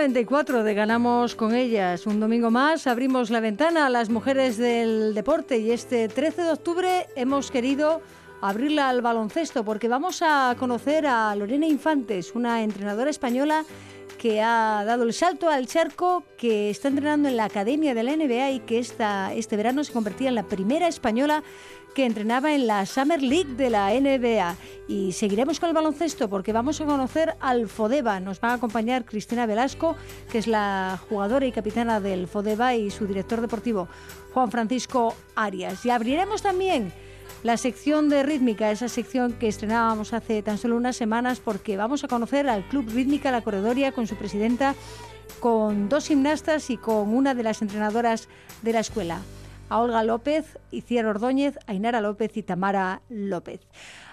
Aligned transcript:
Programa 0.00 0.14
194 0.14 0.64
de 0.64 0.72
Ganamos 0.74 1.34
con 1.34 1.54
ellas. 1.54 2.06
Un 2.06 2.20
domingo 2.20 2.50
más 2.50 2.86
abrimos 2.86 3.28
la 3.28 3.40
ventana 3.40 3.84
a 3.84 3.90
las 3.90 4.08
mujeres 4.08 4.56
del 4.56 5.12
deporte 5.12 5.58
y 5.58 5.72
este 5.72 6.08
13 6.08 6.40
de 6.40 6.52
octubre 6.52 7.06
hemos 7.16 7.50
querido 7.50 8.00
abrirla 8.40 8.88
al 8.88 9.02
baloncesto 9.02 9.62
porque 9.62 9.88
vamos 9.88 10.22
a 10.22 10.56
conocer 10.58 11.06
a 11.06 11.36
Lorena 11.36 11.66
Infantes, 11.66 12.34
una 12.34 12.62
entrenadora 12.62 13.10
española 13.10 13.66
que 14.16 14.40
ha 14.40 14.84
dado 14.86 15.02
el 15.02 15.12
salto 15.12 15.50
al 15.50 15.66
charco, 15.66 16.24
que 16.38 16.70
está 16.70 16.88
entrenando 16.88 17.28
en 17.28 17.36
la 17.36 17.44
academia 17.44 17.92
de 17.92 18.02
la 18.02 18.16
NBA 18.16 18.52
y 18.52 18.60
que 18.60 18.78
esta, 18.78 19.34
este 19.34 19.58
verano 19.58 19.84
se 19.84 19.92
convertía 19.92 20.30
en 20.30 20.34
la 20.34 20.44
primera 20.44 20.88
española 20.88 21.42
que 21.94 22.06
entrenaba 22.06 22.54
en 22.54 22.66
la 22.66 22.86
Summer 22.86 23.22
League 23.22 23.54
de 23.54 23.70
la 23.70 23.90
NBA. 23.90 24.56
Y 24.88 25.12
seguiremos 25.12 25.60
con 25.60 25.68
el 25.68 25.74
baloncesto 25.74 26.28
porque 26.28 26.52
vamos 26.52 26.80
a 26.80 26.84
conocer 26.84 27.36
al 27.40 27.68
Fodeba. 27.68 28.20
Nos 28.20 28.40
va 28.40 28.50
a 28.50 28.54
acompañar 28.54 29.04
Cristina 29.04 29.46
Velasco, 29.46 29.96
que 30.30 30.38
es 30.38 30.46
la 30.46 30.98
jugadora 31.08 31.46
y 31.46 31.52
capitana 31.52 32.00
del 32.00 32.26
Fodeba 32.26 32.74
y 32.74 32.90
su 32.90 33.06
director 33.06 33.40
deportivo, 33.40 33.88
Juan 34.32 34.50
Francisco 34.50 35.14
Arias. 35.34 35.84
Y 35.84 35.90
abriremos 35.90 36.42
también 36.42 36.92
la 37.42 37.56
sección 37.56 38.08
de 38.08 38.22
rítmica, 38.22 38.70
esa 38.70 38.88
sección 38.88 39.32
que 39.32 39.48
estrenábamos 39.48 40.12
hace 40.12 40.42
tan 40.42 40.58
solo 40.58 40.76
unas 40.76 40.96
semanas 40.96 41.40
porque 41.40 41.76
vamos 41.76 42.04
a 42.04 42.08
conocer 42.08 42.48
al 42.48 42.68
Club 42.68 42.90
Rítmica 42.92 43.30
La 43.30 43.42
Corredoria 43.42 43.92
con 43.92 44.06
su 44.06 44.16
presidenta, 44.16 44.74
con 45.40 45.88
dos 45.88 46.08
gimnastas 46.08 46.68
y 46.68 46.76
con 46.76 47.14
una 47.14 47.34
de 47.34 47.42
las 47.42 47.62
entrenadoras 47.62 48.28
de 48.62 48.72
la 48.72 48.80
escuela, 48.80 49.20
a 49.70 49.80
Olga 49.80 50.04
López, 50.04 50.58
Iciar 50.70 51.06
Ordóñez, 51.06 51.58
Ainara 51.66 52.02
López 52.02 52.36
y 52.36 52.42
Tamara 52.42 53.00
López. 53.08 53.62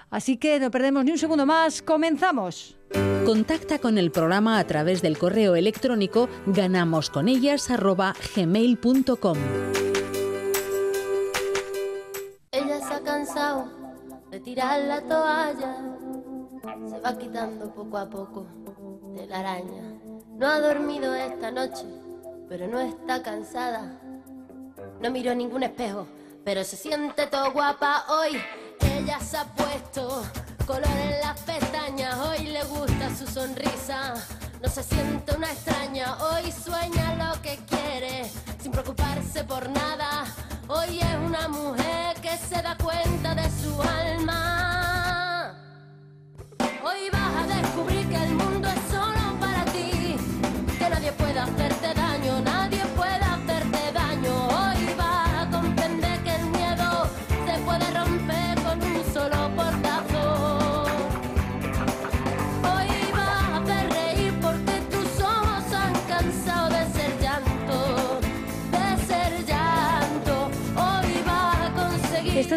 Así 0.10 0.38
que 0.38 0.62
no 0.62 0.72
perdemos 0.72 1.04
ni 1.04 1.12
un 1.12 1.18
segundo 1.18 1.46
más, 1.46 1.82
comenzamos. 1.82 2.78
Contacta 3.26 3.80
con 3.80 3.98
el 3.98 4.12
programa 4.12 4.60
a 4.60 4.64
través 4.64 5.02
del 5.02 5.18
correo 5.18 5.58
electrónico 5.58 6.30
ganamosconellas@gmail.com. 6.46 9.38
Ella 12.52 12.80
se 12.80 12.94
ha 12.94 13.02
cansado 13.02 13.70
de 14.32 14.40
tirar 14.40 14.80
la 14.80 15.02
toalla, 15.02 15.76
se 16.88 16.98
va 17.02 17.18
quitando 17.18 17.74
poco 17.74 17.98
a 17.98 18.10
poco 18.10 18.48
de 19.14 19.28
la 19.28 19.40
araña. 19.40 20.00
No 20.38 20.48
ha 20.48 20.62
dormido 20.62 21.14
esta 21.14 21.52
noche, 21.52 21.84
pero 22.48 22.70
no 22.70 22.80
está 22.80 23.22
cansada. 23.22 24.00
No 25.02 25.12
miró 25.12 25.36
ningún 25.36 25.64
espejo, 25.64 26.08
pero 26.44 26.64
se 26.64 26.76
siente 26.76 27.28
todo 27.28 27.52
guapa 27.52 28.06
hoy. 28.10 28.42
Ella 28.82 29.20
se 29.20 29.38
ha 29.38 29.46
puesto 29.46 30.24
color 30.66 30.86
en 30.86 31.20
las 31.22 31.40
pestañas, 31.42 32.18
hoy 32.20 32.48
le 32.48 32.64
gusta 32.64 33.16
su 33.16 33.28
sonrisa. 33.28 34.16
No 34.62 34.70
se 34.70 34.82
siente 34.82 35.36
una 35.36 35.52
extraña, 35.52 35.97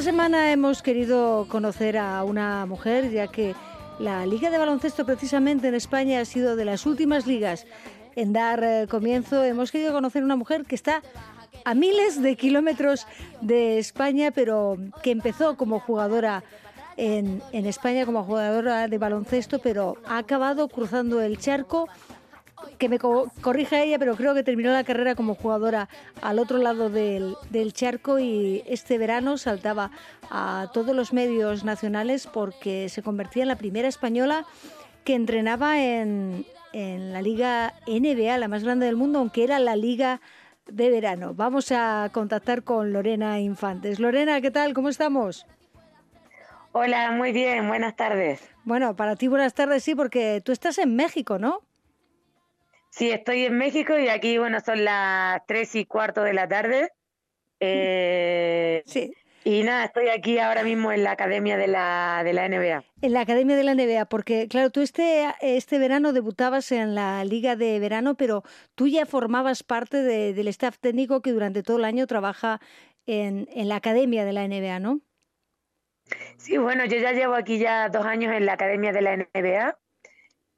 Esta 0.00 0.12
semana 0.12 0.50
hemos 0.50 0.80
querido 0.80 1.46
conocer 1.50 1.98
a 1.98 2.24
una 2.24 2.64
mujer, 2.64 3.10
ya 3.10 3.28
que 3.28 3.54
la 3.98 4.24
Liga 4.24 4.48
de 4.48 4.56
Baloncesto 4.56 5.04
precisamente 5.04 5.68
en 5.68 5.74
España 5.74 6.20
ha 6.20 6.24
sido 6.24 6.56
de 6.56 6.64
las 6.64 6.86
últimas 6.86 7.26
ligas 7.26 7.66
en 8.16 8.32
dar 8.32 8.64
eh, 8.64 8.86
comienzo. 8.88 9.44
Hemos 9.44 9.70
querido 9.70 9.92
conocer 9.92 10.22
a 10.22 10.24
una 10.24 10.36
mujer 10.36 10.64
que 10.64 10.74
está 10.74 11.02
a 11.66 11.74
miles 11.74 12.22
de 12.22 12.34
kilómetros 12.34 13.06
de 13.42 13.78
España, 13.78 14.30
pero 14.30 14.78
que 15.02 15.10
empezó 15.10 15.58
como 15.58 15.80
jugadora 15.80 16.44
en, 16.96 17.42
en 17.52 17.66
España, 17.66 18.06
como 18.06 18.24
jugadora 18.24 18.88
de 18.88 18.96
baloncesto, 18.96 19.58
pero 19.58 19.98
ha 20.06 20.16
acabado 20.16 20.68
cruzando 20.68 21.20
el 21.20 21.36
charco 21.36 21.90
que 22.78 22.88
me 22.88 22.98
co- 22.98 23.30
corrija 23.40 23.82
ella, 23.82 23.98
pero 23.98 24.16
creo 24.16 24.34
que 24.34 24.42
terminó 24.42 24.70
la 24.72 24.84
carrera 24.84 25.14
como 25.14 25.34
jugadora 25.34 25.88
al 26.22 26.38
otro 26.38 26.58
lado 26.58 26.88
del, 26.90 27.36
del 27.50 27.72
charco 27.72 28.18
y 28.18 28.62
este 28.66 28.98
verano 28.98 29.36
saltaba 29.38 29.90
a 30.30 30.68
todos 30.72 30.94
los 30.94 31.12
medios 31.12 31.64
nacionales 31.64 32.26
porque 32.26 32.88
se 32.88 33.02
convertía 33.02 33.42
en 33.42 33.48
la 33.48 33.56
primera 33.56 33.88
española 33.88 34.46
que 35.04 35.14
entrenaba 35.14 35.80
en, 35.82 36.44
en 36.72 37.12
la 37.12 37.22
liga 37.22 37.74
NBA, 37.86 38.38
la 38.38 38.48
más 38.48 38.64
grande 38.64 38.86
del 38.86 38.96
mundo, 38.96 39.18
aunque 39.18 39.44
era 39.44 39.58
la 39.58 39.76
liga 39.76 40.20
de 40.66 40.90
verano. 40.90 41.34
Vamos 41.34 41.72
a 41.72 42.10
contactar 42.12 42.62
con 42.62 42.92
Lorena 42.92 43.40
Infantes. 43.40 43.98
Lorena, 43.98 44.40
¿qué 44.40 44.50
tal? 44.50 44.72
¿Cómo 44.74 44.88
estamos? 44.88 45.46
Hola, 46.72 47.10
muy 47.10 47.32
bien, 47.32 47.66
buenas 47.66 47.96
tardes. 47.96 48.40
Bueno, 48.64 48.94
para 48.94 49.16
ti 49.16 49.26
buenas 49.26 49.54
tardes, 49.54 49.82
sí, 49.82 49.94
porque 49.96 50.40
tú 50.44 50.52
estás 50.52 50.78
en 50.78 50.94
México, 50.94 51.38
¿no? 51.38 51.62
Sí, 53.00 53.10
estoy 53.10 53.46
en 53.46 53.56
México 53.56 53.98
y 53.98 54.08
aquí, 54.10 54.36
bueno, 54.36 54.60
son 54.60 54.84
las 54.84 55.40
tres 55.46 55.74
y 55.74 55.86
cuarto 55.86 56.22
de 56.22 56.34
la 56.34 56.46
tarde. 56.46 56.90
Eh, 57.58 58.82
Sí. 58.84 59.14
y 59.42 59.62
nada, 59.62 59.86
estoy 59.86 60.08
aquí 60.10 60.38
ahora 60.38 60.62
mismo 60.64 60.92
en 60.92 61.04
la 61.04 61.12
academia 61.12 61.56
de 61.56 61.66
la, 61.66 62.20
de 62.22 62.34
la 62.34 62.44
NBA. 62.46 62.84
En 63.00 63.12
la 63.14 63.22
Academia 63.22 63.56
de 63.56 63.64
la 63.64 63.72
NBA, 63.72 64.04
porque 64.04 64.48
claro, 64.48 64.68
tú 64.68 64.82
este, 64.82 65.24
este 65.40 65.78
verano 65.78 66.12
debutabas 66.12 66.72
en 66.72 66.94
la 66.94 67.24
Liga 67.24 67.56
de 67.56 67.80
Verano, 67.80 68.16
pero 68.16 68.42
tú 68.74 68.86
ya 68.86 69.06
formabas 69.06 69.62
parte 69.62 70.02
de- 70.02 70.34
del 70.34 70.48
staff 70.48 70.76
técnico 70.78 71.22
que 71.22 71.32
durante 71.32 71.62
todo 71.62 71.78
el 71.78 71.86
año 71.86 72.06
trabaja 72.06 72.60
en, 73.06 73.48
en 73.50 73.70
la 73.70 73.76
Academia 73.76 74.26
de 74.26 74.32
la 74.34 74.44
NBA, 74.46 74.78
¿no? 74.78 75.00
Sí, 76.36 76.58
bueno, 76.58 76.84
yo 76.84 76.98
ya 76.98 77.12
llevo 77.12 77.32
aquí 77.32 77.58
ya 77.58 77.88
dos 77.88 78.04
años 78.04 78.34
en 78.34 78.44
la 78.44 78.52
academia 78.52 78.92
de 78.92 79.00
la 79.00 79.14
NBA 79.14 79.78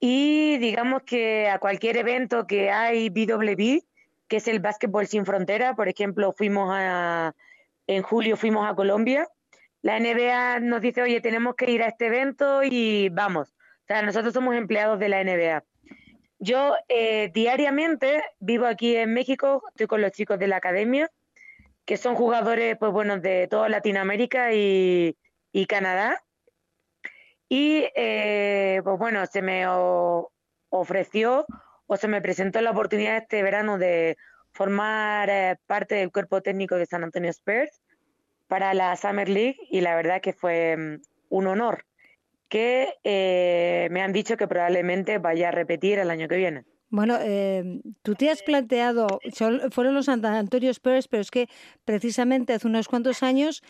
y 0.05 0.59
digamos 0.59 1.05
que 1.05 1.49
a 1.49 1.61
cualquier 1.61 1.97
evento 1.97 2.45
que 2.49 2.73
hay 2.73 3.09
BWB, 3.09 3.85
que 4.27 4.37
es 4.39 4.49
el 4.49 4.59
Básquetbol 4.59 5.07
Sin 5.07 5.25
Frontera, 5.25 5.77
por 5.77 5.89
ejemplo, 5.89 6.33
fuimos 6.33 6.71
a, 6.73 7.37
en 7.87 8.03
julio 8.03 8.37
fuimos 8.37 8.69
a 8.69 8.75
Colombia, 8.75 9.29
la 9.81 10.01
NBA 10.01 10.59
nos 10.59 10.81
dice, 10.81 11.03
oye, 11.03 11.21
tenemos 11.21 11.55
que 11.55 11.71
ir 11.71 11.85
a 11.85 11.87
este 11.87 12.07
evento 12.07 12.65
y 12.65 13.11
vamos. 13.11 13.51
O 13.51 13.87
sea, 13.87 14.03
nosotros 14.03 14.35
somos 14.35 14.57
empleados 14.57 14.99
de 14.99 15.09
la 15.09 15.23
NBA. 15.23 15.63
Yo 16.41 16.75
eh, 16.89 17.31
diariamente 17.33 18.25
vivo 18.41 18.67
aquí 18.67 18.97
en 18.97 19.15
México, 19.15 19.63
estoy 19.69 19.87
con 19.87 20.03
los 20.03 20.11
chicos 20.11 20.37
de 20.41 20.49
la 20.49 20.57
academia, 20.57 21.13
que 21.85 21.97
son 21.97 22.17
jugadores, 22.17 22.77
pues 22.77 22.91
bueno, 22.91 23.21
de 23.21 23.47
toda 23.47 23.69
Latinoamérica 23.69 24.53
y, 24.53 25.17
y 25.53 25.67
Canadá. 25.67 26.25
Y 27.55 27.85
eh, 27.95 28.81
pues 28.83 28.99
bueno, 28.99 29.27
se 29.27 29.43
me 29.43 29.67
ofreció 30.71 31.45
o 31.87 31.99
se 31.99 32.09
me 32.09 32.23
presentó 32.23 32.63
la 32.63 32.71
oportunidad 32.71 33.19
este 33.19 33.43
verano 33.43 33.77
de 33.77 34.17
formar 34.55 35.29
eh, 35.29 35.59
parte 35.67 35.97
del 35.97 36.11
cuerpo 36.11 36.41
técnico 36.41 36.77
de 36.77 36.87
San 36.87 37.05
Antonio 37.05 37.29
Spurs 37.29 37.83
para 38.49 38.73
la 38.73 38.97
Summer 38.97 39.29
League 39.29 39.59
y 39.69 39.83
la 39.83 39.95
verdad 39.95 40.23
que 40.23 40.33
fue 40.33 40.79
mm, 40.79 41.03
un 41.29 41.47
honor 41.47 41.85
que 42.49 42.95
eh, 43.05 43.89
me 43.91 44.01
han 44.01 44.15
dicho 44.15 44.39
que 44.39 44.49
probablemente 44.49 45.19
vaya 45.19 45.49
a 45.49 45.53
repetir 45.53 45.99
el 45.99 46.09
año 46.09 46.29
que 46.29 46.37
viene. 46.37 46.65
Bueno, 46.89 47.19
eh, 47.21 47.83
tú 48.01 48.15
te 48.15 48.31
has 48.31 48.43
planteado, 48.43 49.21
fueron 49.71 49.93
los 49.93 50.07
San 50.07 50.25
Antonio 50.25 50.71
Spurs, 50.71 51.07
pero 51.07 51.21
es 51.21 51.31
que 51.31 51.49
precisamente 51.85 52.55
hace 52.55 52.67
unos 52.67 52.89
cuantos 52.89 53.23
años 53.23 53.63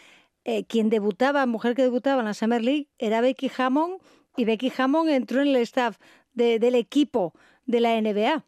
eh, 0.44 0.64
quien 0.64 0.90
debutaba, 0.90 1.46
mujer 1.46 1.74
que 1.74 1.82
debutaba 1.82 2.20
en 2.20 2.26
la 2.26 2.34
Summer 2.34 2.62
League, 2.62 2.88
era 2.98 3.20
Becky 3.20 3.50
Hammond 3.56 4.00
y 4.36 4.44
Becky 4.44 4.72
Hammond 4.76 5.10
entró 5.10 5.40
en 5.40 5.48
el 5.48 5.56
staff 5.56 5.98
de- 6.32 6.58
del 6.58 6.74
equipo 6.74 7.34
de 7.66 7.80
la 7.80 7.94
NBA. 7.94 8.44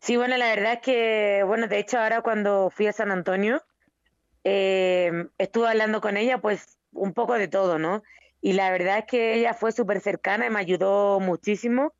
Sí, 0.00 0.16
bueno, 0.16 0.36
la 0.36 0.48
verdad 0.48 0.74
es 0.74 0.80
que, 0.80 1.44
bueno, 1.46 1.68
de 1.68 1.78
hecho 1.78 1.98
ahora 1.98 2.22
cuando 2.22 2.70
fui 2.70 2.86
a 2.88 2.92
San 2.92 3.10
Antonio, 3.10 3.62
eh, 4.44 5.28
estuve 5.38 5.68
hablando 5.68 6.00
con 6.00 6.16
ella, 6.16 6.40
pues 6.40 6.78
un 6.92 7.12
poco 7.12 7.34
de 7.34 7.48
todo, 7.48 7.78
¿no? 7.78 8.02
Y 8.40 8.54
la 8.54 8.70
verdad 8.70 8.98
es 8.98 9.04
que 9.06 9.34
ella 9.34 9.54
fue 9.54 9.70
súper 9.70 10.00
cercana 10.00 10.46
y 10.46 10.50
me 10.50 10.58
ayudó 10.58 11.20
muchísimo 11.20 11.94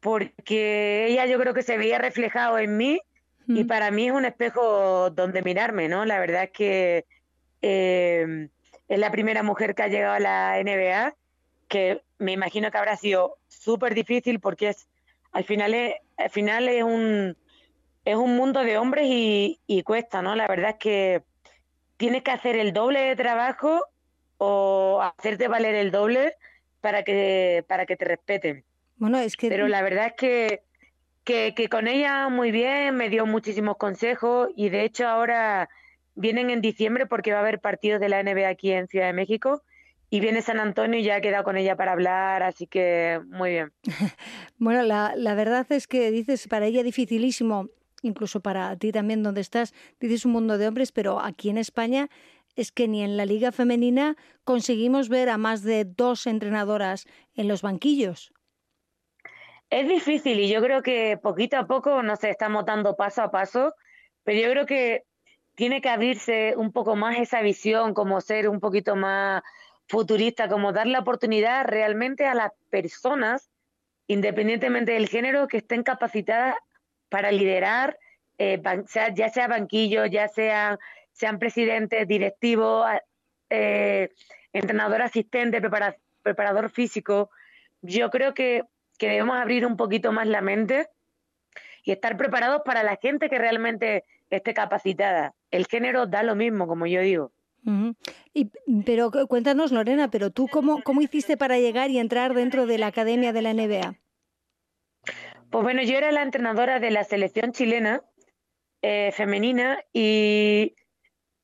porque 0.00 1.06
ella 1.08 1.26
yo 1.26 1.38
creo 1.38 1.54
que 1.54 1.62
se 1.62 1.78
veía 1.78 1.98
reflejado 1.98 2.58
en 2.58 2.76
mí 2.76 3.00
y 3.46 3.64
para 3.64 3.90
mí 3.90 4.08
es 4.08 4.12
un 4.12 4.24
espejo 4.26 5.10
donde 5.10 5.42
mirarme, 5.42 5.88
¿no? 5.88 6.04
La 6.04 6.18
verdad 6.18 6.44
es 6.44 6.50
que 6.50 7.06
eh, 7.62 8.48
es 8.88 8.98
la 8.98 9.10
primera 9.10 9.42
mujer 9.42 9.74
que 9.74 9.82
ha 9.82 9.88
llegado 9.88 10.14
a 10.14 10.20
la 10.20 10.62
NBA, 10.62 11.14
que 11.68 12.02
me 12.18 12.32
imagino 12.32 12.70
que 12.70 12.78
habrá 12.78 12.96
sido 12.96 13.38
súper 13.48 13.94
difícil 13.94 14.40
porque 14.40 14.70
es 14.70 14.88
al 15.32 15.44
final 15.44 15.74
es, 15.74 15.94
al 16.16 16.30
final 16.30 16.68
es 16.68 16.82
un 16.82 17.36
es 18.04 18.16
un 18.16 18.36
mundo 18.36 18.60
de 18.60 18.78
hombres 18.78 19.06
y, 19.06 19.60
y 19.66 19.82
cuesta, 19.82 20.22
¿no? 20.22 20.34
La 20.34 20.48
verdad 20.48 20.70
es 20.70 20.76
que 20.76 21.22
tienes 21.98 22.22
que 22.22 22.30
hacer 22.30 22.56
el 22.56 22.72
doble 22.72 23.00
de 23.00 23.16
trabajo 23.16 23.84
o 24.38 25.02
hacerte 25.02 25.48
valer 25.48 25.74
el 25.74 25.90
doble 25.90 26.34
para 26.80 27.02
que 27.02 27.64
para 27.68 27.84
que 27.84 27.96
te 27.96 28.06
respeten. 28.06 28.64
Bueno, 28.96 29.18
es 29.18 29.36
que 29.36 29.48
Pero 29.48 29.68
la 29.68 29.82
verdad 29.82 30.06
es 30.06 30.12
que, 30.14 30.62
que, 31.24 31.54
que 31.54 31.68
con 31.68 31.86
ella 31.86 32.28
muy 32.28 32.50
bien, 32.50 32.96
me 32.96 33.10
dio 33.10 33.26
muchísimos 33.26 33.76
consejos 33.76 34.48
y 34.56 34.70
de 34.70 34.84
hecho 34.84 35.06
ahora 35.06 35.68
vienen 36.18 36.50
en 36.50 36.60
diciembre 36.60 37.06
porque 37.06 37.32
va 37.32 37.38
a 37.38 37.42
haber 37.42 37.60
partidos 37.60 38.00
de 38.00 38.08
la 38.08 38.22
NBA 38.22 38.48
aquí 38.48 38.72
en 38.72 38.88
Ciudad 38.88 39.06
de 39.06 39.12
México 39.12 39.62
y 40.10 40.20
viene 40.20 40.42
San 40.42 40.58
Antonio 40.58 40.98
y 40.98 41.04
ya 41.04 41.18
he 41.18 41.20
quedado 41.20 41.44
con 41.44 41.56
ella 41.56 41.76
para 41.76 41.92
hablar, 41.92 42.42
así 42.42 42.66
que 42.66 43.20
muy 43.26 43.50
bien. 43.50 43.72
Bueno, 44.60 44.82
la, 44.82 45.14
la 45.16 45.34
verdad 45.34 45.66
es 45.70 45.86
que 45.86 46.10
dices, 46.10 46.48
para 46.48 46.66
ella 46.66 46.82
dificilísimo, 46.82 47.68
incluso 48.02 48.40
para 48.40 48.76
ti 48.76 48.90
también 48.90 49.22
donde 49.22 49.40
estás, 49.40 49.72
dices 50.00 50.24
un 50.24 50.32
mundo 50.32 50.58
de 50.58 50.66
hombres, 50.66 50.90
pero 50.90 51.20
aquí 51.20 51.48
en 51.48 51.58
España 51.58 52.08
es 52.56 52.72
que 52.72 52.88
ni 52.88 53.04
en 53.04 53.16
la 53.16 53.24
liga 53.24 53.52
femenina 53.52 54.16
conseguimos 54.42 55.08
ver 55.08 55.28
a 55.28 55.38
más 55.38 55.62
de 55.62 55.84
dos 55.84 56.26
entrenadoras 56.26 57.06
en 57.36 57.46
los 57.46 57.62
banquillos. 57.62 58.32
Es 59.70 59.86
difícil 59.86 60.40
y 60.40 60.48
yo 60.48 60.60
creo 60.60 60.82
que 60.82 61.18
poquito 61.22 61.56
a 61.56 61.68
poco, 61.68 62.02
no 62.02 62.16
sé, 62.16 62.30
estamos 62.30 62.64
dando 62.64 62.96
paso 62.96 63.22
a 63.22 63.30
paso, 63.30 63.74
pero 64.24 64.40
yo 64.40 64.50
creo 64.50 64.66
que 64.66 65.04
tiene 65.58 65.80
que 65.80 65.88
abrirse 65.88 66.54
un 66.56 66.70
poco 66.70 66.94
más 66.94 67.18
esa 67.18 67.42
visión, 67.42 67.92
como 67.92 68.20
ser 68.20 68.48
un 68.48 68.60
poquito 68.60 68.94
más 68.94 69.42
futurista, 69.88 70.48
como 70.48 70.72
dar 70.72 70.86
la 70.86 71.00
oportunidad 71.00 71.64
realmente 71.64 72.26
a 72.26 72.34
las 72.34 72.52
personas, 72.70 73.50
independientemente 74.06 74.92
del 74.92 75.08
género, 75.08 75.48
que 75.48 75.56
estén 75.56 75.82
capacitadas 75.82 76.54
para 77.08 77.32
liderar, 77.32 77.98
eh, 78.38 78.62
sea, 78.86 79.12
ya 79.12 79.30
sea 79.30 79.48
banquillo, 79.48 80.06
ya 80.06 80.28
sean, 80.28 80.78
sean 81.10 81.40
presidentes, 81.40 82.06
directivos, 82.06 82.86
eh, 83.50 84.10
entrenador 84.52 85.02
asistente, 85.02 85.60
prepara, 85.60 85.96
preparador 86.22 86.70
físico. 86.70 87.30
Yo 87.82 88.10
creo 88.10 88.32
que 88.32 88.62
debemos 89.00 89.36
abrir 89.36 89.66
un 89.66 89.76
poquito 89.76 90.12
más 90.12 90.28
la 90.28 90.40
mente 90.40 90.86
y 91.82 91.90
estar 91.90 92.16
preparados 92.16 92.62
para 92.64 92.84
la 92.84 92.94
gente 92.94 93.28
que 93.28 93.38
realmente 93.38 94.04
esté 94.30 94.54
capacitada. 94.54 95.34
El 95.50 95.66
género 95.66 96.06
da 96.06 96.22
lo 96.22 96.34
mismo, 96.34 96.66
como 96.66 96.86
yo 96.86 97.00
digo. 97.00 97.32
Uh 97.64 97.70
-huh. 97.70 97.96
y, 98.32 98.50
pero 98.86 99.10
cuéntanos, 99.28 99.72
Lorena, 99.72 100.10
pero 100.10 100.30
tú 100.30 100.46
cómo, 100.48 100.82
cómo 100.82 101.02
hiciste 101.02 101.36
para 101.36 101.58
llegar 101.58 101.90
y 101.90 101.98
entrar 101.98 102.34
dentro 102.34 102.66
de 102.66 102.78
la 102.78 102.86
academia 102.86 103.32
de 103.32 103.42
la 103.42 103.52
NBA? 103.52 103.96
Pues 105.50 105.64
bueno, 105.64 105.82
yo 105.82 105.96
era 105.96 106.12
la 106.12 106.22
entrenadora 106.22 106.78
de 106.78 106.90
la 106.90 107.04
selección 107.04 107.52
chilena 107.52 108.02
eh, 108.82 109.10
femenina 109.12 109.82
y 109.92 110.76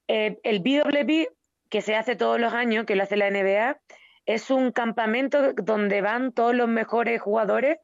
eh, 0.08 0.38
el 0.42 0.60
BWP, 0.60 1.32
que 1.68 1.80
se 1.80 1.96
hace 1.96 2.14
todos 2.14 2.38
los 2.38 2.52
años, 2.52 2.84
que 2.84 2.94
lo 2.94 3.02
hace 3.02 3.16
la 3.16 3.30
NBA, 3.30 3.80
es 4.26 4.50
un 4.50 4.70
campamento 4.70 5.52
donde 5.54 6.00
van 6.00 6.32
todos 6.32 6.54
los 6.54 6.68
mejores 6.68 7.20
jugadores 7.20 7.78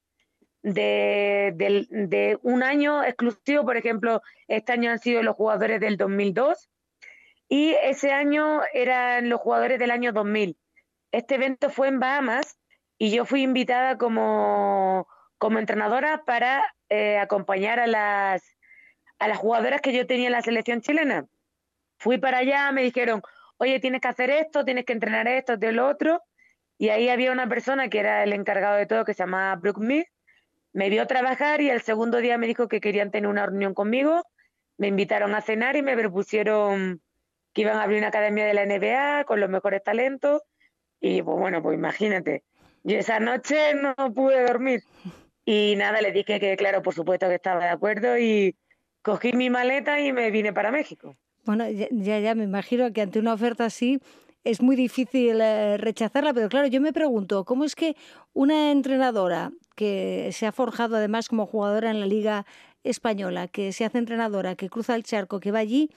de, 0.62 2.38
un 2.42 2.62
año 2.62 3.04
exclusivo. 3.04 3.64
Por 3.64 3.76
ejemplo, 3.76 4.22
este 4.48 4.72
año 4.72 4.90
han 4.90 4.98
sido 4.98 5.22
los 5.22 5.36
jugadores 5.36 5.80
del 5.80 5.96
2002 5.96 6.68
y 7.48 7.74
ese 7.82 8.12
año 8.12 8.60
eran 8.72 9.28
los 9.28 9.40
jugadores 9.40 9.78
del 9.78 9.90
año 9.90 10.12
2000. 10.12 10.56
Este 11.12 11.34
evento 11.34 11.70
fue 11.70 11.88
en 11.88 11.98
Bahamas 11.98 12.58
y 12.98 13.10
yo 13.10 13.24
fui 13.24 13.42
invitada 13.42 13.98
como, 13.98 15.08
entrenadora 15.58 16.24
para 16.24 16.62
eh, 16.88 17.18
acompañar 17.18 17.80
a 17.80 17.86
las, 17.86 18.42
jugadoras 19.36 19.80
que 19.80 19.92
yo 19.92 20.06
tenía 20.06 20.26
en 20.26 20.32
la 20.32 20.42
selección 20.42 20.80
chilena. 20.80 21.26
Fui 21.98 22.18
para 22.18 22.38
allá, 22.38 22.70
me 22.72 22.82
dijeron, 22.82 23.22
oye, 23.58 23.80
tienes 23.80 24.00
que 24.00 24.08
hacer 24.08 24.30
esto, 24.30 24.64
tienes 24.64 24.84
que 24.84 24.92
entrenar 24.92 25.28
esto, 25.28 25.56
de 25.56 25.72
lo 25.72 25.88
otro. 25.88 26.22
Y 26.78 26.88
ahí 26.88 27.10
había 27.10 27.32
una 27.32 27.48
persona 27.48 27.88
que 27.88 27.98
era 27.98 28.22
el 28.22 28.32
encargado 28.32 28.76
de 28.76 28.86
todo, 28.86 29.04
que 29.04 29.12
se 29.12 29.22
llamaba 29.24 29.56
Brooke. 29.56 30.06
Me 30.72 30.88
vio 30.88 31.06
trabajar 31.06 31.60
y 31.60 31.70
el 31.70 31.82
segundo 31.82 32.18
día 32.18 32.38
me 32.38 32.46
dijo 32.46 32.68
que 32.68 32.80
querían 32.80 33.10
tener 33.10 33.28
una 33.28 33.46
reunión 33.46 33.74
conmigo. 33.74 34.22
Me 34.78 34.88
invitaron 34.88 35.34
a 35.34 35.40
cenar 35.40 35.76
y 35.76 35.82
me 35.82 35.96
propusieron 35.96 37.00
que 37.52 37.62
iban 37.62 37.76
a 37.76 37.82
abrir 37.82 37.98
una 37.98 38.08
academia 38.08 38.46
de 38.46 38.54
la 38.54 38.64
NBA 38.64 39.24
con 39.24 39.40
los 39.40 39.50
mejores 39.50 39.82
talentos. 39.82 40.42
Y 41.00 41.22
pues 41.22 41.38
bueno, 41.38 41.62
pues 41.62 41.76
imagínate. 41.76 42.44
Yo 42.84 42.96
esa 42.96 43.20
noche 43.20 43.74
no 43.74 43.94
pude 44.14 44.42
dormir. 44.46 44.82
Y 45.44 45.74
nada, 45.76 46.00
le 46.00 46.12
dije 46.12 46.38
que 46.38 46.56
claro, 46.56 46.82
por 46.82 46.94
supuesto 46.94 47.28
que 47.28 47.34
estaba 47.34 47.64
de 47.64 47.70
acuerdo 47.70 48.18
y 48.18 48.56
cogí 49.02 49.32
mi 49.32 49.50
maleta 49.50 50.00
y 50.00 50.12
me 50.12 50.30
vine 50.30 50.52
para 50.52 50.70
México. 50.70 51.16
Bueno, 51.44 51.68
ya, 51.68 52.18
ya, 52.20 52.34
me 52.34 52.44
imagino 52.44 52.92
que 52.92 53.00
ante 53.00 53.18
una 53.18 53.32
oferta 53.32 53.64
así 53.64 54.00
es 54.44 54.62
muy 54.62 54.76
difícil 54.76 55.40
eh, 55.40 55.76
rechazarla, 55.76 56.32
pero 56.32 56.48
claro, 56.48 56.66
yo 56.66 56.80
me 56.80 56.92
pregunto, 56.92 57.44
¿cómo 57.44 57.64
es 57.64 57.74
que 57.74 57.96
una 58.32 58.70
entrenadora 58.70 59.52
que 59.76 60.30
se 60.32 60.46
ha 60.46 60.52
forjado 60.52 60.96
además 60.96 61.28
como 61.28 61.46
jugadora 61.46 61.90
en 61.90 62.00
la 62.00 62.06
Liga 62.06 62.46
Española, 62.82 63.48
que 63.48 63.72
se 63.72 63.84
hace 63.84 63.98
entrenadora, 63.98 64.56
que 64.56 64.70
cruza 64.70 64.94
el 64.94 65.04
charco, 65.04 65.40
que 65.40 65.52
va 65.52 65.58
allí, 65.58 65.90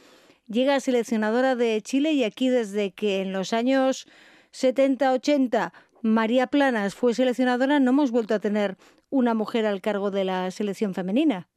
llega 0.47 0.75
a 0.75 0.79
seleccionadora 0.79 1.55
de 1.55 1.81
Chile 1.81 2.11
y 2.13 2.23
aquí 2.23 2.49
desde 2.49 2.91
que 2.91 3.21
en 3.21 3.31
los 3.31 3.53
años 3.53 4.07
70, 4.51 5.13
80 5.13 5.73
María 6.01 6.47
Planas 6.47 6.95
fue 6.95 7.13
seleccionadora, 7.13 7.79
no 7.79 7.91
hemos 7.91 8.11
vuelto 8.11 8.35
a 8.35 8.39
tener 8.39 8.77
una 9.09 9.33
mujer 9.33 9.65
al 9.65 9.79
cargo 9.79 10.11
de 10.11 10.25
la 10.25 10.51
selección 10.51 10.93
femenina. 10.93 11.47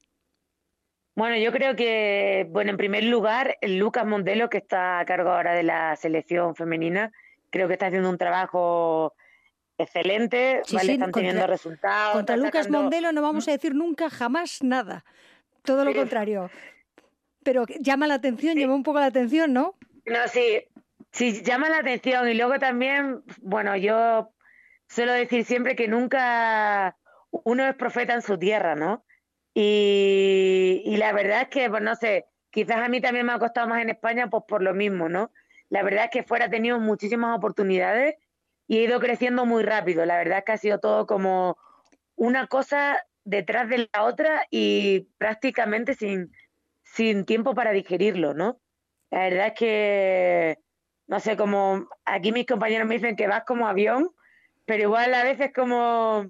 Bueno, 1.16 1.36
yo 1.38 1.50
creo 1.50 1.74
que, 1.74 2.46
bueno, 2.50 2.72
en 2.72 2.76
primer 2.76 3.02
lugar, 3.04 3.56
Lucas 3.62 4.04
Mondelo, 4.04 4.50
que 4.50 4.58
está 4.58 4.98
a 5.00 5.04
cargo 5.06 5.30
ahora 5.30 5.54
de 5.54 5.62
la 5.62 5.96
selección 5.96 6.54
femenina, 6.54 7.10
creo 7.48 7.66
que 7.68 7.72
está 7.72 7.86
haciendo 7.86 8.10
un 8.10 8.18
trabajo 8.18 9.14
excelente, 9.78 10.60
sí, 10.66 10.76
¿vale? 10.76 10.86
sí, 10.86 10.92
Están 10.92 11.06
contra, 11.10 11.20
teniendo 11.22 11.46
resultados. 11.46 12.12
Contra 12.12 12.36
Lucas 12.36 12.66
sacando... 12.66 12.82
Mondelo 12.82 13.12
no 13.12 13.22
vamos 13.22 13.48
a 13.48 13.52
decir 13.52 13.74
nunca 13.74 14.10
jamás 14.10 14.62
nada, 14.62 15.06
todo 15.62 15.86
lo 15.86 15.92
Sí. 15.92 15.96
contrario. 15.96 16.50
Pero 17.42 17.64
llama 17.80 18.06
la 18.06 18.14
atención, 18.14 18.58
llama 18.58 18.74
un 18.74 18.82
poco 18.82 19.00
la 19.00 19.06
atención, 19.06 19.54
¿no? 19.54 19.74
No, 20.04 20.28
sí, 20.28 20.64
sí, 21.12 21.42
llama 21.42 21.70
la 21.70 21.78
atención. 21.78 22.28
Y 22.28 22.34
luego 22.34 22.58
también, 22.58 23.22
bueno, 23.40 23.74
yo 23.76 24.34
suelo 24.86 25.12
decir 25.12 25.46
siempre 25.46 25.76
que 25.76 25.88
nunca 25.88 26.98
uno 27.30 27.66
es 27.66 27.74
profeta 27.74 28.12
en 28.12 28.20
su 28.22 28.38
tierra, 28.38 28.74
¿no? 28.74 29.05
Y, 29.58 30.96
la 30.98 31.14
verdad 31.14 31.42
es 31.42 31.48
que, 31.48 31.70
pues 31.70 31.82
no 31.82 31.94
sé, 31.96 32.26
quizás 32.50 32.76
a 32.76 32.88
mí 32.90 33.00
también 33.00 33.24
me 33.24 33.32
ha 33.32 33.38
costado 33.38 33.66
más 33.66 33.80
en 33.80 33.88
España, 33.88 34.28
pues 34.28 34.44
por 34.46 34.62
lo 34.62 34.74
mismo, 34.74 35.08
¿no? 35.08 35.30
La 35.70 35.82
verdad 35.82 36.04
es 36.04 36.10
que 36.10 36.22
fuera 36.22 36.44
he 36.44 36.50
tenido 36.50 36.78
muchísimas 36.78 37.34
oportunidades 37.34 38.16
y 38.68 38.76
he 38.76 38.82
ido 38.82 39.00
creciendo 39.00 39.46
muy 39.46 39.62
rápido. 39.62 40.04
La 40.04 40.18
verdad 40.18 40.38
es 40.38 40.44
que 40.44 40.52
ha 40.52 40.58
sido 40.58 40.78
todo 40.78 41.06
como 41.06 41.56
una 42.16 42.48
cosa 42.48 42.98
detrás 43.24 43.70
de 43.70 43.88
la 43.94 44.04
otra 44.04 44.46
y 44.50 45.08
prácticamente 45.16 45.94
sin, 45.94 46.32
sin 46.82 47.24
tiempo 47.24 47.54
para 47.54 47.72
digerirlo, 47.72 48.34
¿no? 48.34 48.60
La 49.10 49.20
verdad 49.20 49.46
es 49.46 49.54
que, 49.54 50.58
no 51.06 51.18
sé, 51.18 51.38
como 51.38 51.88
aquí 52.04 52.30
mis 52.30 52.44
compañeros 52.44 52.86
me 52.86 52.96
dicen 52.96 53.16
que 53.16 53.26
vas 53.26 53.44
como 53.46 53.66
avión, 53.66 54.10
pero 54.66 54.82
igual 54.82 55.14
a 55.14 55.24
veces 55.24 55.50
como, 55.54 56.26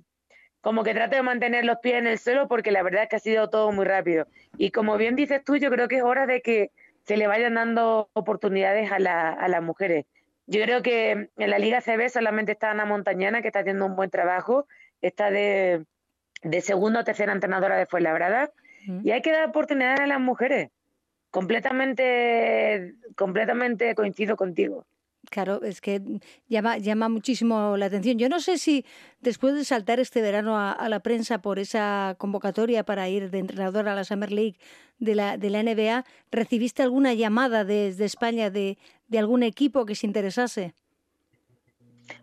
como 0.66 0.82
que 0.82 0.94
trato 0.94 1.14
de 1.14 1.22
mantener 1.22 1.64
los 1.64 1.78
pies 1.78 1.94
en 1.94 2.08
el 2.08 2.18
suelo 2.18 2.48
porque 2.48 2.72
la 2.72 2.82
verdad 2.82 3.04
es 3.04 3.08
que 3.08 3.14
ha 3.14 3.20
sido 3.20 3.48
todo 3.48 3.70
muy 3.70 3.84
rápido. 3.84 4.26
Y 4.58 4.72
como 4.72 4.96
bien 4.96 5.14
dices 5.14 5.44
tú, 5.44 5.54
yo 5.54 5.70
creo 5.70 5.86
que 5.86 5.98
es 5.98 6.02
hora 6.02 6.26
de 6.26 6.42
que 6.42 6.72
se 7.04 7.16
le 7.16 7.28
vayan 7.28 7.54
dando 7.54 8.10
oportunidades 8.14 8.90
a, 8.90 8.98
la, 8.98 9.30
a 9.30 9.46
las 9.46 9.62
mujeres. 9.62 10.06
Yo 10.48 10.60
creo 10.64 10.82
que 10.82 11.30
en 11.36 11.50
la 11.50 11.60
Liga 11.60 11.80
CB 11.80 12.08
solamente 12.08 12.50
está 12.50 12.72
Ana 12.72 12.84
Montañana, 12.84 13.42
que 13.42 13.46
está 13.46 13.60
haciendo 13.60 13.86
un 13.86 13.94
buen 13.94 14.10
trabajo, 14.10 14.66
está 15.02 15.30
de, 15.30 15.84
de 16.42 16.60
segunda 16.62 17.02
o 17.02 17.04
tercera 17.04 17.32
entrenadora 17.32 17.76
de 17.76 17.86
Fuenlabrada, 17.86 18.50
Mm. 18.86 19.00
y 19.06 19.10
hay 19.10 19.22
que 19.22 19.32
dar 19.32 19.48
oportunidades 19.48 20.00
a 20.00 20.06
las 20.06 20.20
mujeres. 20.20 20.70
Completamente, 21.30 22.94
completamente 23.16 23.94
coincido 23.94 24.36
contigo. 24.36 24.86
Claro, 25.30 25.62
es 25.62 25.80
que 25.80 26.00
llama, 26.48 27.08
muchísimo 27.08 27.76
la 27.76 27.86
atención. 27.86 28.18
Yo 28.18 28.28
no 28.28 28.40
sé 28.40 28.58
si 28.58 28.84
después 29.20 29.54
de 29.54 29.64
saltar 29.64 30.00
este 30.00 30.22
verano 30.22 30.58
a, 30.58 30.88
la 30.88 31.00
prensa 31.00 31.38
por 31.38 31.58
esa 31.58 32.14
convocatoria 32.18 32.84
para 32.84 33.08
ir 33.08 33.30
de 33.30 33.38
entrenador 33.38 33.88
a 33.88 33.94
la 33.94 34.04
Summer 34.04 34.30
League 34.32 34.56
de 34.98 35.14
la, 35.14 35.36
de 35.36 35.50
la 35.50 35.62
NBA, 35.62 36.04
¿recibiste 36.30 36.82
alguna 36.82 37.14
llamada 37.14 37.64
desde 37.64 38.04
España 38.04 38.50
de, 38.50 38.78
de 39.08 39.18
algún 39.18 39.42
equipo 39.42 39.84
que 39.84 39.94
se 39.94 40.06
interesase? 40.06 40.74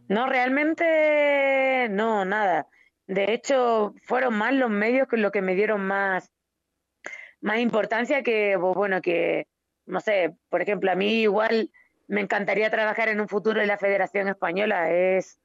No, 0.07 0.27
realmente 0.27 1.87
no, 1.89 2.25
nada. 2.25 2.67
De 3.07 3.33
hecho, 3.33 3.93
fueron 4.03 4.35
más 4.35 4.53
los 4.53 4.69
medios 4.69 5.07
que 5.07 5.17
lo 5.17 5.31
que 5.31 5.41
me 5.41 5.55
dieron 5.55 5.81
más, 5.81 6.31
más 7.41 7.59
importancia 7.59 8.23
que, 8.23 8.55
bueno, 8.55 9.01
que, 9.01 9.47
no 9.85 9.99
sé, 9.99 10.35
por 10.49 10.61
ejemplo, 10.61 10.91
a 10.91 10.95
mí 10.95 11.21
igual 11.21 11.69
me 12.07 12.21
encantaría 12.21 12.69
trabajar 12.69 13.09
en 13.09 13.21
un 13.21 13.27
futuro 13.27 13.61
en 13.61 13.67
la 13.67 13.77
Federación 13.77 14.27
Española. 14.27 14.91
Es 14.91 15.39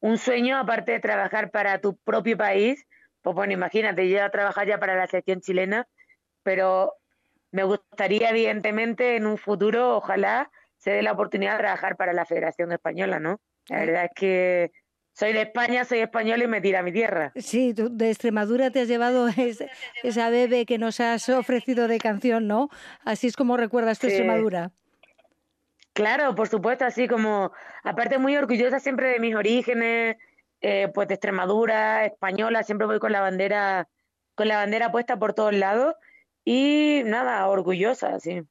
un 0.00 0.18
sueño, 0.18 0.58
aparte 0.58 0.92
de 0.92 1.00
trabajar 1.00 1.50
para 1.50 1.80
tu 1.80 1.96
propio 1.96 2.36
país. 2.36 2.86
Pues 3.22 3.34
bueno, 3.36 3.52
imagínate, 3.52 4.08
yo 4.08 4.22
a 4.22 4.30
trabajar 4.30 4.66
ya 4.66 4.78
para 4.78 4.96
la 4.96 5.06
selección 5.06 5.40
chilena, 5.40 5.86
pero 6.42 6.94
me 7.52 7.64
gustaría, 7.64 8.30
evidentemente, 8.30 9.16
en 9.16 9.26
un 9.26 9.38
futuro, 9.38 9.96
ojalá 9.96 10.50
se 10.78 10.90
dé 10.90 11.02
la 11.02 11.12
oportunidad 11.12 11.52
de 11.52 11.58
trabajar 11.58 11.96
para 11.96 12.12
la 12.12 12.24
Federación 12.24 12.72
Española, 12.72 13.20
¿no? 13.20 13.40
La 13.68 13.78
verdad 13.80 14.04
es 14.06 14.10
que 14.16 14.72
soy 15.12 15.32
de 15.32 15.42
España, 15.42 15.84
soy 15.84 16.00
español 16.00 16.42
y 16.42 16.46
me 16.46 16.60
tira 16.60 16.80
a 16.80 16.82
mi 16.82 16.90
tierra. 16.90 17.32
Sí, 17.36 17.74
tú 17.74 17.88
de 17.90 18.10
Extremadura 18.10 18.70
te 18.70 18.80
has 18.80 18.88
llevado 18.88 19.28
esa 20.02 20.30
bebé 20.30 20.66
que 20.66 20.78
nos 20.78 21.00
has 21.00 21.28
ofrecido 21.28 21.86
de 21.86 21.98
canción, 21.98 22.48
¿no? 22.48 22.68
Así 23.04 23.26
es 23.28 23.36
como 23.36 23.56
recuerdas 23.56 23.98
tu 23.98 24.08
Extremadura. 24.08 24.72
Claro, 25.94 26.34
por 26.34 26.48
supuesto, 26.48 26.86
así 26.86 27.06
como, 27.06 27.52
aparte 27.84 28.18
muy 28.18 28.34
orgullosa 28.36 28.80
siempre 28.80 29.10
de 29.10 29.20
mis 29.20 29.34
orígenes, 29.34 30.16
eh, 30.62 30.88
pues 30.94 31.08
de 31.08 31.14
Extremadura, 31.14 32.06
española, 32.06 32.62
siempre 32.62 32.86
voy 32.86 32.98
con 32.98 33.12
la 33.12 33.20
bandera, 33.20 33.88
con 34.34 34.48
la 34.48 34.56
bandera 34.56 34.90
puesta 34.90 35.18
por 35.18 35.34
todos 35.34 35.54
lados 35.54 35.94
y 36.44 37.02
nada, 37.04 37.46
orgullosa, 37.48 38.18
sí. 38.20 38.42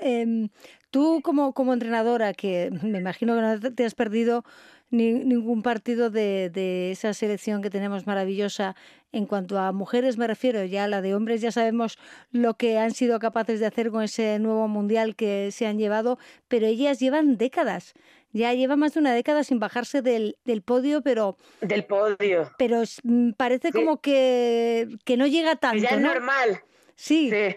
Em, 0.00 0.48
tú 0.90 1.20
como, 1.22 1.54
como 1.54 1.72
entrenadora, 1.72 2.34
que 2.34 2.70
me 2.82 2.98
imagino 2.98 3.34
que 3.34 3.40
no 3.40 3.74
te 3.74 3.84
has 3.84 3.94
perdido 3.94 4.44
ningún 4.90 5.62
partido 5.62 6.10
de, 6.10 6.50
de, 6.50 6.90
esa 6.90 7.14
selección 7.14 7.62
que 7.62 7.70
tenemos 7.70 8.06
maravillosa 8.06 8.74
en 9.12 9.26
cuanto 9.26 9.58
a 9.58 9.72
mujeres 9.72 10.18
me 10.18 10.26
refiero, 10.26 10.64
ya 10.64 10.86
la 10.88 11.00
de 11.00 11.14
hombres 11.14 11.40
ya 11.40 11.50
sabemos 11.50 11.98
lo 12.30 12.54
que 12.54 12.78
han 12.78 12.92
sido 12.92 13.18
capaces 13.18 13.60
de 13.60 13.66
hacer 13.66 13.90
con 13.90 14.02
ese 14.02 14.38
nuevo 14.38 14.68
mundial 14.68 15.16
que 15.16 15.50
se 15.52 15.66
han 15.66 15.78
llevado, 15.78 16.18
pero 16.48 16.66
ellas 16.66 17.00
llevan 17.00 17.36
décadas. 17.36 17.94
Ya 18.32 18.54
lleva 18.54 18.76
más 18.76 18.94
de 18.94 19.00
una 19.00 19.12
década 19.12 19.42
sin 19.42 19.58
bajarse 19.58 20.02
del, 20.02 20.36
del 20.44 20.62
podio, 20.62 21.02
pero... 21.02 21.36
Del 21.60 21.84
podio. 21.84 22.52
Pero 22.58 22.82
mm, 23.02 23.32
parece 23.32 23.72
como 23.72 24.00
que, 24.00 24.88
que 25.04 25.16
no 25.16 25.26
llega 25.26 25.56
tanto. 25.56 25.82
Ya 25.82 25.96
es 25.96 26.00
normal. 26.00 26.60
Sí. 26.94 27.30
sí. 27.30 27.56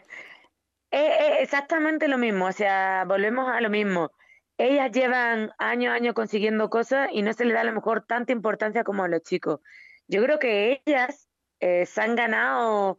exactamente 0.92 2.08
lo 2.08 2.18
mismo, 2.18 2.48
o 2.48 2.52
sea, 2.52 3.06
volvemos 3.08 3.52
a 3.52 3.62
lo 3.62 3.70
mismo 3.70 4.12
ellas 4.58 4.92
llevan 4.92 5.52
años, 5.58 5.94
años 5.94 6.14
consiguiendo 6.14 6.70
cosas 6.70 7.10
y 7.12 7.22
no 7.22 7.34
se 7.34 7.46
le 7.46 7.54
da 7.54 7.62
a 7.62 7.66
lo 7.66 7.74
mejor 7.74 8.06
tanta 8.06 8.32
importancia 8.32 8.84
como 8.84 9.04
a 9.04 9.08
los 9.08 9.24
chicos. 9.24 9.60
Yo 10.08 10.24
creo 10.24 10.40
que 10.40 10.82
ellas 10.86 11.30
eh, 11.64 11.86
se 11.86 12.02
han 12.02 12.16
ganado 12.16 12.98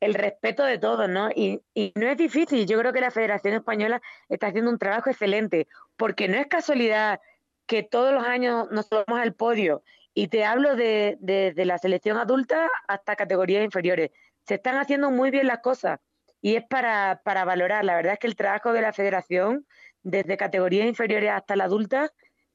el 0.00 0.14
respeto 0.14 0.64
de 0.64 0.78
todos, 0.78 1.08
¿no? 1.08 1.28
Y, 1.30 1.62
no 1.94 2.06
es 2.06 2.16
difícil. 2.16 2.66
Yo 2.66 2.78
creo 2.78 2.92
que 2.92 3.00
la 3.00 3.10
Federación 3.10 3.54
Española 3.54 4.00
está 4.28 4.48
haciendo 4.48 4.70
un 4.70 4.78
trabajo 4.78 5.10
excelente, 5.10 5.68
porque 5.96 6.28
no 6.28 6.36
es 6.36 6.46
casualidad 6.46 7.20
que 7.66 7.82
todos 7.82 8.14
los 8.14 8.24
años 8.24 8.68
nos 8.70 8.88
tomamos 8.88 9.20
al 9.20 9.34
podio. 9.34 9.82
Y 10.14 10.28
te 10.28 10.44
hablo 10.44 10.76
de, 10.76 11.18
de 11.20 11.64
la 11.66 11.76
selección 11.76 12.16
adulta 12.16 12.70
hasta 12.88 13.16
categorías 13.16 13.64
inferiores. 13.64 14.10
Se 14.46 14.54
están 14.54 14.76
haciendo 14.76 15.10
muy 15.10 15.30
bien 15.30 15.46
las 15.46 15.58
cosas 15.58 16.00
y 16.40 16.56
es 16.56 16.64
para, 16.64 17.20
para 17.22 17.44
valorar. 17.44 17.84
La 17.84 17.96
verdad 17.96 18.14
es 18.14 18.18
que 18.18 18.28
el 18.28 18.36
trabajo 18.36 18.72
de 18.72 18.80
la 18.80 18.94
Federación 18.94 19.66
desde 20.06 20.36
categorías 20.36 20.86
inferiores 20.86 21.32
hasta 21.32 21.56
la 21.56 21.64
adulta, 21.64 22.12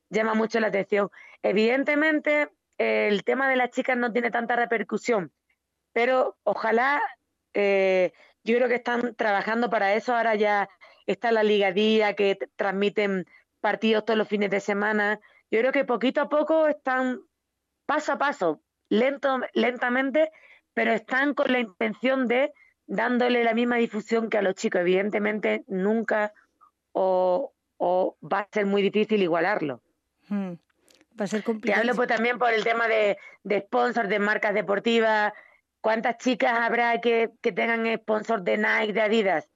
llama 0.09 0.33
mucho 0.33 0.59
la 0.61 0.67
atención. 0.67 1.09
Evidentemente, 1.43 2.49
el 2.77 3.23
tema 3.25 3.49
de 3.49 3.57
las 3.57 3.71
chicas 3.71 3.97
no 3.97 4.11
tiene 4.13 4.31
tanta 4.31 4.55
repercusión, 4.55 5.33
pero 5.93 6.37
ojalá, 6.43 7.01
eh, 7.53 8.13
yo 8.43 8.57
creo 8.57 8.67
que 8.67 8.75
están 8.75 9.15
trabajando 9.15 9.69
para 9.69 9.93
eso. 9.93 10.15
Ahora 10.15 10.35
ya 10.35 10.69
está 11.05 11.31
la 11.31 11.43
ligadía 11.43 12.15
que 12.15 12.37
transmiten 12.55 13.25
partidos 13.59 14.05
todos 14.05 14.17
los 14.17 14.27
fines 14.27 14.49
de 14.49 14.59
semana. 14.59 15.19
Yo 15.49 15.59
creo 15.59 15.71
que 15.71 15.85
poquito 15.85 16.21
a 16.21 16.29
poco 16.29 16.67
están 16.67 17.21
paso 17.85 18.13
a 18.13 18.17
paso, 18.17 18.61
lento, 18.89 19.39
lentamente, 19.53 20.31
pero 20.73 20.91
están 20.91 21.33
con 21.33 21.51
la 21.51 21.59
intención 21.59 22.27
de 22.27 22.53
dándole 22.87 23.43
la 23.43 23.53
misma 23.53 23.77
difusión 23.77 24.29
que 24.29 24.37
a 24.37 24.41
los 24.41 24.55
chicos. 24.55 24.81
Evidentemente, 24.81 25.63
nunca 25.67 26.33
o, 26.93 27.53
va 27.79 28.39
a 28.39 28.47
ser 28.51 28.65
muy 28.65 28.81
difícil 28.81 29.21
igualarlo. 29.21 29.81
Hmm. 30.29 30.53
Va 31.19 31.25
a 31.25 31.27
ser 31.27 31.43
complicado. 31.43 31.81
Te 31.81 31.89
hablo 31.89 31.95
pues 31.95 32.07
también 32.07 32.37
por 32.37 32.53
el 32.53 32.63
tema 32.63 32.87
de, 32.87 33.17
de 33.43 33.61
sponsors 33.61 34.09
de 34.09 34.19
marcas 34.19 34.53
deportivas. 34.53 35.33
¿Cuántas 35.81 36.17
chicas 36.17 36.53
habrá 36.59 37.01
que, 37.01 37.31
que 37.41 37.51
tengan 37.51 37.85
sponsor 37.97 38.43
de 38.43 38.57
Nike, 38.57 38.93
de 38.93 39.01
Adidas? 39.01 39.49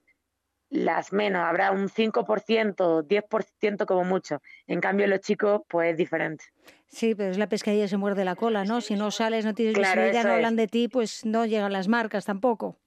Las 0.70 1.14
menos, 1.14 1.44
habrá 1.44 1.72
un 1.72 1.88
5%, 1.88 3.08
10% 3.08 3.86
como 3.86 4.04
mucho. 4.04 4.42
En 4.66 4.82
cambio, 4.82 5.06
los 5.06 5.20
chicos, 5.22 5.62
pues 5.70 5.92
es 5.92 5.98
diferente. 5.98 6.46
Sí, 6.88 7.14
pero 7.14 7.30
es 7.30 7.38
la 7.38 7.48
pescadilla 7.48 7.88
se 7.88 7.98
muerde 7.98 8.26
la 8.26 8.36
cola, 8.36 8.66
¿no? 8.66 8.82
Si 8.82 8.96
no 8.96 9.12
sales, 9.12 9.46
no 9.46 9.54
tienes 9.54 9.76
claro, 9.76 10.02
visibilidad, 10.02 10.24
no 10.24 10.34
hablan 10.34 10.56
de 10.56 10.68
ti, 10.68 10.88
pues 10.88 11.24
no 11.26 11.46
llegan 11.46 11.72
las 11.72 11.88
marcas 11.88 12.26
tampoco. 12.26 12.78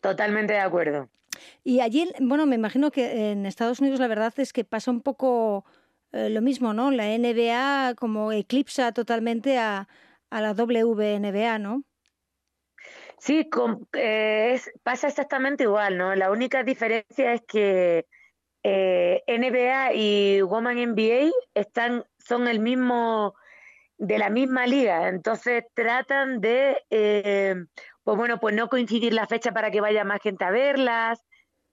Totalmente 0.00 0.54
de 0.54 0.58
acuerdo. 0.58 1.08
Y 1.62 1.80
allí, 1.80 2.10
bueno, 2.20 2.44
me 2.46 2.56
imagino 2.56 2.90
que 2.90 3.30
en 3.30 3.46
Estados 3.46 3.80
Unidos 3.80 4.00
la 4.00 4.08
verdad 4.08 4.34
es 4.38 4.52
que 4.52 4.64
pasa 4.64 4.90
un 4.90 5.00
poco 5.00 5.64
eh, 6.10 6.28
lo 6.28 6.42
mismo, 6.42 6.74
¿no? 6.74 6.90
La 6.90 7.06
NBA 7.16 7.94
como 7.94 8.32
eclipsa 8.32 8.92
totalmente 8.92 9.58
a, 9.58 9.88
a 10.30 10.40
la 10.40 10.52
WNBA, 10.52 11.58
¿no? 11.58 11.84
Sí, 13.24 13.48
eh, 13.92 14.60
pasa 14.82 15.06
exactamente 15.06 15.62
igual, 15.62 15.96
¿no? 15.96 16.12
La 16.16 16.32
única 16.32 16.64
diferencia 16.64 17.34
es 17.34 17.42
que 17.46 18.04
eh, 18.64 19.22
NBA 19.28 19.94
y 19.94 20.42
Woman 20.42 20.76
NBA 20.76 21.30
están, 21.54 22.04
son 22.18 22.48
el 22.48 22.58
mismo, 22.58 23.36
de 23.96 24.18
la 24.18 24.28
misma 24.28 24.66
liga, 24.66 25.08
entonces 25.08 25.62
tratan 25.72 26.40
de 26.40 26.78
pues 28.02 28.16
bueno, 28.16 28.40
pues 28.40 28.56
no 28.56 28.68
coincidir 28.68 29.14
la 29.14 29.28
fecha 29.28 29.52
para 29.52 29.70
que 29.70 29.80
vaya 29.80 30.02
más 30.02 30.20
gente 30.20 30.44
a 30.44 30.50
verlas, 30.50 31.24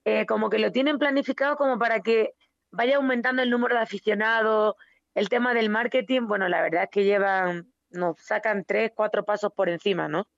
eh, 0.04 0.26
como 0.26 0.50
que 0.50 0.60
lo 0.60 0.70
tienen 0.70 0.98
planificado 0.98 1.56
como 1.56 1.80
para 1.80 1.98
que 1.98 2.34
vaya 2.70 2.98
aumentando 2.98 3.42
el 3.42 3.50
número 3.50 3.74
de 3.74 3.82
aficionados, 3.82 4.76
el 5.16 5.28
tema 5.28 5.52
del 5.52 5.68
marketing, 5.68 6.28
bueno, 6.28 6.48
la 6.48 6.62
verdad 6.62 6.84
es 6.84 6.90
que 6.90 7.02
llevan, 7.02 7.72
nos 7.90 8.20
sacan 8.20 8.64
tres, 8.64 8.92
cuatro 8.94 9.24
pasos 9.24 9.52
por 9.52 9.68
encima, 9.68 10.06
¿no? 10.06 10.28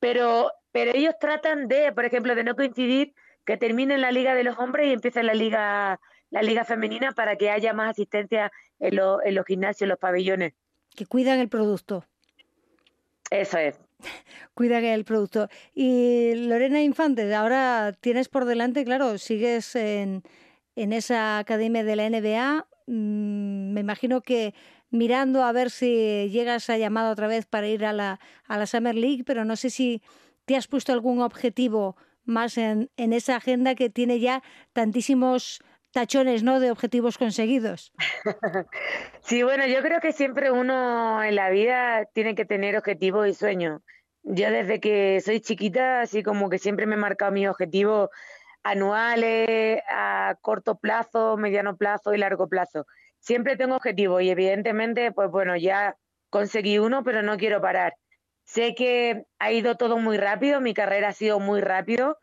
Pero, 0.00 0.52
pero 0.72 0.92
ellos 0.94 1.14
tratan 1.20 1.68
de, 1.68 1.92
por 1.92 2.04
ejemplo, 2.04 2.34
de 2.34 2.44
no 2.44 2.54
coincidir 2.54 3.14
que 3.44 3.56
termine 3.56 3.98
la 3.98 4.12
liga 4.12 4.34
de 4.34 4.44
los 4.44 4.58
hombres 4.58 4.88
y 4.88 4.92
empiece 4.92 5.22
la 5.22 5.34
liga, 5.34 6.00
la 6.30 6.42
liga 6.42 6.64
femenina 6.64 7.12
para 7.12 7.36
que 7.36 7.50
haya 7.50 7.72
más 7.72 7.90
asistencia 7.90 8.52
en, 8.80 8.98
en 9.24 9.34
los 9.34 9.46
gimnasios, 9.46 9.82
en 9.82 9.88
los 9.88 9.98
pabellones. 9.98 10.54
Que 10.94 11.06
cuidan 11.06 11.38
el 11.38 11.48
producto. 11.48 12.04
Eso 13.30 13.58
es. 13.58 13.78
Cuida 14.54 14.80
que 14.80 14.94
el 14.94 15.04
producto. 15.04 15.48
Y 15.74 16.34
Lorena 16.34 16.82
Infante, 16.82 17.32
ahora 17.34 17.92
tienes 18.00 18.28
por 18.28 18.44
delante, 18.44 18.84
claro, 18.84 19.18
sigues 19.18 19.74
en, 19.76 20.22
en 20.74 20.92
esa 20.92 21.38
academia 21.38 21.84
de 21.84 21.96
la 21.96 22.08
NBA. 22.08 22.66
Mm, 22.86 23.72
me 23.72 23.80
imagino 23.80 24.20
que 24.20 24.54
mirando 24.96 25.44
a 25.44 25.52
ver 25.52 25.70
si 25.70 26.28
llegas 26.30 26.68
a 26.70 26.78
llamada 26.78 27.10
otra 27.10 27.28
vez 27.28 27.46
para 27.46 27.68
ir 27.68 27.84
a 27.84 27.92
la, 27.92 28.20
a 28.46 28.58
la 28.58 28.66
Summer 28.66 28.94
League, 28.94 29.24
pero 29.24 29.44
no 29.44 29.56
sé 29.56 29.70
si 29.70 30.02
te 30.44 30.56
has 30.56 30.68
puesto 30.68 30.92
algún 30.92 31.20
objetivo 31.20 31.96
más 32.24 32.58
en, 32.58 32.90
en 32.96 33.12
esa 33.12 33.36
agenda 33.36 33.74
que 33.74 33.90
tiene 33.90 34.20
ya 34.20 34.42
tantísimos 34.72 35.62
tachones, 35.92 36.42
¿no? 36.42 36.60
De 36.60 36.70
objetivos 36.70 37.18
conseguidos. 37.18 37.92
Sí, 39.22 39.42
bueno, 39.42 39.66
yo 39.66 39.82
creo 39.82 40.00
que 40.00 40.12
siempre 40.12 40.52
uno 40.52 41.20
en 41.24 41.34
la 41.34 41.50
vida 41.50 42.04
tiene 42.12 42.36
que 42.36 42.44
tener 42.44 42.76
objetivos 42.76 43.26
y 43.26 43.34
sueños. 43.34 43.80
Yo 44.22 44.52
desde 44.52 44.78
que 44.78 45.20
soy 45.20 45.40
chiquita, 45.40 46.02
así 46.02 46.22
como 46.22 46.48
que 46.48 46.58
siempre 46.58 46.86
me 46.86 46.94
he 46.94 46.98
marcado 46.98 47.32
mis 47.32 47.48
objetivos 47.48 48.10
anuales, 48.62 49.80
a 49.88 50.36
corto 50.42 50.78
plazo, 50.78 51.36
mediano 51.36 51.76
plazo 51.76 52.14
y 52.14 52.18
largo 52.18 52.48
plazo. 52.48 52.86
Siempre 53.20 53.56
tengo 53.56 53.76
objetivos 53.76 54.22
y 54.22 54.30
evidentemente, 54.30 55.12
pues 55.12 55.30
bueno, 55.30 55.56
ya 55.56 55.96
conseguí 56.30 56.78
uno, 56.78 57.02
pero 57.02 57.22
no 57.22 57.36
quiero 57.36 57.60
parar. 57.60 57.94
Sé 58.44 58.74
que 58.74 59.24
ha 59.38 59.52
ido 59.52 59.76
todo 59.76 59.98
muy 59.98 60.18
rápido, 60.18 60.60
mi 60.60 60.74
carrera 60.74 61.08
ha 61.08 61.12
sido 61.12 61.40
muy 61.40 61.60
rápido 61.60 62.18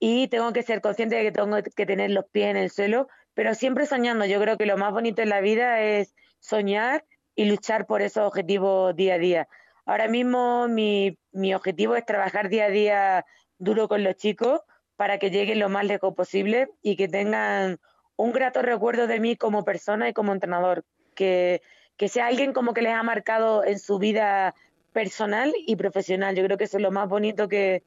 y 0.00 0.28
tengo 0.28 0.52
que 0.52 0.62
ser 0.62 0.80
consciente 0.80 1.16
de 1.16 1.22
que 1.22 1.32
tengo 1.32 1.56
que 1.76 1.86
tener 1.86 2.10
los 2.10 2.24
pies 2.26 2.48
en 2.48 2.56
el 2.56 2.70
suelo, 2.70 3.08
pero 3.34 3.54
siempre 3.54 3.86
soñando. 3.86 4.24
Yo 4.24 4.40
creo 4.40 4.56
que 4.56 4.66
lo 4.66 4.76
más 4.76 4.92
bonito 4.92 5.22
en 5.22 5.28
la 5.28 5.40
vida 5.40 5.80
es 5.80 6.14
soñar 6.40 7.04
y 7.36 7.44
luchar 7.44 7.86
por 7.86 8.02
esos 8.02 8.24
objetivos 8.24 8.96
día 8.96 9.14
a 9.14 9.18
día. 9.18 9.48
Ahora 9.84 10.08
mismo 10.08 10.68
mi, 10.68 11.18
mi 11.32 11.54
objetivo 11.54 11.94
es 11.94 12.04
trabajar 12.04 12.48
día 12.48 12.66
a 12.66 12.70
día 12.70 13.26
duro 13.58 13.88
con 13.88 14.02
los 14.02 14.16
chicos 14.16 14.60
para 14.96 15.18
que 15.18 15.30
lleguen 15.30 15.58
lo 15.58 15.68
más 15.68 15.84
lejos 15.84 16.14
posible 16.14 16.68
y 16.82 16.96
que 16.96 17.08
tengan 17.08 17.78
un 18.20 18.32
grato 18.32 18.60
recuerdo 18.60 19.06
de 19.06 19.18
mí 19.18 19.36
como 19.36 19.64
persona 19.64 20.08
y 20.08 20.12
como 20.12 20.32
entrenador, 20.32 20.84
que, 21.14 21.62
que 21.96 22.08
sea 22.08 22.26
alguien 22.26 22.52
como 22.52 22.74
que 22.74 22.82
les 22.82 22.92
ha 22.92 23.02
marcado 23.02 23.64
en 23.64 23.78
su 23.78 23.98
vida 23.98 24.54
personal 24.92 25.54
y 25.66 25.76
profesional. 25.76 26.34
Yo 26.34 26.44
creo 26.44 26.58
que 26.58 26.64
eso 26.64 26.76
es 26.76 26.82
lo 26.82 26.90
más 26.90 27.08
bonito 27.08 27.48
que, 27.48 27.82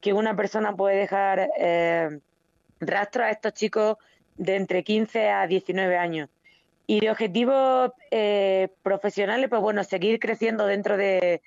que 0.00 0.12
una 0.12 0.36
persona 0.36 0.76
puede 0.76 0.96
dejar 0.96 1.50
eh, 1.58 2.18
rastro 2.80 3.24
a 3.24 3.30
estos 3.30 3.54
chicos 3.54 3.96
de 4.36 4.56
entre 4.56 4.84
15 4.84 5.30
a 5.30 5.46
19 5.46 5.96
años. 5.96 6.28
Y 6.86 7.00
de 7.00 7.10
objetivos 7.10 7.92
eh, 8.10 8.68
profesionales, 8.82 9.48
pues 9.48 9.62
bueno, 9.62 9.84
seguir 9.84 10.18
creciendo 10.18 10.66
dentro 10.66 10.98
de, 10.98 11.40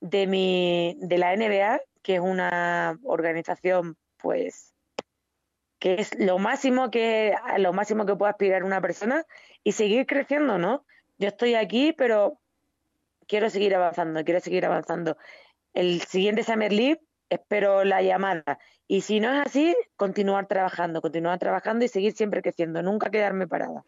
de, 0.00 0.26
mi, 0.26 0.96
de 1.00 1.18
la 1.18 1.36
NBA, 1.36 1.80
que 2.02 2.16
es 2.16 2.20
una 2.20 2.98
organización, 3.04 3.96
pues, 4.18 4.73
que 5.84 6.00
es 6.00 6.18
lo 6.18 6.38
máximo 6.38 6.90
que, 6.90 7.34
lo 7.58 7.74
máximo 7.74 8.06
que 8.06 8.16
puede 8.16 8.30
aspirar 8.30 8.64
una 8.64 8.80
persona 8.80 9.26
y 9.62 9.72
seguir 9.72 10.06
creciendo, 10.06 10.56
¿no? 10.56 10.86
Yo 11.18 11.28
estoy 11.28 11.56
aquí, 11.56 11.92
pero 11.92 12.40
quiero 13.26 13.50
seguir 13.50 13.74
avanzando, 13.74 14.24
quiero 14.24 14.40
seguir 14.40 14.64
avanzando. 14.64 15.18
El 15.74 16.00
siguiente 16.00 16.42
Summer 16.42 16.72
League 16.72 17.02
espero 17.28 17.84
la 17.84 18.00
llamada. 18.00 18.58
Y 18.88 19.02
si 19.02 19.20
no 19.20 19.30
es 19.30 19.46
así, 19.46 19.76
continuar 19.96 20.46
trabajando, 20.46 21.02
continuar 21.02 21.38
trabajando 21.38 21.84
y 21.84 21.88
seguir 21.88 22.14
siempre 22.14 22.40
creciendo, 22.40 22.82
nunca 22.82 23.10
quedarme 23.10 23.46
parada. 23.46 23.84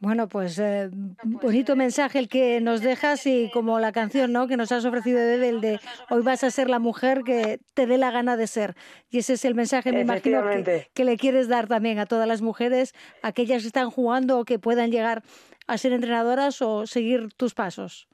Bueno, 0.00 0.28
pues 0.28 0.56
eh, 0.60 0.90
bonito 1.24 1.74
mensaje 1.74 2.20
el 2.20 2.28
que 2.28 2.60
nos 2.60 2.82
dejas 2.82 3.26
y 3.26 3.50
como 3.52 3.80
la 3.80 3.90
canción 3.90 4.32
¿no? 4.32 4.46
que 4.46 4.56
nos 4.56 4.70
has 4.70 4.84
ofrecido 4.84 5.18
de 5.18 5.48
el 5.48 5.60
de 5.60 5.80
hoy 6.08 6.22
vas 6.22 6.44
a 6.44 6.52
ser 6.52 6.70
la 6.70 6.78
mujer 6.78 7.22
que 7.24 7.58
te 7.74 7.86
dé 7.86 7.98
la 7.98 8.12
gana 8.12 8.36
de 8.36 8.46
ser. 8.46 8.76
Y 9.10 9.18
ese 9.18 9.32
es 9.32 9.44
el 9.44 9.56
mensaje, 9.56 9.90
me 9.90 10.02
imagino, 10.02 10.48
que, 10.48 10.88
que, 10.94 11.04
le 11.04 11.16
quieres 11.16 11.48
dar 11.48 11.66
también 11.66 11.98
a 11.98 12.06
todas 12.06 12.28
las 12.28 12.42
mujeres, 12.42 12.94
aquellas 13.22 13.62
que 13.62 13.66
están 13.66 13.90
jugando 13.90 14.38
o 14.38 14.44
que 14.44 14.60
puedan 14.60 14.92
llegar 14.92 15.24
a 15.66 15.78
ser 15.78 15.92
entrenadoras 15.92 16.62
o 16.62 16.86
seguir 16.86 17.32
tus 17.36 17.54
pasos. 17.54 18.08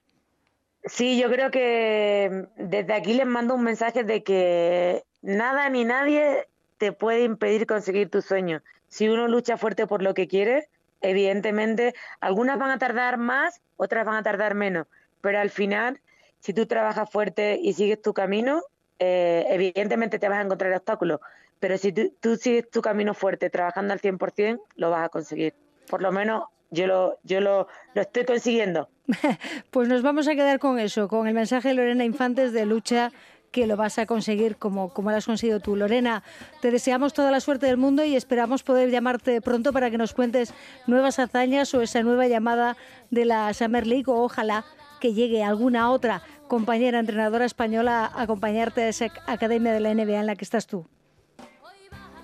Sí, 0.87 1.19
yo 1.19 1.31
creo 1.31 1.50
que 1.50 2.47
desde 2.57 2.95
aquí 2.95 3.12
les 3.12 3.26
mando 3.26 3.55
un 3.55 3.62
mensaje 3.62 4.05
de 4.05 4.23
que 4.23 5.05
nada 5.21 5.69
ni 5.69 5.85
nadie 5.85 6.49
te 6.79 6.93
puede 6.93 7.25
impedir 7.25 7.67
conseguir 7.67 8.09
tus 8.09 8.25
sueños. 8.25 8.62
Si 8.88 9.09
uno 9.09 9.29
lucha 9.29 9.59
fuerte 9.59 9.87
por 9.87 10.03
lo 10.03 10.14
que 10.14 10.29
quiere, 10.29 10.69
evidentemente 11.05 11.95
algunas 12.21 12.59
van 12.59 12.71
a 12.71 12.79
tardar 12.79 13.19
más, 13.19 13.61
otras 13.77 14.05
van 14.05 14.17
a 14.17 14.23
tardar 14.23 14.55
menos, 14.55 14.87
pero 15.21 15.39
al 15.39 15.51
final, 15.51 16.01
si 16.41 16.53
tú 16.53 16.67
trabajas 16.67 17.11
fuerte 17.11 17.59
y 17.63 17.75
sigues 17.75 18.01
tu 18.03 18.15
camino, 18.15 18.63
eh, 18.99 19.45
evidentemente 19.51 20.19
te 20.19 20.29
vas 20.29 20.39
a 20.39 20.43
encontrar 20.43 20.73
obstáculos, 20.73 21.21
pero 21.61 21.79
si 21.79 21.93
tú, 21.93 22.13
tú 22.21 22.37
sigues 22.37 22.71
tu 22.71 22.83
camino 22.83 23.15
fuerte 23.15 23.51
trabajando 23.51 23.93
al 23.93 24.01
100%, 24.01 24.61
lo 24.77 24.91
vas 24.91 25.05
a 25.05 25.09
conseguir. 25.09 25.55
Por 25.89 26.03
lo 26.03 26.13
menos 26.13 26.45
yo 26.71 26.87
lo, 26.87 27.19
yo 27.23 27.41
lo, 27.41 27.69
lo 27.95 28.03
estoy 28.03 28.25
consiguiendo. 28.25 28.89
pues 29.71 29.89
nos 29.89 30.03
vamos 30.03 30.29
a 30.29 30.35
quedar 30.35 30.59
con 30.59 30.79
eso, 30.79 31.09
con 31.09 31.27
el 31.29 31.35
mensaje 31.35 31.69
de 31.69 31.75
Lorena 31.75 32.05
Infantes 32.05 32.53
de 32.53 32.67
lucha 32.67 33.13
que 33.55 33.69
lo 33.69 33.77
vas 33.77 34.01
a 34.01 34.07
conseguir 34.07 34.57
como, 34.57 34.89
como 34.89 35.13
lo 35.13 35.17
has 35.17 35.27
conseguido 35.27 35.61
tú. 35.61 35.77
Lorena, 35.77 36.25
te 36.61 36.73
deseamos 36.73 37.13
toda 37.15 37.31
la 37.31 37.39
suerte 37.39 37.67
del 37.67 37.77
mundo 37.77 38.05
y 38.05 38.17
esperamos 38.17 38.65
poder 38.65 38.91
llamarte 38.91 39.41
pronto 39.41 39.73
para 39.73 39.93
que 39.93 39.97
nos 39.97 40.13
cuentes 40.13 40.53
nuevas 40.89 41.21
hazañas 41.21 41.73
o 41.73 41.81
esa 41.81 42.03
nueva 42.03 42.27
llamada 42.27 42.77
de 43.13 43.25
la 43.25 43.55
Summer 43.55 43.87
League 43.87 44.07
o 44.09 44.25
ojalá 44.25 44.65
que 45.01 45.15
llegue 45.15 45.45
alguna 45.45 45.93
otra 45.93 46.23
compañera 46.49 46.99
entrenadora 46.99 47.45
española 47.45 48.11
a 48.13 48.23
acompañarte 48.23 48.83
a 48.83 48.89
esa 48.89 49.07
academia 49.29 49.73
de 49.73 49.79
la 49.79 49.95
NBA 49.95 50.19
en 50.19 50.27
la 50.27 50.35
que 50.35 50.45
estás 50.45 50.67
tú. 50.67 50.89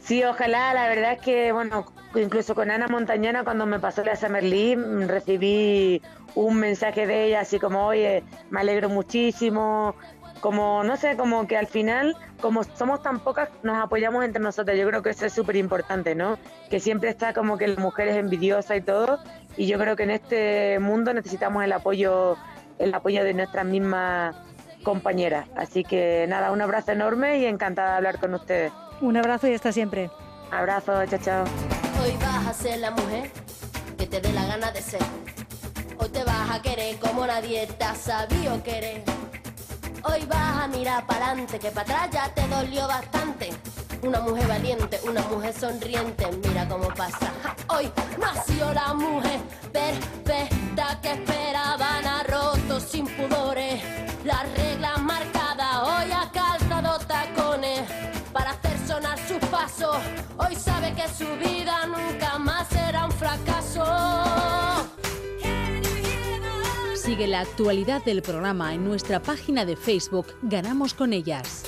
Sí, 0.00 0.24
ojalá, 0.24 0.74
la 0.74 0.88
verdad 0.88 1.12
es 1.12 1.20
que, 1.20 1.52
bueno, 1.52 1.86
incluso 2.16 2.56
con 2.56 2.72
Ana 2.72 2.88
Montañana 2.88 3.44
cuando 3.44 3.66
me 3.66 3.78
pasó 3.78 4.02
la 4.02 4.16
Summer 4.16 4.42
League 4.42 4.82
recibí 5.06 6.02
un 6.34 6.56
mensaje 6.56 7.06
de 7.06 7.26
ella 7.26 7.40
así 7.40 7.60
como, 7.60 7.86
oye, 7.86 8.24
me 8.50 8.60
alegro 8.60 8.88
muchísimo, 8.88 9.94
como, 10.40 10.82
no 10.84 10.96
sé, 10.96 11.16
como 11.16 11.46
que 11.46 11.56
al 11.56 11.66
final, 11.66 12.16
como 12.40 12.64
somos 12.64 13.02
tan 13.02 13.20
pocas, 13.20 13.48
nos 13.62 13.76
apoyamos 13.76 14.24
entre 14.24 14.42
nosotras. 14.42 14.76
Yo 14.78 14.86
creo 14.88 15.02
que 15.02 15.10
eso 15.10 15.26
es 15.26 15.32
súper 15.32 15.56
importante, 15.56 16.14
¿no? 16.14 16.38
Que 16.68 16.80
siempre 16.80 17.10
está 17.10 17.32
como 17.32 17.58
que 17.58 17.68
la 17.68 17.80
mujer 17.80 18.08
es 18.08 18.16
envidiosa 18.16 18.76
y 18.76 18.80
todo, 18.80 19.18
y 19.56 19.66
yo 19.66 19.78
creo 19.78 19.96
que 19.96 20.04
en 20.04 20.10
este 20.10 20.78
mundo 20.80 21.12
necesitamos 21.12 21.64
el 21.64 21.72
apoyo, 21.72 22.36
el 22.78 22.94
apoyo 22.94 23.24
de 23.24 23.34
nuestras 23.34 23.64
mismas 23.66 24.36
compañeras. 24.82 25.46
Así 25.56 25.84
que 25.84 26.26
nada, 26.28 26.52
un 26.52 26.62
abrazo 26.62 26.92
enorme 26.92 27.38
y 27.38 27.46
encantada 27.46 27.92
de 27.92 27.96
hablar 27.96 28.18
con 28.18 28.34
ustedes. 28.34 28.72
Un 29.00 29.16
abrazo 29.16 29.48
y 29.48 29.54
hasta 29.54 29.72
siempre. 29.72 30.10
Abrazo, 30.50 31.04
chao, 31.06 31.18
chao. 31.22 31.44
Hoy 32.02 32.16
vas 32.20 32.46
a 32.46 32.54
ser 32.54 32.78
la 32.78 32.90
mujer 32.90 33.30
que 33.98 34.06
te 34.06 34.20
dé 34.20 34.32
la 34.32 34.46
gana 34.46 34.72
de 34.72 34.80
ser. 34.80 35.02
Hoy 35.98 36.08
te 36.08 36.24
vas 36.24 36.50
a 36.50 36.62
querer 36.62 36.96
como 36.96 37.26
nadie 37.26 37.66
te 37.66 37.84
ha 37.84 37.94
sabido 37.94 38.62
querer. 38.62 39.02
Hoy 40.02 40.24
vas 40.26 40.64
a 40.64 40.68
mirar 40.68 41.06
para 41.06 41.26
adelante, 41.26 41.58
que 41.58 41.70
para 41.70 41.82
atrás 41.82 42.10
ya 42.10 42.34
te 42.34 42.46
dolió 42.48 42.88
bastante. 42.88 43.50
Una 44.02 44.20
mujer 44.20 44.48
valiente, 44.48 44.98
una 45.04 45.20
mujer 45.22 45.52
sonriente, 45.52 46.26
mira 46.42 46.66
cómo 46.68 46.88
pasa. 46.88 47.30
Hoy 47.68 47.90
nació 48.18 48.72
la 48.72 48.94
mujer 48.94 49.40
perfecta 49.72 50.98
que 51.02 51.12
esperaban 51.12 52.06
a 52.06 52.22
rotos 52.22 52.84
sin 52.84 53.06
pudores. 53.06 53.82
Las 54.24 54.50
reglas 54.56 55.02
marcadas, 55.02 55.82
hoy 55.82 56.12
ha 56.12 56.30
calzado 56.32 56.98
tacones 57.00 57.82
para 58.32 58.50
hacer 58.52 58.78
sonar 58.86 59.18
sus 59.18 59.38
pasos. 59.50 59.96
Hoy 60.38 60.56
sabe 60.56 60.94
que 60.94 61.06
su 61.08 61.26
vida 61.36 61.86
nunca 61.86 62.38
más 62.38 62.68
será 62.68 63.04
un 63.04 63.12
fracaso. 63.12 63.84
Sigue 67.10 67.26
la 67.26 67.40
actualidad 67.40 68.04
del 68.04 68.22
programa 68.22 68.72
en 68.72 68.84
nuestra 68.84 69.20
página 69.20 69.64
de 69.64 69.74
Facebook. 69.74 70.26
Ganamos 70.42 70.94
con 70.94 71.12
ellas. 71.12 71.64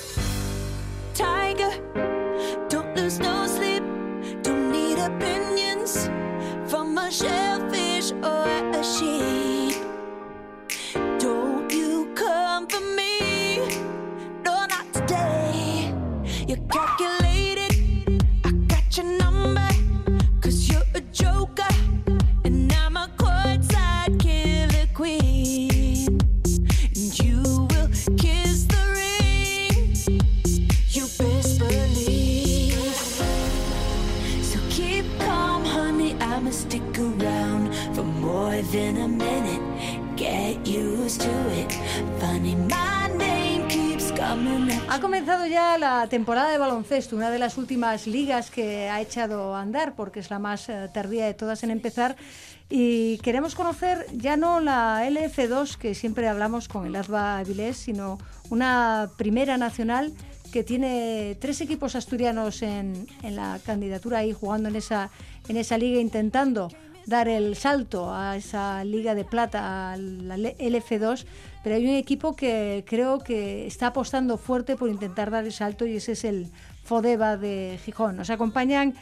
Than 38.73 38.97
a 38.97 39.07
minute. 39.07 39.61
Get 40.17 40.67
used 40.67 41.21
to 41.21 41.33
it. 41.61 41.71
Funny, 42.19 42.55
my. 42.55 42.93
Ha 44.89 44.99
comenzado 44.99 45.45
ya 45.47 45.77
la 45.77 46.07
temporada 46.07 46.51
de 46.51 46.57
baloncesto, 46.57 47.15
una 47.15 47.29
de 47.29 47.39
las 47.39 47.57
últimas 47.57 48.07
ligas 48.07 48.49
que 48.49 48.89
ha 48.89 49.01
echado 49.01 49.55
a 49.55 49.61
andar, 49.61 49.95
porque 49.95 50.19
es 50.19 50.29
la 50.29 50.39
más 50.39 50.69
eh, 50.69 50.89
tardía 50.93 51.25
de 51.25 51.33
todas 51.33 51.63
en 51.63 51.71
empezar. 51.71 52.15
Y 52.69 53.17
queremos 53.19 53.53
conocer 53.53 54.05
ya 54.13 54.37
no 54.37 54.59
la 54.59 55.07
LF2, 55.07 55.77
que 55.77 55.93
siempre 55.93 56.27
hablamos 56.27 56.67
con 56.67 56.85
el 56.85 56.95
ASBA 56.95 57.39
Avilés, 57.39 57.77
sino 57.77 58.17
una 58.49 59.11
primera 59.17 59.57
nacional 59.57 60.13
que 60.51 60.63
tiene 60.63 61.37
tres 61.39 61.61
equipos 61.61 61.95
asturianos 61.95 62.61
en, 62.61 63.07
en 63.23 63.35
la 63.35 63.59
candidatura 63.65 64.19
ahí 64.19 64.31
jugando 64.31 64.69
en 64.69 64.75
esa, 64.75 65.09
en 65.47 65.57
esa 65.57 65.77
liga, 65.77 65.99
intentando 65.99 66.69
dar 67.05 67.27
el 67.27 67.55
salto 67.55 68.13
a 68.13 68.35
esa 68.37 68.83
liga 68.83 69.15
de 69.15 69.25
plata, 69.25 69.93
a 69.93 69.97
la 69.97 70.35
LF2, 70.37 71.25
pero 71.63 71.75
hay 71.75 71.85
un 71.85 71.95
equipo 71.95 72.35
que 72.35 72.83
creo 72.87 73.19
que 73.19 73.67
está 73.67 73.87
apostando 73.87 74.37
fuerte 74.37 74.75
por 74.75 74.89
intentar 74.89 75.31
dar 75.31 75.45
el 75.45 75.53
salto 75.53 75.85
y 75.85 75.97
ese 75.97 76.13
es 76.13 76.23
el 76.23 76.47
Fodeba 76.83 77.37
de 77.37 77.79
Gijón. 77.83 78.17
Nos 78.17 78.29
acompañan 78.29 78.93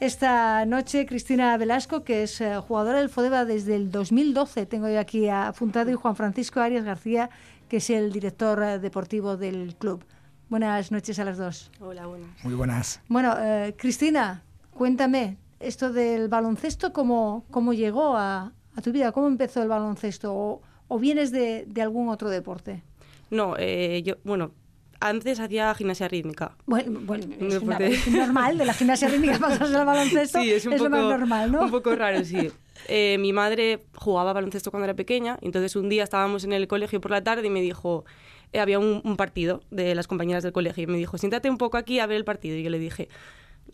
esta 0.00 0.66
noche 0.66 1.06
Cristina 1.06 1.56
Velasco, 1.56 2.04
que 2.04 2.24
es 2.24 2.40
eh, 2.40 2.56
jugadora 2.56 2.98
del 2.98 3.08
Fodeba 3.08 3.44
desde 3.44 3.76
el 3.76 3.90
2012, 3.90 4.66
tengo 4.66 4.88
yo 4.88 4.98
aquí 4.98 5.28
apuntado, 5.28 5.90
y 5.90 5.94
Juan 5.94 6.16
Francisco 6.16 6.60
Arias 6.60 6.84
García, 6.84 7.30
que 7.68 7.78
es 7.78 7.90
el 7.90 8.12
director 8.12 8.62
eh, 8.62 8.78
deportivo 8.78 9.36
del 9.36 9.74
club. 9.76 10.04
Buenas 10.48 10.92
noches 10.92 11.18
a 11.18 11.24
las 11.24 11.38
dos. 11.38 11.70
Hola, 11.80 12.06
buenas. 12.06 12.44
Muy 12.44 12.54
buenas. 12.54 13.00
Bueno, 13.08 13.34
eh, 13.38 13.74
Cristina, 13.78 14.42
cuéntame, 14.72 15.38
esto 15.66 15.92
del 15.92 16.28
baloncesto, 16.28 16.92
¿cómo, 16.92 17.44
cómo 17.50 17.72
llegó 17.72 18.16
a, 18.16 18.52
a 18.76 18.82
tu 18.82 18.92
vida? 18.92 19.12
¿Cómo 19.12 19.26
empezó 19.26 19.62
el 19.62 19.68
baloncesto? 19.68 20.34
¿O, 20.34 20.62
o 20.88 20.98
vienes 20.98 21.30
de, 21.32 21.64
de, 21.66 21.82
algún 21.82 22.08
otro 22.08 22.28
deporte? 22.28 22.82
No, 23.30 23.54
eh, 23.58 24.02
yo, 24.04 24.16
bueno, 24.24 24.52
antes 25.00 25.40
hacía 25.40 25.74
gimnasia 25.74 26.08
rítmica. 26.08 26.56
Bueno, 26.66 27.00
bueno 27.02 27.24
es, 27.40 27.62
una, 27.62 27.76
es, 27.78 28.06
normal, 28.08 28.58
de 28.58 28.64
la 28.64 28.74
gimnasia 28.74 29.08
rítmica 29.08 29.38
pasas 29.38 29.74
al 29.74 29.86
baloncesto, 29.86 30.40
sí, 30.40 30.52
es, 30.52 30.66
un 30.66 30.72
poco, 30.72 30.84
lo 30.84 30.90
más 30.90 31.18
normal, 31.18 31.52
¿no? 31.52 31.62
Un 31.62 31.70
poco 31.70 31.94
raro, 31.94 32.24
sí. 32.24 32.50
Eh, 32.88 33.16
mi 33.18 33.32
madre 33.32 33.84
jugaba 33.94 34.32
baloncesto 34.32 34.70
cuando 34.70 34.84
era 34.84 34.94
pequeña, 34.94 35.38
entonces 35.40 35.76
un 35.76 35.88
día 35.88 36.04
estábamos 36.04 36.44
en 36.44 36.52
el 36.52 36.68
colegio 36.68 37.00
por 37.00 37.10
la 37.10 37.24
tarde 37.24 37.46
y 37.46 37.50
me 37.50 37.62
dijo, 37.62 38.04
eh, 38.52 38.60
había 38.60 38.78
un, 38.78 39.00
un, 39.04 39.16
partido 39.16 39.62
de 39.70 39.94
las 39.94 40.06
compañeras 40.06 40.42
del 40.42 40.52
colegio 40.52 40.82
y 40.82 40.86
me 40.86 40.98
dijo, 40.98 41.16
siéntate 41.16 41.48
un 41.48 41.58
poco 41.58 41.76
aquí 41.76 41.98
a 42.00 42.06
ver 42.06 42.18
el 42.18 42.24
partido. 42.24 42.56
Y 42.56 42.62
yo 42.62 42.70
le 42.70 42.78
dije, 42.78 43.08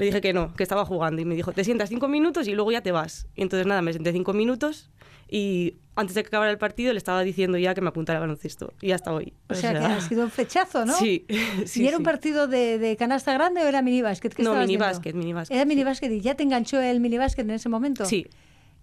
le 0.00 0.06
dije 0.06 0.22
que 0.22 0.32
no, 0.32 0.54
que 0.54 0.62
estaba 0.62 0.86
jugando 0.86 1.20
y 1.20 1.26
me 1.26 1.34
dijo, 1.34 1.52
te 1.52 1.62
sientas 1.62 1.90
cinco 1.90 2.08
minutos 2.08 2.48
y 2.48 2.54
luego 2.54 2.72
ya 2.72 2.80
te 2.80 2.90
vas. 2.90 3.26
Y 3.36 3.42
entonces 3.42 3.66
nada, 3.66 3.82
me 3.82 3.92
senté 3.92 4.12
cinco 4.12 4.32
minutos 4.32 4.90
y 5.28 5.76
antes 5.94 6.14
de 6.14 6.22
que 6.22 6.28
acabara 6.28 6.50
el 6.50 6.56
partido 6.56 6.94
le 6.94 6.96
estaba 6.96 7.22
diciendo 7.22 7.58
ya 7.58 7.74
que 7.74 7.82
me 7.82 7.88
apuntara 7.88 8.18
al 8.18 8.22
baloncesto 8.22 8.72
y 8.80 8.92
hasta 8.92 9.12
hoy. 9.12 9.34
O, 9.50 9.52
o 9.52 9.56
sea, 9.56 9.72
sea, 9.72 9.80
que 9.80 9.86
ha 9.86 10.00
sido 10.00 10.24
un 10.24 10.30
fechazo, 10.30 10.86
¿no? 10.86 10.94
Sí. 10.94 11.26
sí 11.66 11.82
¿Y 11.82 11.86
era 11.86 11.98
sí. 11.98 12.00
un 12.00 12.02
partido 12.02 12.48
de, 12.48 12.78
de, 12.78 12.96
canasta 12.96 13.34
grande 13.34 13.62
o 13.62 13.66
era 13.66 13.82
minibásquet? 13.82 14.38
No, 14.38 14.56
minibásquet, 14.56 15.14
minibásquet. 15.14 15.54
Era 15.54 15.66
minibásquet 15.66 16.10
y 16.10 16.22
ya 16.22 16.34
te 16.34 16.44
enganchó 16.44 16.80
el 16.80 17.00
minibásquet 17.00 17.44
en 17.44 17.50
ese 17.50 17.68
momento. 17.68 18.06
Sí. 18.06 18.26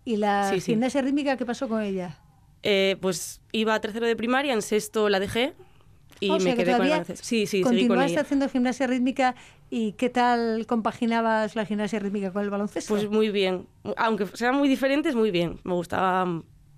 ¿Y 0.05 0.17
la 0.17 0.51
sí, 0.51 0.61
gimnasia 0.61 1.01
rítmica 1.01 1.35
qué 1.35 1.47
pasó 1.47 1.67
con 1.67 1.81
ella? 1.81 2.19
Eh, 2.61 2.95
pues 3.01 3.41
iba 3.51 3.73
a 3.73 3.81
tercero 3.81 4.05
de 4.05 4.15
primaria, 4.15 4.53
en 4.53 4.61
sexto 4.61 5.09
la 5.09 5.19
dejé 5.19 5.55
y 6.19 6.29
o 6.29 6.33
me 6.33 6.39
sea, 6.39 6.55
quedé 6.55 6.65
que 6.71 6.77
con 6.77 6.85
el. 6.87 7.05
Sí, 7.21 7.45
sí, 7.47 7.61
con 7.61 7.71
continuaste 7.73 8.11
ella. 8.13 8.21
haciendo 8.21 8.49
gimnasia 8.49 8.87
rítmica 8.87 9.35
y 9.69 9.93
¿qué 9.93 10.09
tal 10.09 10.65
compaginabas 10.67 11.55
la 11.55 11.65
gimnasia 11.65 11.99
rítmica 11.99 12.31
con 12.31 12.43
el 12.43 12.49
baloncesto? 12.49 12.93
Pues 12.93 13.09
muy 13.09 13.29
bien. 13.29 13.67
Aunque 13.97 14.25
sean 14.33 14.55
muy 14.55 14.67
diferentes, 14.69 15.15
muy 15.15 15.31
bien. 15.31 15.59
Me 15.63 15.73
gustaba, 15.73 16.25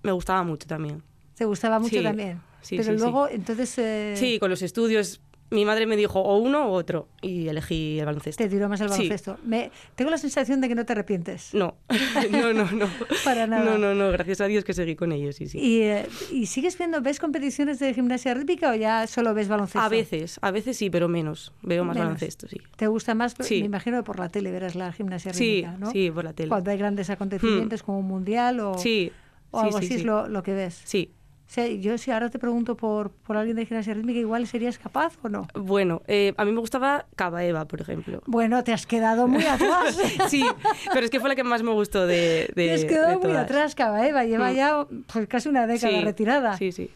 me 0.02 0.12
gustaba 0.12 0.42
mucho 0.42 0.66
también. 0.66 1.02
¿Te 1.34 1.44
gustaba 1.44 1.78
mucho 1.78 1.96
Sí, 1.96 2.02
también? 2.02 2.40
sí, 2.60 2.76
Pero 2.76 2.92
sí, 2.92 2.98
luego, 2.98 3.28
entonces... 3.28 3.78
eh, 3.78 4.14
Sí, 4.16 4.38
con 4.38 4.50
los 4.50 4.62
estudios. 4.62 5.20
Mi 5.50 5.64
madre 5.64 5.84
me 5.86 5.96
dijo 5.96 6.20
o 6.20 6.38
uno 6.38 6.66
o 6.68 6.70
otro 6.72 7.08
y 7.22 7.48
elegí 7.48 7.98
el 7.98 8.06
baloncesto. 8.06 8.42
Te 8.42 8.48
tiró 8.48 8.68
más 8.68 8.80
el 8.80 8.88
Sí. 8.88 8.92
baloncesto. 8.92 9.36
Me, 9.44 9.70
tengo 9.96 10.10
la 10.10 10.18
sensación 10.18 10.60
de 10.60 10.68
que 10.68 10.74
no 10.76 10.86
te 10.86 10.92
arrepientes. 10.92 11.52
No, 11.54 11.74
no, 12.30 12.52
no, 12.52 12.70
no. 12.70 12.88
Para 13.24 13.46
nada. 13.48 13.64
No, 13.64 13.76
no, 13.76 13.94
no. 13.94 14.10
Gracias 14.12 14.40
a 14.40 14.46
Dios 14.46 14.64
que 14.64 14.72
seguí 14.74 14.94
con 14.94 15.10
ellos, 15.10 15.34
sí, 15.36 15.48
sí. 15.48 15.58
¿Y, 15.58 15.80
eh, 15.82 16.06
¿Y 16.30 16.46
sigues 16.46 16.78
viendo, 16.78 17.00
ves 17.02 17.18
competiciones 17.18 17.78
de 17.80 17.92
gimnasia 17.94 18.32
rítmica 18.34 18.70
o 18.70 18.74
ya 18.76 19.06
solo 19.08 19.34
ves 19.34 19.48
baloncesto? 19.48 19.80
A 19.80 19.88
veces, 19.88 20.38
a 20.40 20.50
veces 20.52 20.76
sí, 20.76 20.88
pero 20.88 21.08
menos. 21.08 21.52
Veo 21.62 21.84
más 21.84 21.94
Menos. 21.96 22.06
baloncesto, 22.10 22.46
sí. 22.46 22.58
¿Te 22.76 22.86
gusta 22.86 23.14
más? 23.14 23.34
Sí. 23.40 23.60
Me 23.60 23.66
imagino 23.66 23.96
que 23.98 24.02
por 24.04 24.18
la 24.20 24.28
tele 24.28 24.52
verás 24.52 24.74
la 24.76 24.92
gimnasia 24.92 25.34
Sí, 25.34 25.62
rítmica, 25.62 25.78
¿no? 25.78 25.90
sí, 25.90 26.10
por 26.12 26.24
la 26.24 26.32
tele. 26.32 26.48
Cuando 26.48 26.70
hay 26.70 26.78
grandes 26.78 27.10
acontecimientos 27.10 27.82
como 27.82 27.98
un 27.98 28.06
mundial 28.06 28.60
o, 28.60 28.78
Sí, 28.78 29.10
o 29.50 29.58
algo 29.60 29.78
sí, 29.78 29.84
así 29.86 29.94
sí. 29.94 30.00
es 30.00 30.04
lo, 30.04 30.28
lo 30.28 30.42
que 30.44 30.54
ves. 30.54 30.80
Sí. 30.84 31.12
O 31.50 31.52
sea, 31.52 31.66
yo 31.66 31.98
si 31.98 32.12
ahora 32.12 32.30
te 32.30 32.38
pregunto 32.38 32.76
por, 32.76 33.10
por 33.10 33.36
alguien 33.36 33.56
de 33.56 33.66
gimnasia 33.66 33.92
rítmica, 33.92 34.20
igual 34.20 34.46
serías 34.46 34.78
capaz 34.78 35.18
o 35.22 35.28
no. 35.28 35.48
Bueno, 35.54 36.00
eh, 36.06 36.32
a 36.36 36.44
mí 36.44 36.52
me 36.52 36.60
gustaba 36.60 37.06
Cava 37.16 37.42
Eva, 37.44 37.64
por 37.66 37.80
ejemplo. 37.80 38.22
Bueno, 38.26 38.62
te 38.62 38.72
has 38.72 38.86
quedado 38.86 39.26
muy 39.26 39.44
atrás. 39.44 39.98
Sí, 40.28 40.44
pero 40.92 41.04
es 41.04 41.10
que 41.10 41.18
fue 41.18 41.28
la 41.28 41.34
que 41.34 41.42
más 41.42 41.64
me 41.64 41.72
gustó 41.72 42.06
de, 42.06 42.52
de 42.54 42.66
te 42.68 42.72
has 42.74 42.80
de 42.82 42.86
quedado 42.86 43.14
muy 43.14 43.22
todas. 43.22 43.44
atrás, 43.46 43.74
Eva. 43.76 44.24
Lleva 44.24 44.52
Mm. 44.52 44.54
ya 44.54 44.86
pues, 45.12 45.26
casi 45.26 45.48
una 45.48 45.66
década 45.66 45.92
Sí, 45.98 46.04
retirada. 46.04 46.56
Sí, 46.56 46.70
sí. 46.70 46.88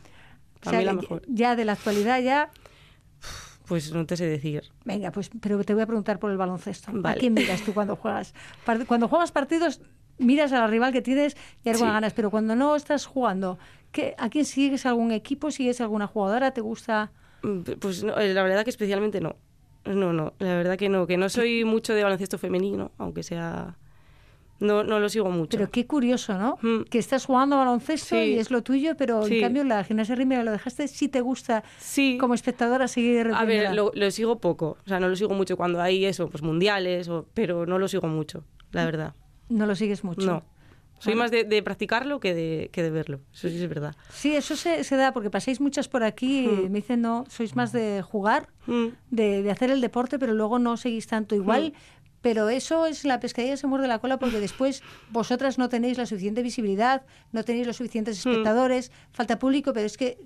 O 0.60 0.64
Para 0.64 0.70
sea, 0.70 0.78
mí 0.78 0.84
la 0.84 0.92
ya- 0.92 1.00
mejor. 1.00 1.22
ya 1.26 1.56
de 1.56 1.64
la 1.64 1.72
actualidad 1.72 2.20
ya 2.20 2.50
Pues 3.66 3.92
no 3.92 4.06
te 4.06 4.16
sé 4.16 4.26
decir. 4.26 4.62
Venga, 4.84 5.10
pues, 5.10 5.30
pero 5.40 5.64
te 5.64 5.74
voy 5.74 5.82
a 5.82 5.86
preguntar 5.86 6.20
por 6.20 6.30
el 6.30 6.36
baloncesto. 6.36 6.92
¿A 7.02 7.14
quién 7.14 7.34
miras 7.34 7.62
tú 7.62 7.74
cuando 7.74 7.96
juegas? 7.96 8.34
Cuando 8.86 9.08
juegas 9.08 9.32
partidos, 9.32 9.80
miras 10.18 10.52
a 10.52 10.60
la 10.60 10.66
rival 10.68 10.92
que 10.92 11.02
tienes 11.02 11.36
y 11.64 11.70
alguna 11.70 11.90
Sí. 11.90 11.94
ganas, 11.94 12.12
pero 12.12 12.30
cuando 12.30 12.54
no 12.54 12.76
estás 12.76 13.06
jugando, 13.06 13.58
¿qué, 13.94 14.14
¿a 14.18 14.28
quién 14.28 14.44
sigues 14.44 14.84
algún 14.84 15.12
equipo? 15.12 15.50
¿Sigues 15.50 15.80
alguna 15.80 16.06
jugadora? 16.06 16.50
¿Te 16.50 16.60
gusta? 16.60 17.12
Mm, 17.42 17.60
Pues 17.80 18.02
no, 18.04 18.18
eh, 18.18 18.34
la 18.34 18.42
verdad 18.42 18.64
que 18.64 18.70
especialmente 18.70 19.20
no. 19.20 19.36
No, 19.86 20.12
no, 20.12 20.32
la 20.38 20.56
verdad 20.56 20.76
que 20.76 20.88
no, 20.88 21.06
que 21.06 21.16
no 21.16 21.28
soy 21.28 21.64
mucho 21.64 21.94
de 21.94 22.02
baloncesto 22.02 22.36
femenino, 22.38 22.90
aunque 22.98 23.22
sea... 23.22 23.76
No, 24.60 24.82
no 24.84 24.98
lo 25.00 25.08
sigo 25.08 25.30
mucho. 25.30 25.58
Pero 25.58 25.70
qué 25.70 25.84
curioso, 25.86 26.38
¿no? 26.38 26.58
Mm. 26.62 26.84
Que 26.84 26.98
estás 26.98 27.26
jugando 27.26 27.56
a 27.56 27.58
baloncesto 27.58 28.14
Sí. 28.16 28.34
y 28.34 28.38
es 28.38 28.50
lo 28.50 28.62
tuyo, 28.62 28.96
pero 28.96 29.22
en 29.22 29.28
Sí. 29.28 29.40
cambio 29.40 29.62
la 29.64 29.82
gimnasia 29.84 30.14
rítmica 30.14 30.42
lo 30.44 30.52
dejaste, 30.52 30.86
sí 30.88 31.08
te 31.08 31.20
gusta 31.20 31.64
Sí. 31.78 32.16
como 32.20 32.34
espectadora 32.34 32.86
seguir. 32.88 33.30
A 33.34 33.44
ver, 33.44 33.74
lo, 33.74 33.90
lo 33.94 34.10
sigo 34.10 34.38
poco. 34.38 34.78
O 34.86 34.88
sea, 34.88 35.00
no 35.00 35.08
lo 35.08 35.16
sigo 35.16 35.34
mucho 35.34 35.56
cuando 35.56 35.82
hay 35.82 36.04
eso, 36.06 36.28
pues 36.30 36.42
mundiales, 36.42 37.08
o, 37.08 37.26
pero 37.34 37.66
no 37.66 37.78
lo 37.78 37.88
sigo 37.88 38.06
mucho, 38.06 38.44
la 38.72 38.84
verdad. 38.86 39.14
No 39.50 39.66
lo 39.66 39.74
sigues 39.74 40.02
mucho. 40.04 40.24
No. 40.26 40.44
Soy 41.04 41.14
más 41.14 41.30
de, 41.30 41.44
de 41.44 41.62
practicarlo 41.62 42.20
que 42.20 42.34
de, 42.34 42.70
que 42.72 42.82
de 42.82 42.90
verlo. 42.90 43.20
Eso 43.32 43.48
sí 43.48 43.62
es 43.62 43.68
verdad. 43.68 43.94
Sí, 44.10 44.34
eso 44.34 44.56
se, 44.56 44.84
se 44.84 44.96
da 44.96 45.12
porque 45.12 45.30
pasáis 45.30 45.60
muchas 45.60 45.88
por 45.88 46.02
aquí 46.04 46.44
y 46.44 46.48
Mm. 46.48 46.72
me 46.72 46.78
dicen, 46.80 47.00
no, 47.02 47.24
sois 47.28 47.54
más 47.56 47.72
de 47.72 48.02
jugar 48.02 48.48
Mm. 48.66 48.86
de, 49.10 49.42
de 49.42 49.50
hacer 49.50 49.70
el 49.70 49.80
deporte, 49.80 50.18
pero 50.18 50.32
luego 50.34 50.58
no 50.58 50.76
seguís 50.76 51.06
tanto 51.06 51.34
igual. 51.34 51.74
Pero 52.22 52.48
eso 52.48 52.86
es 52.86 53.04
la 53.04 53.20
pescadilla 53.20 53.56
se 53.58 53.66
muerde 53.66 53.86
la 53.86 53.98
cola 53.98 54.18
porque 54.18 54.40
después 54.40 54.82
vosotras 55.08 55.58
no 55.58 55.68
tenéis 55.68 55.98
la 55.98 56.06
suficiente 56.06 56.42
visibilidad, 56.42 57.04
no 57.32 57.44
tenéis 57.44 57.66
los 57.66 57.76
suficientes 57.76 58.16
Mm. 58.16 58.30
espectadores, 58.30 58.92
falta 59.12 59.38
público, 59.38 59.74
pero 59.74 59.84
es 59.84 59.98
que 59.98 60.16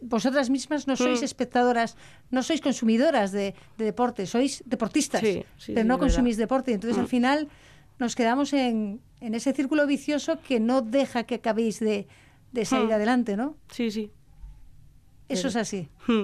vosotras 0.00 0.48
mismas 0.48 0.86
no 0.86 0.96
sois 0.96 1.20
Mm. 1.20 1.24
espectadoras, 1.24 1.96
no 2.30 2.42
sois 2.44 2.60
consumidoras 2.60 3.32
de, 3.32 3.54
de 3.76 3.84
deporte, 3.84 4.26
sois 4.26 4.62
deportistas, 4.64 5.20
Sí, 5.20 5.42
sí, 5.58 5.72
pero 5.74 5.82
sí, 5.82 5.88
no 5.88 5.98
consumís 5.98 6.36
deporte. 6.36 6.72
Entonces 6.72 6.96
al 6.98 7.04
Mm. 7.04 7.08
final 7.08 7.48
nos 7.98 8.14
quedamos 8.14 8.52
en, 8.52 9.00
en 9.20 9.34
ese 9.34 9.52
círculo 9.52 9.86
vicioso 9.86 10.40
que 10.40 10.60
no 10.60 10.82
deja 10.82 11.24
que 11.24 11.36
acabéis 11.36 11.80
de, 11.80 12.06
de 12.52 12.64
salir 12.64 12.88
Mm. 12.88 12.92
adelante, 12.92 13.36
¿no? 13.36 13.56
Sí, 13.70 13.90
sí. 13.90 14.10
Eso 15.28 15.48
es 15.48 15.56
así. 15.56 15.88
Mm. 16.08 16.22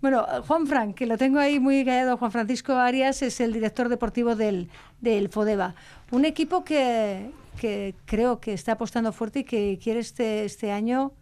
Bueno, 0.00 0.26
Juan 0.46 0.66
Fran, 0.66 0.94
que 0.94 1.06
lo 1.06 1.18
tengo 1.18 1.38
ahí 1.38 1.60
muy 1.60 1.84
callado, 1.84 2.16
Juan 2.16 2.32
Francisco 2.32 2.72
Arias 2.74 3.22
es 3.22 3.40
el 3.40 3.52
director 3.52 3.88
deportivo 3.88 4.34
del, 4.34 4.68
del 5.00 5.28
Fodeba. 5.28 5.74
Un 6.10 6.24
equipo 6.24 6.64
que, 6.64 7.30
que 7.60 7.94
creo 8.06 8.40
que 8.40 8.52
está 8.54 8.72
apostando 8.72 9.12
fuerte 9.12 9.40
y 9.40 9.44
que 9.44 9.78
quiere 9.82 10.00
este, 10.00 10.44
este 10.44 10.72
año 10.72 11.12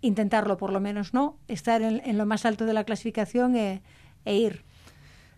intentarlo, 0.00 0.56
por 0.58 0.72
lo 0.72 0.80
menos, 0.80 1.14
¿no? 1.14 1.38
Estar 1.48 1.80
en, 1.82 2.02
en 2.04 2.18
lo 2.18 2.26
más 2.26 2.44
alto 2.44 2.66
de 2.66 2.74
la 2.74 2.84
clasificación 2.84 3.56
e, 3.56 3.82
e 4.24 4.36
ir. 4.36 4.62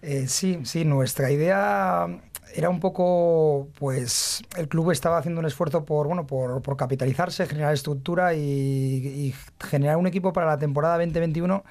Eh, 0.03 0.27
sí, 0.27 0.59
sí, 0.65 0.85
nuestra 0.85 1.31
idea 1.31 2.07
era 2.55 2.71
un 2.71 2.81
poco, 2.81 3.69
pues, 3.79 4.43
el 4.57 4.69
club 4.69 4.91
estaba 4.91 5.19
haciendo 5.19 5.41
un 5.41 5.47
esfuerzo 5.47 5.85
por, 5.85 6.07
bueno, 6.07 6.27
por, 6.27 6.63
por 6.63 6.77
capitalizarse, 6.77 7.47
generar 7.47 7.75
estructura 7.75 8.35
y, 8.35 8.41
y 8.41 9.35
generar 9.61 9.97
un 9.97 10.07
equipo 10.07 10.33
para 10.33 10.47
la 10.47 10.59
temporada 10.59 10.97
2021 10.99 11.65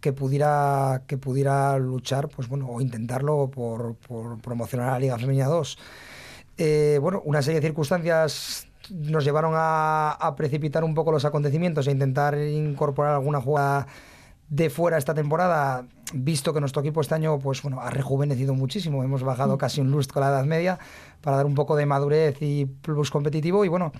que 0.00 0.12
pudiera, 0.12 1.02
que 1.06 1.18
pudiera 1.18 1.78
luchar, 1.78 2.28
pues 2.28 2.48
bueno, 2.48 2.68
o 2.68 2.80
intentarlo 2.80 3.50
por, 3.50 3.96
por 3.96 4.40
promocionar 4.40 4.90
a 4.90 4.92
la 4.92 4.98
Liga 5.00 5.18
Femenina 5.18 5.46
2. 5.46 5.78
Eh, 6.58 6.98
bueno, 7.00 7.22
una 7.24 7.42
serie 7.42 7.60
de 7.60 7.66
circunstancias 7.66 8.68
nos 8.90 9.24
llevaron 9.24 9.54
a, 9.56 10.12
a 10.12 10.36
precipitar 10.36 10.84
un 10.84 10.94
poco 10.94 11.12
los 11.12 11.24
acontecimientos 11.24 11.86
e 11.88 11.90
intentar 11.90 12.38
incorporar 12.38 13.14
alguna 13.14 13.40
jugada 13.40 13.86
de 14.48 14.70
fuera 14.70 14.96
esta 14.96 15.12
temporada, 15.12 15.86
visto 16.12 16.52
que 16.52 16.60
nuestro 16.60 16.82
equipo 16.82 17.00
este 17.00 17.14
año 17.14 17.38
pues 17.38 17.62
bueno, 17.62 17.80
ha 17.80 17.90
rejuvenecido 17.90 18.54
muchísimo, 18.54 19.02
hemos 19.02 19.22
bajado 19.22 19.58
casi 19.58 19.80
un 19.80 19.90
lustro 19.90 20.22
a 20.22 20.26
la 20.28 20.36
edad 20.36 20.44
media 20.44 20.78
para 21.20 21.38
dar 21.38 21.46
un 21.46 21.54
poco 21.54 21.74
de 21.76 21.86
madurez 21.86 22.36
y 22.40 22.66
plus 22.66 23.10
competitivo. 23.10 23.64
Y 23.64 23.68
bueno, 23.68 23.90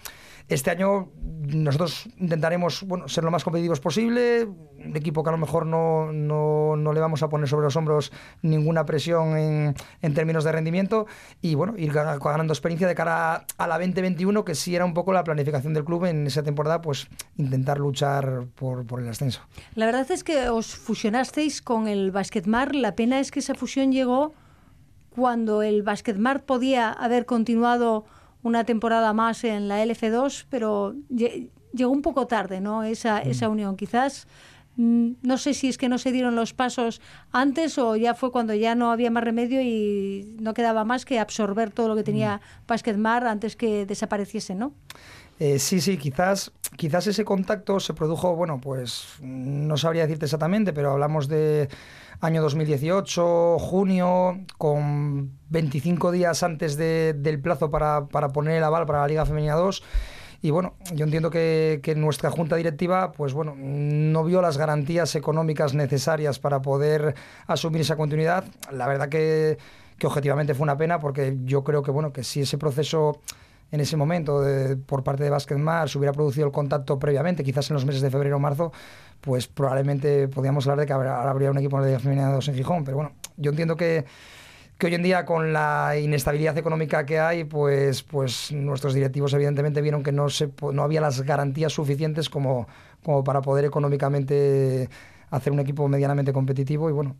este 0.48 0.70
año 0.70 1.08
nosotros 1.24 2.08
intentaremos 2.18 2.84
bueno, 2.84 3.08
ser 3.08 3.24
lo 3.24 3.32
más 3.32 3.42
competitivos 3.42 3.80
posible, 3.80 4.44
un 4.44 4.96
equipo 4.96 5.24
que 5.24 5.30
a 5.30 5.32
lo 5.32 5.38
mejor 5.38 5.66
no, 5.66 6.12
no, 6.12 6.76
no 6.76 6.92
le 6.92 7.00
vamos 7.00 7.24
a 7.24 7.28
poner 7.28 7.48
sobre 7.48 7.64
los 7.64 7.74
hombros 7.74 8.12
ninguna 8.42 8.84
presión 8.86 9.36
en, 9.36 9.74
en 10.02 10.14
términos 10.14 10.44
de 10.44 10.52
rendimiento. 10.52 11.06
Y 11.42 11.56
bueno, 11.56 11.74
ir 11.76 11.92
ga- 11.92 12.22
ganando 12.22 12.52
experiencia 12.52 12.86
de 12.86 12.94
cara 12.94 13.44
a 13.58 13.66
la 13.66 13.78
2021, 13.78 14.44
que 14.44 14.54
sí 14.54 14.76
era 14.76 14.84
un 14.84 14.94
poco 14.94 15.12
la 15.12 15.24
planificación 15.24 15.74
del 15.74 15.84
club 15.84 16.04
en 16.04 16.28
esa 16.28 16.44
temporada, 16.44 16.80
pues 16.80 17.08
intentar 17.36 17.78
luchar 17.78 18.44
por, 18.54 18.86
por 18.86 19.00
el 19.00 19.08
ascenso. 19.08 19.40
La 19.74 19.86
verdad 19.86 20.08
es 20.12 20.22
que 20.22 20.48
os 20.48 20.76
fusionasteis 20.76 21.60
con 21.60 21.88
el 21.88 21.95
Basketmar. 22.12 22.74
La 22.74 22.94
pena 22.94 23.20
es 23.20 23.30
que 23.30 23.40
esa 23.40 23.54
fusión 23.54 23.92
llegó 23.92 24.32
cuando 25.10 25.62
el 25.62 25.82
Basketmar 25.82 26.44
podía 26.44 26.90
haber 26.92 27.26
continuado 27.26 28.04
una 28.42 28.64
temporada 28.64 29.12
más 29.12 29.44
en 29.44 29.66
la 29.68 29.82
LF2, 29.84 30.46
pero 30.50 30.94
lle- 31.10 31.48
llegó 31.72 31.90
un 31.90 32.02
poco 32.02 32.26
tarde, 32.26 32.60
¿no? 32.60 32.82
Esa, 32.84 33.20
esa 33.20 33.48
unión. 33.48 33.76
Quizás, 33.76 34.26
mm, 34.76 35.12
no 35.22 35.38
sé 35.38 35.54
si 35.54 35.68
es 35.68 35.78
que 35.78 35.88
no 35.88 35.98
se 35.98 36.12
dieron 36.12 36.36
los 36.36 36.52
pasos 36.52 37.00
antes 37.32 37.78
o 37.78 37.96
ya 37.96 38.14
fue 38.14 38.30
cuando 38.30 38.54
ya 38.54 38.74
no 38.74 38.92
había 38.92 39.10
más 39.10 39.24
remedio 39.24 39.60
y 39.62 40.36
no 40.40 40.54
quedaba 40.54 40.84
más 40.84 41.04
que 41.04 41.18
absorber 41.18 41.70
todo 41.70 41.88
lo 41.88 41.96
que 41.96 42.02
tenía 42.04 42.40
Basketmar 42.68 43.26
antes 43.26 43.56
que 43.56 43.86
desapareciese, 43.86 44.54
¿no? 44.54 44.72
Eh, 45.38 45.58
sí, 45.58 45.80
sí, 45.80 45.98
quizás, 45.98 46.50
quizás 46.76 47.06
ese 47.06 47.24
contacto 47.24 47.78
se 47.78 47.92
produjo, 47.92 48.34
bueno, 48.34 48.58
pues 48.60 49.16
no 49.20 49.76
sabría 49.76 50.02
decirte 50.02 50.24
exactamente, 50.24 50.72
pero 50.72 50.92
hablamos 50.92 51.28
de 51.28 51.68
año 52.20 52.40
2018, 52.40 53.58
junio, 53.58 54.40
con 54.56 55.32
25 55.50 56.10
días 56.10 56.42
antes 56.42 56.78
del 56.78 57.40
plazo 57.40 57.70
para, 57.70 58.06
para, 58.06 58.30
poner 58.30 58.56
el 58.56 58.64
aval 58.64 58.86
para 58.86 59.00
la 59.00 59.08
Liga 59.08 59.26
Femenina 59.26 59.54
2. 59.54 59.82
Y 60.40 60.50
bueno, 60.50 60.74
yo 60.94 61.04
entiendo 61.04 61.30
que, 61.30 61.80
que, 61.82 61.94
nuestra 61.94 62.30
junta 62.30 62.56
directiva, 62.56 63.12
pues 63.12 63.34
bueno, 63.34 63.54
no 63.56 64.24
vio 64.24 64.40
las 64.40 64.56
garantías 64.56 65.14
económicas 65.16 65.74
necesarias 65.74 66.38
para 66.38 66.62
poder 66.62 67.14
asumir 67.46 67.82
esa 67.82 67.96
continuidad. 67.96 68.44
La 68.70 68.86
verdad 68.86 69.08
que, 69.08 69.58
que 69.98 70.06
objetivamente 70.06 70.54
fue 70.54 70.64
una 70.64 70.76
pena 70.76 71.00
porque 71.00 71.36
yo 71.44 71.64
creo 71.64 71.82
que 71.82 71.90
bueno, 71.90 72.12
que 72.12 72.22
si 72.22 72.42
ese 72.42 72.58
proceso 72.58 73.20
en 73.70 73.80
ese 73.80 73.96
momento 73.96 74.42
por 74.86 75.02
parte 75.02 75.24
de 75.24 75.30
Basket 75.30 75.56
se 75.86 75.98
hubiera 75.98 76.12
producido 76.12 76.46
el 76.46 76.52
contacto 76.52 76.98
previamente, 76.98 77.42
quizás 77.42 77.68
en 77.70 77.74
los 77.74 77.84
meses 77.84 78.02
de 78.02 78.10
febrero 78.10 78.36
o 78.36 78.38
marzo, 78.38 78.72
pues 79.20 79.48
probablemente 79.48 80.28
podríamos 80.28 80.66
hablar 80.66 80.80
de 80.80 80.86
que 80.86 80.92
ahora 80.92 81.28
habría 81.28 81.50
un 81.50 81.58
equipo 81.58 81.80
de 81.82 81.98
Femenina 81.98 82.30
2 82.30 82.48
en 82.48 82.54
Gijón. 82.54 82.84
Pero 82.84 82.96
bueno, 82.96 83.12
yo 83.36 83.50
entiendo 83.50 83.76
que, 83.76 84.04
que 84.78 84.86
hoy 84.86 84.94
en 84.94 85.02
día 85.02 85.24
con 85.24 85.52
la 85.52 85.94
inestabilidad 85.98 86.56
económica 86.58 87.04
que 87.04 87.18
hay, 87.18 87.44
pues, 87.44 88.02
pues 88.02 88.52
nuestros 88.52 88.94
directivos 88.94 89.32
evidentemente 89.34 89.80
vieron 89.82 90.02
que 90.02 90.12
no, 90.12 90.28
se, 90.28 90.50
no 90.72 90.82
había 90.82 91.00
las 91.00 91.22
garantías 91.22 91.72
suficientes 91.72 92.30
como, 92.30 92.68
como 93.02 93.24
para 93.24 93.42
poder 93.42 93.64
económicamente 93.64 94.88
hacer 95.30 95.52
un 95.52 95.60
equipo 95.60 95.88
medianamente 95.88 96.32
competitivo 96.32 96.88
y 96.88 96.92
bueno, 96.92 97.16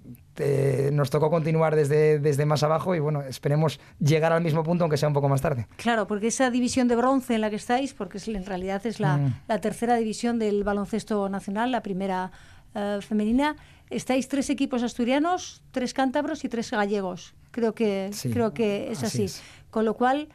nos 0.93 1.11
tocó 1.11 1.31
continuar 1.31 1.75
desde, 1.75 2.19
desde 2.19 2.47
más 2.47 2.63
abajo 2.63 2.95
y 2.95 3.01
bueno, 3.01 3.23
esperemos 3.23 3.81
llegar 3.99 4.33
al 4.33 4.43
mismo 4.43 4.63
punto 4.63 4.85
aunque 4.85 4.97
sea 4.97 5.09
un 5.09 5.15
poco 5.15 5.29
más 5.29 5.41
tarde. 5.41 5.67
Claro, 5.77 6.07
porque 6.07 6.29
esa 6.29 6.51
división 6.51 6.89
de 6.89 6.97
bronce 6.97 7.35
en 7.35 7.41
la 7.41 7.51
que 7.51 7.57
estáis, 7.57 7.95
porque 7.95 8.19
en 8.27 8.47
realidad 8.47 8.87
es 8.87 9.01
la, 9.01 9.17
mm. 9.17 9.35
la 9.49 9.61
tercera 9.61 9.97
división 9.97 10.39
del 10.39 10.65
baloncesto 10.65 11.29
nacional, 11.29 11.73
la 11.73 11.83
primera 11.83 12.31
eh, 12.75 12.99
femenina, 13.01 13.57
estáis 13.91 14.29
tres 14.29 14.51
equipos 14.51 14.83
asturianos, 14.83 15.63
tres 15.71 15.95
cántabros 15.95 16.45
y 16.45 16.49
tres 16.49 16.71
gallegos. 16.71 17.35
Creo 17.51 17.75
que, 17.75 18.11
creo 18.33 18.53
que 18.53 18.91
es 18.93 19.03
así. 19.03 19.27
Con 19.71 19.87
lo 19.87 19.95
cual 19.95 20.29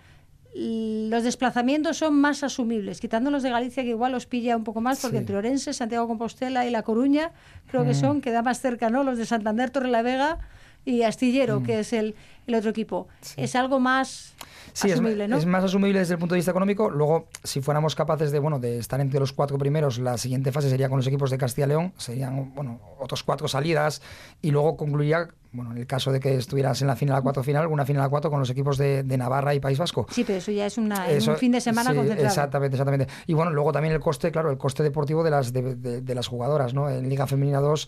los 0.54 1.24
desplazamientos 1.24 1.98
son 1.98 2.20
más 2.20 2.44
asumibles, 2.44 3.00
quitando 3.00 3.32
los 3.32 3.42
de 3.42 3.50
Galicia 3.50 3.84
que 3.84 3.90
igual 3.90 4.12
los 4.12 4.26
pilla 4.26 4.58
un 4.58 4.64
poco 4.64 4.82
más, 4.82 5.00
porque 5.00 5.18
entre 5.18 5.38
Orense, 5.38 5.74
Santiago 5.74 6.08
Compostela 6.08 6.66
y 6.66 6.72
La 6.72 6.84
Coruña 6.84 7.32
creo 7.70 7.86
que 7.86 7.92
mm. 7.92 7.96
son, 7.96 8.22
queda 8.22 8.42
más 8.42 8.60
cerca, 8.60 8.90
¿no? 8.90 9.04
Los 9.04 9.18
de 9.18 9.26
Santander, 9.26 9.70
Torre 9.70 9.90
la 9.90 10.02
Vega 10.02 10.40
y 10.84 11.04
Astillero, 11.04 11.62
mm. 11.62 11.64
que 11.64 11.80
es 11.80 11.94
el, 11.94 12.16
el 12.48 12.56
otro 12.56 12.70
equipo. 12.70 13.08
Es 13.38 13.56
algo 13.56 13.80
más 13.80 14.34
asumible, 14.74 15.24
es, 15.24 15.30
¿no? 15.30 15.38
es 15.38 15.46
más 15.46 15.64
asumible 15.64 16.00
desde 16.00 16.16
el 16.16 16.20
punto 16.20 16.36
de 16.36 16.40
vista 16.40 16.52
económico. 16.52 16.90
Luego, 16.90 17.28
si 17.44 17.62
fuéramos 17.62 17.96
capaces 17.96 18.32
de, 18.32 18.40
bueno, 18.40 18.60
de 18.60 18.78
estar 18.78 19.00
entre 19.00 19.22
los 19.22 19.32
cuatro 19.32 19.58
primeros, 19.58 20.00
la 20.00 20.18
siguiente 20.18 20.52
fase 20.52 20.70
sería 20.70 20.90
con 20.90 20.98
los 20.98 21.08
equipos 21.08 21.32
de 21.32 21.38
Castilla 21.38 21.66
y 21.66 21.70
León, 21.70 21.94
serían, 21.98 22.54
bueno, 22.54 22.80
otros 23.00 23.24
cuatro 23.24 23.48
salidas 23.48 24.02
y 24.42 24.52
luego 24.52 24.76
concluiría 24.76 25.30
bueno, 25.52 25.72
en 25.72 25.78
el 25.78 25.88
caso 25.88 26.12
de 26.12 26.20
que 26.20 26.36
estuvieras 26.36 26.82
en 26.82 26.88
la 26.88 26.96
final 26.96 27.18
a 27.18 27.22
cuatro 27.22 27.44
final, 27.44 27.68
una 27.68 27.86
final 27.86 28.04
a 28.04 28.10
cuatro 28.10 28.30
con 28.30 28.40
los 28.40 28.50
equipos 28.50 28.78
de, 28.78 29.04
Navarra 29.04 29.54
y 29.54 29.60
País 29.60 29.78
Vasco. 29.78 30.08
Sí, 30.10 30.24
pero 30.24 30.40
eso 30.40 30.52
ya 30.52 30.66
es, 30.66 30.78
una, 30.78 31.06
un 31.08 31.38
fin 31.38 31.52
de 31.52 31.62
semana 31.62 31.94
concentrado. 31.94 32.28
Exactamente, 32.28 32.76
exactamente. 32.76 33.08
Y 33.28 33.34
bueno, 33.34 33.52
luego 33.52 33.72
también 33.72 33.94
el 33.94 34.00
coste, 34.00 34.32
claro, 34.32 34.50
el 34.50 34.58
coste 34.58 34.84
deportivo 34.84 35.24
de 35.24 35.32
las, 35.32 35.52
de, 35.52 35.76
de 35.76 36.16
las 36.16 36.28
jugadoras, 36.28 36.74
¿no? 36.74 36.90
En 36.90 37.08
Liga 37.10 37.28
Femenina 37.28 37.60
2 37.60 37.88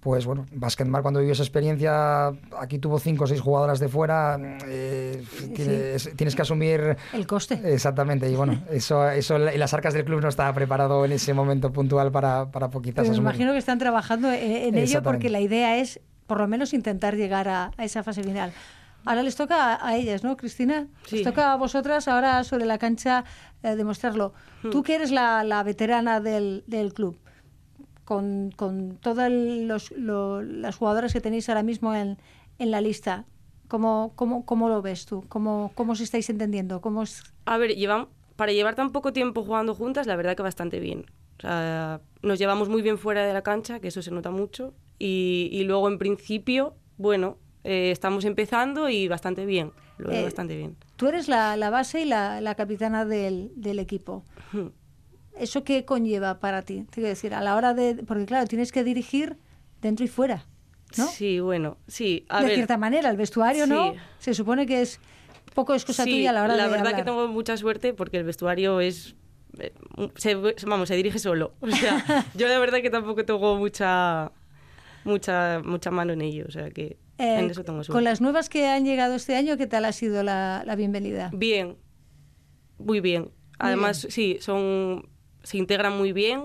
pues 0.00 0.24
bueno, 0.24 0.46
Basketmar 0.52 1.02
cuando 1.02 1.20
vivió 1.20 1.32
esa 1.32 1.42
experiencia, 1.42 2.28
aquí 2.58 2.78
tuvo 2.78 2.98
cinco 2.98 3.24
o 3.24 3.26
seis 3.26 3.40
jugadoras 3.40 3.78
de 3.78 3.88
fuera, 3.88 4.38
eh, 4.66 5.22
tienes, 6.16 6.34
que 6.34 6.42
asumir... 6.42 6.96
El 7.12 7.26
coste. 7.26 7.60
Exactamente, 7.62 8.30
y 8.30 8.34
bueno, 8.34 8.62
eso, 8.70 9.08
eso 9.10 9.36
en 9.36 9.60
las 9.60 9.74
arcas 9.74 9.92
del 9.92 10.04
club 10.04 10.22
no 10.22 10.28
estaba 10.28 10.52
preparado 10.54 11.04
en 11.04 11.12
ese 11.12 11.34
momento 11.34 11.70
puntual 11.70 12.10
para, 12.10 12.50
para 12.50 12.70
poquitas 12.70 13.08
Me 13.08 13.14
imagino 13.14 13.52
que 13.52 13.58
están 13.58 13.78
trabajando 13.78 14.32
en, 14.32 14.76
ello 14.76 15.02
porque 15.02 15.28
la 15.28 15.40
idea 15.40 15.76
es 15.76 16.00
por 16.30 16.38
lo 16.38 16.46
menos 16.46 16.72
intentar 16.74 17.16
llegar 17.16 17.48
a, 17.48 17.72
esa 17.78 18.04
fase 18.04 18.22
final. 18.22 18.52
Ahora 19.04 19.24
les 19.24 19.34
toca 19.34 19.84
a, 19.84 19.96
ellas, 19.96 20.22
¿no, 20.22 20.36
Cristina? 20.36 20.86
Les 21.10 21.24
toca 21.24 21.52
a 21.52 21.56
vosotras 21.56 22.06
ahora 22.06 22.44
sobre 22.44 22.66
la 22.66 22.78
cancha 22.78 23.24
eh, 23.64 23.74
demostrarlo. 23.74 24.32
Hmm. 24.62 24.70
Tú 24.70 24.84
que 24.84 24.94
eres 24.94 25.10
la, 25.10 25.42
la 25.42 25.64
veterana 25.64 26.20
del, 26.20 26.62
del 26.68 26.94
club 26.94 27.18
con, 28.04 28.52
con 28.54 28.96
todas 28.98 29.28
los, 29.28 29.90
las 29.90 30.76
jugadoras 30.76 31.12
que 31.12 31.20
tenéis 31.20 31.48
ahora 31.48 31.64
mismo 31.64 31.96
en, 31.96 32.16
en 32.60 32.70
la 32.70 32.80
lista, 32.80 33.24
¿cómo, 33.66 34.12
cómo, 34.14 34.46
cómo 34.46 34.68
lo 34.68 34.82
ves 34.82 35.06
tú? 35.06 35.24
¿Cómo, 35.28 35.72
¿Cómo 35.74 35.94
os 35.94 36.00
estáis 36.00 36.30
entendiendo? 36.30 36.80
¿Cómo 36.80 37.02
A 37.46 37.58
ver, 37.58 37.74
llevan, 37.74 38.06
para 38.36 38.52
llevar 38.52 38.76
tan 38.76 38.92
poco 38.92 39.12
tiempo 39.12 39.42
jugando 39.42 39.74
juntas, 39.74 40.06
la 40.06 40.14
verdad 40.14 40.36
que 40.36 40.44
bastante 40.44 40.78
bien. 40.78 41.06
nos 42.22 42.38
llevamos 42.38 42.68
muy 42.68 42.82
bien 42.82 42.98
fuera 42.98 43.26
de 43.26 43.32
la 43.32 43.42
cancha, 43.42 43.80
que 43.80 43.88
eso 43.88 44.00
se 44.00 44.12
nota 44.12 44.30
mucho. 44.30 44.74
Y, 45.00 45.48
y 45.50 45.64
luego, 45.64 45.88
en 45.88 45.98
principio, 45.98 46.76
bueno, 46.98 47.38
eh, 47.64 47.90
estamos 47.90 48.24
empezando 48.24 48.88
y 48.88 49.08
bastante 49.08 49.46
bien. 49.46 49.72
Lo 49.98 50.10
veo 50.10 50.20
eh, 50.20 50.24
bastante 50.24 50.56
bien. 50.56 50.76
Tú 50.96 51.08
eres 51.08 51.26
la, 51.26 51.56
la 51.56 51.70
base 51.70 52.02
y 52.02 52.04
la, 52.04 52.40
la 52.40 52.54
capitana 52.54 53.04
del, 53.04 53.50
del 53.56 53.78
equipo. 53.78 54.24
¿Eso 55.38 55.64
qué 55.64 55.84
conlleva 55.84 56.38
para 56.38 56.62
ti? 56.62 56.82
Te 56.90 56.96
quiero 56.96 57.08
decir, 57.08 57.34
a 57.34 57.40
la 57.40 57.56
hora 57.56 57.74
de... 57.74 58.02
Porque 58.06 58.26
claro, 58.26 58.46
tienes 58.46 58.72
que 58.72 58.84
dirigir 58.84 59.38
dentro 59.80 60.04
y 60.04 60.08
fuera, 60.08 60.46
¿no? 60.98 61.06
Sí, 61.06 61.40
bueno, 61.40 61.78
sí. 61.86 62.26
de 62.42 62.54
cierta 62.54 62.76
manera, 62.76 63.08
el 63.10 63.16
vestuario, 63.16 63.66
¿no? 63.66 63.94
Se 64.18 64.34
supone 64.34 64.66
que 64.66 64.82
es 64.82 65.00
poco 65.54 65.74
excusa 65.74 66.04
tuya 66.04 66.30
a 66.30 66.32
la 66.32 66.44
hora 66.44 66.54
de 66.54 66.62
la 66.62 66.68
verdad 66.68 66.94
que 66.94 67.02
tengo 67.02 67.26
mucha 67.28 67.56
suerte 67.56 67.94
porque 67.94 68.18
el 68.18 68.24
vestuario 68.24 68.80
es... 68.80 69.16
Eh, 69.58 69.72
se, 70.16 70.34
vamos, 70.66 70.88
se 70.88 70.94
dirige 70.94 71.18
solo. 71.18 71.54
O 71.60 71.70
sea, 71.70 72.24
yo 72.34 72.46
la 72.46 72.58
verdad 72.58 72.80
que 72.82 72.90
tampoco 72.90 73.24
tengo 73.24 73.56
mucha, 73.56 74.30
mucha, 75.04 75.60
mucha 75.64 75.90
mano 75.90 76.12
en 76.12 76.22
ello. 76.22 76.44
O 76.48 76.50
sea 76.50 76.70
que 76.70 76.98
en 77.18 77.44
eh, 77.44 77.50
eso 77.50 77.64
tengo 77.64 77.82
suerte. 77.84 77.92
Con 77.92 78.04
las 78.04 78.20
nuevas 78.20 78.48
que 78.48 78.66
han 78.66 78.84
llegado 78.84 79.14
este 79.14 79.36
año, 79.36 79.56
¿qué 79.56 79.66
tal 79.66 79.84
ha 79.84 79.92
sido 79.92 80.22
la, 80.22 80.62
la 80.66 80.76
bienvenida? 80.76 81.30
Bien, 81.32 81.76
muy 82.78 83.00
bien. 83.00 83.30
Además, 83.58 84.06
sí, 84.08 84.38
son 84.40 85.06
se 85.42 85.58
integran 85.58 85.96
muy 85.96 86.12
bien, 86.12 86.40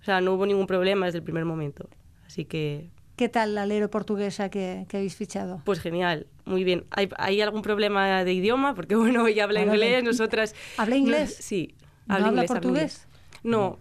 o 0.00 0.04
sea, 0.04 0.20
no 0.20 0.34
hubo 0.34 0.46
ningún 0.46 0.66
problema 0.66 1.06
desde 1.06 1.18
el 1.18 1.24
primer 1.24 1.44
momento. 1.44 1.88
Así 2.26 2.44
que... 2.44 2.90
¿Qué 3.16 3.28
tal 3.28 3.54
la 3.54 3.62
alero 3.62 3.90
portuguesa 3.90 4.48
que, 4.48 4.86
habéis 4.92 5.14
fichado? 5.14 5.60
Pues 5.64 5.80
genial, 5.80 6.26
muy 6.46 6.64
bien. 6.64 6.86
¿Hay, 6.90 7.10
¿Hay, 7.18 7.40
algún 7.42 7.60
problema 7.60 8.24
de 8.24 8.32
idioma? 8.32 8.74
Porque 8.74 8.94
bueno, 8.96 9.26
ella 9.26 9.44
habla 9.44 9.62
inglés, 9.62 10.02
nosotras... 10.02 10.54
¿Habla 10.78 10.96
inglés? 10.96 11.36
sí. 11.38 11.74
Habla, 12.08 12.24
¿No 12.24 12.28
habla 12.28 12.44
portugués? 12.44 13.06
No. 13.42 13.78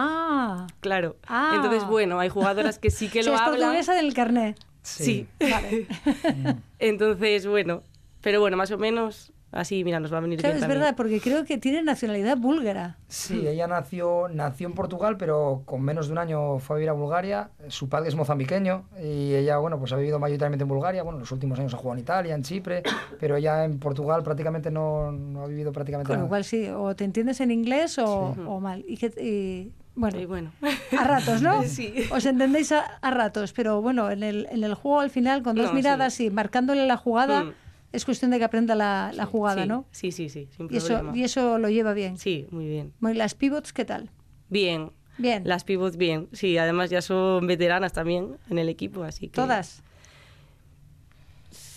Ah. 0.00 0.66
Claro. 0.80 1.16
Ah. 1.26 1.52
Entonces, 1.56 1.84
bueno, 1.86 2.18
hay 2.18 2.28
jugadoras 2.28 2.78
que 2.78 2.90
sí 2.90 3.08
que 3.08 3.22
lo 3.22 3.36
hablan. 3.36 3.54
es 3.54 3.60
portuguesa 3.60 3.94
del 3.94 4.14
carnet. 4.14 4.58
Sí. 4.82 5.26
Vale. 5.38 5.86
Entonces, 6.78 7.46
bueno, 7.46 7.82
pero 8.20 8.40
bueno, 8.40 8.56
más 8.56 8.70
o 8.70 8.78
menos 8.78 9.32
Así, 9.52 9.82
mira, 9.82 9.98
nos 9.98 10.12
va 10.12 10.18
a 10.18 10.20
venir 10.20 10.38
claro, 10.38 10.56
es 10.56 10.68
verdad, 10.68 10.94
porque 10.96 11.20
creo 11.20 11.44
que 11.44 11.58
tiene 11.58 11.82
nacionalidad 11.82 12.36
búlgara. 12.36 12.98
Sí, 13.08 13.48
ella 13.48 13.66
nació, 13.66 14.28
nació 14.28 14.68
en 14.68 14.74
Portugal, 14.74 15.16
pero 15.16 15.62
con 15.64 15.82
menos 15.82 16.06
de 16.06 16.12
un 16.12 16.18
año 16.18 16.60
fue 16.60 16.76
a 16.76 16.78
vivir 16.78 16.90
a 16.90 16.92
Bulgaria. 16.92 17.50
Su 17.66 17.88
padre 17.88 18.10
es 18.10 18.14
mozambiqueño 18.14 18.84
y 19.02 19.34
ella, 19.34 19.58
bueno, 19.58 19.78
pues 19.80 19.92
ha 19.92 19.96
vivido 19.96 20.20
mayoritariamente 20.20 20.62
en 20.62 20.68
Bulgaria. 20.68 21.02
Bueno, 21.02 21.18
los 21.18 21.32
últimos 21.32 21.58
años 21.58 21.74
ha 21.74 21.78
jugado 21.78 21.94
en 21.94 22.00
Italia, 22.00 22.34
en 22.36 22.42
Chipre, 22.44 22.84
pero 23.18 23.36
ella 23.36 23.64
en 23.64 23.80
Portugal 23.80 24.22
prácticamente 24.22 24.70
no, 24.70 25.10
no 25.10 25.42
ha 25.42 25.46
vivido 25.48 25.72
prácticamente 25.72 26.12
Con 26.12 26.22
lo 26.22 26.28
cual 26.28 26.44
sí, 26.44 26.68
o 26.68 26.94
te 26.94 27.02
entiendes 27.02 27.40
en 27.40 27.50
inglés 27.50 27.98
o, 27.98 28.36
o 28.46 28.60
mal. 28.60 28.84
Y, 28.86 29.04
y 29.20 29.72
bueno, 29.94 30.26
bueno, 30.26 30.52
a 30.98 31.04
ratos, 31.04 31.42
¿no? 31.42 31.62
Sí. 31.66 31.92
Os 32.10 32.24
entendéis 32.26 32.72
a, 32.72 32.98
ratos, 33.10 33.52
pero 33.52 33.82
bueno, 33.82 34.10
en 34.10 34.22
el, 34.22 34.46
en 34.50 34.64
el 34.64 34.74
juego 34.74 35.00
al 35.00 35.10
final, 35.10 35.42
con 35.42 35.56
dos 35.56 35.72
miradas 35.74 36.20
y 36.20 36.30
marcándole 36.30 36.86
la 36.86 36.96
jugada... 36.96 37.44
Mm 37.44 37.54
es 37.92 38.04
cuestión 38.04 38.30
de 38.30 38.38
que 38.38 38.44
aprenda 38.44 38.74
la, 38.74 39.12
la 39.14 39.26
jugada, 39.26 39.66
¿no? 39.66 39.84
Sí, 39.90 40.12
sí, 40.12 40.28
sí, 40.28 40.48
sin 40.56 40.68
y 40.70 40.76
Eso, 40.76 41.12
y 41.14 41.24
eso 41.24 41.58
lo 41.58 41.68
lleva 41.68 41.92
bien. 41.92 42.18
Sí, 42.18 42.46
muy 42.50 42.66
bien. 42.66 42.92
¿Las 43.00 43.34
pivots 43.34 43.72
qué 43.72 43.84
tal? 43.84 44.10
Bien. 44.48 44.92
Bien. 45.18 45.42
Las 45.44 45.64
pivots 45.64 45.96
bien. 45.96 46.28
Sí, 46.32 46.56
además 46.56 46.90
ya 46.90 47.02
son 47.02 47.46
veteranas 47.46 47.92
también 47.92 48.36
en 48.48 48.58
el 48.58 48.68
equipo, 48.68 49.02
así 49.02 49.28
que... 49.28 49.34
¿Todas? 49.34 49.82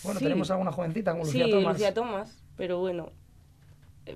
Bueno, 0.03 0.19
tenemos 0.19 0.51
alguna 0.51 0.71
jovencita 0.71 1.11
como 1.11 1.25
Lucía 1.25 1.45
sí, 1.45 1.51
Tomás. 1.51 1.73
Lucía 1.73 1.93
Tomás, 1.93 2.43
pero 2.57 2.79
bueno. 2.79 3.11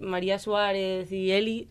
María 0.01 0.37
Suárez 0.37 1.11
y 1.11 1.31
Eli 1.31 1.69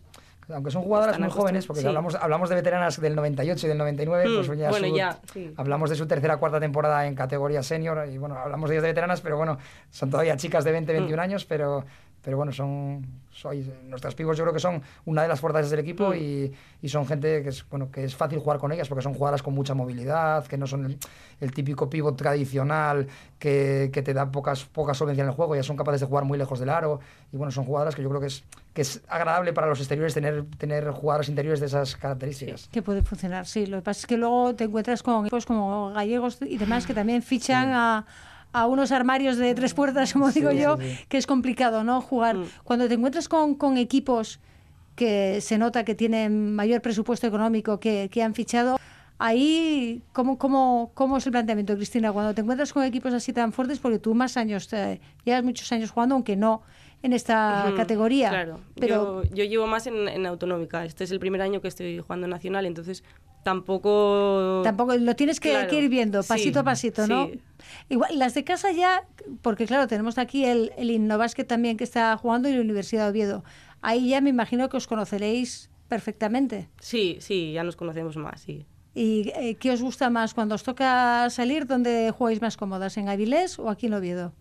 aunque 0.53 0.71
son 0.71 0.83
jugadoras 0.83 1.19
muy 1.19 1.29
jóvenes, 1.29 1.65
porque 1.65 1.85
hablamos, 1.85 2.15
hablamos 2.15 2.49
de 2.49 2.55
veteranas 2.55 2.99
del 3.01 3.15
98 3.15 3.65
y 3.65 3.69
del 3.69 3.77
99, 3.77 4.25
pues 4.35 4.49
mm, 4.49 4.69
bueno, 4.69 4.95
ya, 4.95 5.19
hablamos 5.57 5.89
de 5.89 5.95
su 5.95 6.07
tercera 6.07 6.37
cuarta 6.37 6.59
temporada 6.59 7.05
en 7.05 7.15
categoría 7.15 7.63
senior, 7.63 8.07
y 8.09 8.17
bueno, 8.17 8.37
hablamos 8.37 8.69
de 8.69 8.75
ellas 8.75 8.83
de 8.83 8.89
veteranas, 8.89 9.21
pero 9.21 9.37
bueno, 9.37 9.57
son 9.91 10.09
todavía 10.09 10.37
chicas 10.37 10.63
de 10.63 10.71
20, 10.71 10.91
21 10.93 11.17
mm. 11.17 11.23
años, 11.23 11.45
pero, 11.45 11.85
pero 12.27 12.35
bueno, 12.35 12.51
son 12.51 13.05
sois 13.31 13.69
nuestras 13.85 14.13
pibos 14.13 14.35
yo 14.35 14.43
creo 14.43 14.53
que 14.53 14.59
son 14.59 14.81
una 15.05 15.21
de 15.21 15.29
las 15.29 15.39
fortalezas 15.39 15.71
del 15.71 15.79
equipo 15.79 16.13
y, 16.13 16.51
y 16.81 16.89
son 16.89 17.07
gente 17.07 17.41
que 17.41 17.47
es 17.47 17.63
bueno 17.69 17.89
que 17.89 18.03
es 18.03 18.17
fácil 18.17 18.39
jugar 18.39 18.57
con 18.57 18.73
ellas 18.73 18.89
porque 18.89 19.01
son 19.01 19.13
jugadoras 19.13 19.41
con 19.41 19.53
mucha 19.53 19.73
movilidad 19.73 20.45
que 20.45 20.57
no 20.57 20.67
son 20.67 20.87
el, 20.87 20.97
el 21.39 21.51
típico 21.53 21.89
pivot 21.89 22.17
tradicional 22.17 23.07
que, 23.39 23.91
que, 23.93 24.01
te 24.01 24.13
da 24.13 24.29
pocas 24.29 24.65
pocas 24.65 24.97
solvencia 24.97 25.21
en 25.21 25.29
el 25.29 25.35
juego 25.35 25.55
ya 25.55 25.63
son 25.63 25.77
capaces 25.77 26.01
de 26.01 26.07
jugar 26.07 26.25
muy 26.25 26.37
lejos 26.37 26.59
del 26.59 26.67
aro. 26.67 26.99
Y 27.31 27.37
bueno 27.37 27.49
son 27.49 27.63
jugadoras 27.63 27.95
que 27.95 28.03
yo 28.03 28.09
creo 28.09 28.19
que 28.19 28.27
es 28.27 28.43
que 28.73 28.81
es 28.81 29.01
agradable 29.07 29.53
para 29.53 29.67
los 29.67 29.79
exteriores 29.79 30.13
tener 30.13 30.43
tener 30.57 30.89
jugadoras 30.91 31.29
interiores 31.29 31.61
de 31.61 31.67
esas 31.67 31.95
características. 31.95 32.61
Sí, 32.61 32.69
que 32.73 32.81
puede 32.81 33.03
funcionar 33.03 33.45
sí. 33.45 33.67
Lo 33.67 33.77
que 33.77 33.83
pasa 33.83 34.01
es 34.01 34.05
que 34.05 34.17
luego 34.17 34.53
te 34.53 34.65
encuentras 34.65 35.01
con 35.01 35.21
equipos 35.21 35.45
como 35.45 35.93
gallegos 35.93 36.39
y 36.41 36.57
demás 36.57 36.85
que 36.85 36.93
también 36.93 37.21
fichan 37.21 37.67
sí. 37.67 37.73
a 37.73 38.05
a 38.53 38.65
unos 38.65 38.91
armarios 38.91 39.37
de 39.37 39.53
tres 39.53 39.73
puertas, 39.73 40.13
como 40.13 40.31
digo 40.31 40.51
sí, 40.51 40.59
yo, 40.59 40.77
sí, 40.77 40.97
que 41.09 41.17
es 41.17 41.27
complicado, 41.27 41.83
¿no? 41.83 42.01
Jugar. 42.01 42.37
Mm. 42.37 42.45
Cuando 42.63 42.87
te 42.87 42.95
encuentras 42.95 43.27
con, 43.29 43.55
con, 43.55 43.77
equipos 43.77 44.39
que 44.95 45.41
se 45.41 45.57
nota 45.57 45.83
que 45.83 45.95
tienen 45.95 46.55
mayor 46.55 46.81
presupuesto 46.81 47.27
económico, 47.27 47.79
que, 47.79 48.09
que 48.11 48.23
han 48.23 48.33
fichado, 48.33 48.79
ahí, 49.19 50.01
¿cómo, 50.13 50.37
cómo, 50.37 50.91
¿cómo 50.93 51.17
es 51.17 51.25
el 51.25 51.31
planteamiento, 51.31 51.75
Cristina? 51.75 52.11
Cuando 52.11 52.33
te 52.33 52.41
encuentras 52.41 52.73
con 52.73 52.83
equipos 52.83 53.13
así 53.13 53.33
tan 53.33 53.51
fuertes, 53.51 53.79
porque 53.79 53.99
tú 53.99 54.13
más 54.15 54.37
años, 54.37 54.67
te, 54.67 55.01
llevas 55.23 55.43
muchos 55.43 55.71
años 55.71 55.91
jugando, 55.91 56.15
aunque 56.15 56.35
no 56.35 56.61
en 57.03 57.13
esta 57.13 57.65
uh 57.67 57.71
-huh, 57.71 57.75
categoría. 57.75 58.29
Claro, 58.29 58.59
pero... 58.79 59.23
yo, 59.23 59.35
yo 59.35 59.43
llevo 59.43 59.67
más 59.67 59.87
en, 59.87 60.07
en, 60.07 60.25
autonómica. 60.25 60.85
Este 60.85 61.03
es 61.03 61.11
el 61.11 61.19
primer 61.19 61.41
año 61.41 61.61
que 61.61 61.67
estoy 61.67 61.99
jugando 61.99 62.25
en 62.25 62.31
nacional, 62.31 62.65
entonces 62.65 63.03
tampoco... 63.43 64.61
Tampoco, 64.63 64.95
lo 64.97 65.15
tienes 65.15 65.39
que, 65.39 65.51
claro. 65.51 65.69
que 65.69 65.79
ir 65.79 65.89
viendo, 65.89 66.23
pasito 66.23 66.59
sí, 66.59 66.59
a 66.59 66.63
pasito, 66.63 67.07
¿no? 67.07 67.27
Sí. 67.27 67.39
Igual, 67.89 68.17
las 68.17 68.33
de 68.33 68.43
casa 68.43 68.71
ya, 68.71 69.03
porque 69.41 69.65
claro, 69.65 69.87
tenemos 69.87 70.17
aquí 70.17 70.43
el, 70.45 70.71
el 70.77 70.91
Innovasket 70.91 71.47
también 71.47 71.77
que 71.77 71.83
está 71.83 72.15
jugando 72.17 72.49
y 72.49 72.53
la 72.53 72.61
Universidad 72.61 73.05
de 73.05 73.09
Oviedo. 73.11 73.43
Ahí 73.81 74.09
ya 74.09 74.21
me 74.21 74.29
imagino 74.29 74.67
que 74.69 74.77
os 74.77 74.87
conoceréis 74.87 75.69
perfectamente. 75.87 76.67
Sí, 76.79 77.17
sí, 77.21 77.53
ya 77.53 77.63
nos 77.63 77.75
conocemos 77.75 78.17
más, 78.17 78.41
sí. 78.41 78.65
¿Y 78.93 79.29
eh, 79.35 79.55
qué 79.59 79.71
os 79.71 79.81
gusta 79.81 80.09
más 80.09 80.33
cuando 80.33 80.55
os 80.55 80.63
toca 80.63 81.29
salir? 81.29 81.67
¿Dónde 81.67 82.11
jugáis 82.11 82.41
más 82.41 82.57
cómodas? 82.57 82.97
¿En 82.97 83.09
Avilés 83.09 83.59
o 83.59 83.69
aquí 83.69 83.85
en 83.85 83.93
Oviedo? 83.93 84.33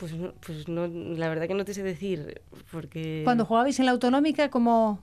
Pues, 0.00 0.14
pues 0.44 0.66
no, 0.66 0.86
la 0.86 1.28
verdad 1.28 1.46
que 1.46 1.52
no 1.52 1.66
te 1.66 1.74
sé 1.74 1.82
decir, 1.82 2.40
porque... 2.72 3.20
Cuando 3.22 3.44
jugabais 3.44 3.78
en 3.78 3.84
la 3.84 3.92
autonómica, 3.92 4.48
como... 4.48 4.98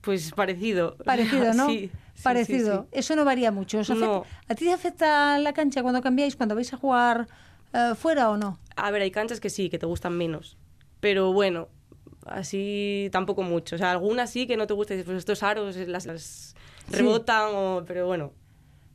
Pues 0.00 0.32
parecido. 0.32 0.96
Parecido, 1.04 1.54
¿no? 1.54 1.68
Sí. 1.68 1.88
Parecido. 2.24 2.88
Sí, 2.92 2.98
Eso 2.98 3.14
no 3.14 3.24
varía 3.24 3.52
mucho. 3.52 3.78
¿A 4.48 4.54
ti 4.56 4.64
te 4.64 4.72
afecta 4.72 5.38
la 5.38 5.52
cancha 5.52 5.82
cuando 5.82 6.02
cambiáis, 6.02 6.34
cuando 6.34 6.56
vais 6.56 6.72
a 6.72 6.76
jugar 6.76 7.28
uh, 7.72 7.94
fuera 7.94 8.28
o 8.28 8.36
no? 8.36 8.58
A 8.74 8.90
ver, 8.90 9.02
hay 9.02 9.12
canchas 9.12 9.38
que 9.38 9.50
sí, 9.50 9.70
que 9.70 9.78
te 9.78 9.86
gustan 9.86 10.18
menos. 10.18 10.58
Pero 10.98 11.32
bueno, 11.32 11.68
así 12.26 13.08
tampoco 13.12 13.44
mucho. 13.44 13.76
O 13.76 13.78
sea, 13.78 13.92
algunas 13.92 14.30
sí 14.30 14.48
que 14.48 14.56
no 14.56 14.66
te 14.66 14.74
gustan. 14.74 15.00
Pues 15.04 15.16
estos 15.16 15.44
aros 15.44 15.76
las, 15.76 16.06
las 16.06 16.56
rebotan, 16.90 17.50
o, 17.54 17.84
pero 17.86 18.06
bueno. 18.08 18.32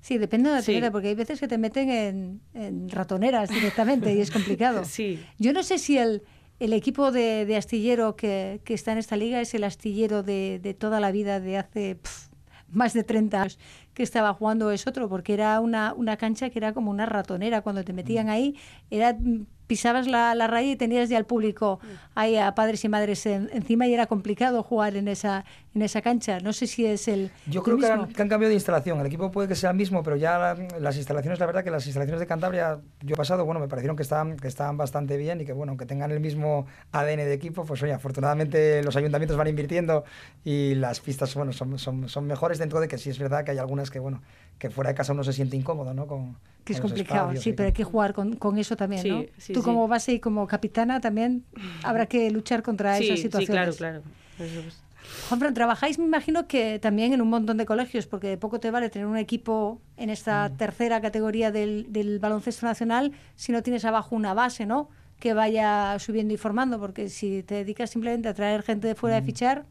Sí, 0.05 0.19
depende 0.19 0.51
de 0.51 0.57
la 0.57 0.61
tenera, 0.61 0.91
porque 0.91 1.07
hay 1.07 1.15
veces 1.15 1.39
que 1.39 1.47
te 1.47 1.57
meten 1.57 1.89
en, 1.89 2.41
en 2.53 2.89
ratoneras 2.91 3.49
directamente 3.49 4.13
y 4.13 4.21
es 4.21 4.29
complicado. 4.29 4.85
sí. 4.85 5.19
Yo 5.39 5.51
no 5.51 5.63
sé 5.63 5.79
si 5.79 5.97
el, 5.97 6.21
el 6.59 6.73
equipo 6.73 7.11
de, 7.11 7.47
de 7.47 7.57
astillero 7.57 8.15
que, 8.15 8.61
que, 8.63 8.75
está 8.75 8.91
en 8.91 8.99
esta 8.99 9.17
liga 9.17 9.41
es 9.41 9.55
el 9.55 9.63
astillero 9.63 10.21
de, 10.21 10.59
de 10.61 10.75
toda 10.75 10.99
la 10.99 11.11
vida, 11.11 11.39
de 11.39 11.57
hace 11.57 11.95
pff, 11.95 12.27
más 12.69 12.93
de 12.93 13.03
30 13.03 13.41
años 13.41 13.59
que 13.95 14.03
estaba 14.03 14.31
jugando, 14.35 14.69
es 14.69 14.85
otro, 14.85 15.09
porque 15.09 15.33
era 15.33 15.59
una, 15.59 15.95
una 15.95 16.17
cancha 16.17 16.51
que 16.51 16.59
era 16.59 16.71
como 16.71 16.91
una 16.91 17.07
ratonera. 17.07 17.63
Cuando 17.63 17.83
te 17.83 17.91
metían 17.91 18.29
ahí, 18.29 18.55
era 18.91 19.17
pisabas 19.67 20.07
la, 20.07 20.35
la 20.35 20.47
raya 20.47 20.71
y 20.71 20.75
tenías 20.75 21.09
ya 21.09 21.17
al 21.17 21.25
público 21.25 21.79
ahí 22.13 22.37
a 22.37 22.55
padres 22.55 22.83
y 22.85 22.89
madres 22.89 23.25
en, 23.25 23.49
encima 23.53 23.87
y 23.87 23.93
era 23.93 24.05
complicado 24.07 24.63
jugar 24.63 24.95
en 24.95 25.07
esa 25.07 25.45
en 25.75 25.81
esa 25.81 26.01
cancha. 26.01 26.39
No 26.39 26.53
sé 26.53 26.67
si 26.67 26.85
es 26.85 27.07
el. 27.07 27.31
Yo 27.47 27.61
creo 27.61 27.75
el 27.75 27.83
que 27.83 27.91
han, 27.91 28.07
que 28.07 28.21
han, 28.21 28.29
cambiado 28.29 28.49
de 28.49 28.55
instalación. 28.55 28.99
El 29.01 29.05
equipo 29.05 29.29
puede 29.29 29.49
que 29.49 29.55
sea 29.55 29.71
el 29.71 29.75
mismo, 29.75 30.01
pero 30.03 30.15
ya 30.15 30.39
la, 30.39 30.79
las 30.79 30.95
instalaciones, 30.95 31.37
la 31.39 31.45
verdad 31.45 31.63
que 31.63 31.69
las 31.69 31.85
instalaciones 31.85 32.21
de 32.21 32.27
Cantabria, 32.27 32.79
yo 33.01 33.13
he 33.13 33.17
pasado, 33.17 33.45
bueno, 33.45 33.59
me 33.59 33.67
parecieron 33.67 33.97
que 33.97 34.03
estaban, 34.03 34.37
que 34.37 34.47
estaban 34.47 34.77
bastante 34.77 35.17
bien 35.17 35.41
y 35.41 35.45
que, 35.45 35.51
bueno, 35.51 35.75
que 35.75 35.85
tengan 35.85 36.11
el 36.11 36.21
mismo 36.21 36.65
ADN 36.93 37.17
de 37.17 37.33
equipo, 37.33 37.65
pues 37.65 37.83
oye, 37.83 37.91
afortunadamente 37.91 38.81
los 38.83 38.95
ayuntamientos 38.95 39.35
van 39.37 39.47
invirtiendo 39.47 40.05
y 40.45 40.75
las 40.75 41.01
pistas, 41.01 41.35
bueno, 41.35 41.51
son, 41.51 41.77
son, 41.77 42.07
son 42.07 42.25
mejores 42.25 42.57
dentro 42.57 42.79
de 42.79 42.87
que 42.87 42.97
sí 42.97 43.09
es 43.09 43.19
verdad 43.19 43.43
que 43.43 43.51
hay 43.51 43.57
algunas 43.57 43.91
que, 43.91 43.99
bueno, 43.99 44.21
que 44.59 44.69
fuera 44.69 44.89
de 44.89 44.95
casa 44.95 45.13
uno 45.13 45.23
se 45.23 45.33
siente 45.33 45.55
incómodo, 45.55 45.93
¿no? 45.93 46.07
Con, 46.07 46.35
que 46.63 46.73
es 46.73 46.81
complicado, 46.81 47.35
sí, 47.35 47.53
pero 47.53 47.67
hay 47.67 47.73
que 47.73 47.83
jugar 47.83 48.13
con, 48.13 48.35
con 48.35 48.57
eso 48.57 48.75
también, 48.75 49.01
sí, 49.03 49.09
¿no? 49.09 49.23
Sí, 49.37 49.53
Tú 49.53 49.59
sí. 49.59 49.65
como 49.65 49.87
base 49.87 50.13
y 50.13 50.19
como 50.19 50.47
capitana 50.47 50.99
también 50.99 51.45
habrá 51.83 52.07
que 52.07 52.31
luchar 52.31 52.63
contra 52.63 52.97
esas 52.97 53.19
situaciones. 53.19 53.75
Sí, 53.75 53.77
claro, 53.77 54.01
claro. 54.01 54.01
Eso 54.39 54.59
es. 54.61 54.85
Juanfran, 55.29 55.53
trabajáis, 55.53 55.99
me 55.99 56.05
imagino 56.05 56.47
que 56.47 56.79
también 56.79 57.13
en 57.13 57.21
un 57.21 57.29
montón 57.29 57.57
de 57.57 57.65
colegios, 57.65 58.07
porque 58.07 58.27
de 58.27 58.37
poco 58.37 58.59
te 58.59 58.71
vale 58.71 58.89
tener 58.89 59.07
un 59.07 59.17
equipo 59.17 59.79
en 59.97 60.09
esta 60.09 60.49
mm. 60.49 60.57
tercera 60.57 61.01
categoría 61.01 61.51
del, 61.51 61.87
del, 61.89 62.19
baloncesto 62.19 62.65
nacional 62.65 63.11
si 63.35 63.51
no 63.51 63.61
tienes 63.61 63.85
abajo 63.85 64.15
una 64.15 64.33
base, 64.33 64.65
¿no? 64.65 64.89
Que 65.19 65.33
vaya 65.33 65.97
subiendo 65.99 66.33
y 66.33 66.37
formando, 66.37 66.79
porque 66.79 67.09
si 67.09 67.43
te 67.43 67.55
dedicas 67.55 67.91
simplemente 67.91 68.27
a 68.27 68.33
traer 68.33 68.63
gente 68.63 68.87
de 68.87 68.95
fuera 68.95 69.17
mm. 69.17 69.19
de 69.19 69.25
fichar. 69.25 69.65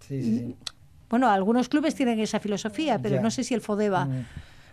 Sí, 0.00 0.22
sí, 0.22 0.38
sí. 0.38 0.56
Bueno, 1.14 1.30
algunos 1.30 1.68
clubes 1.68 1.94
tienen 1.94 2.18
esa 2.18 2.40
filosofía, 2.40 2.98
pero 3.00 3.14
ya. 3.14 3.22
no 3.22 3.30
sé 3.30 3.44
si 3.44 3.54
el 3.54 3.60
FODEBA. 3.60 4.06
Mm. 4.06 4.26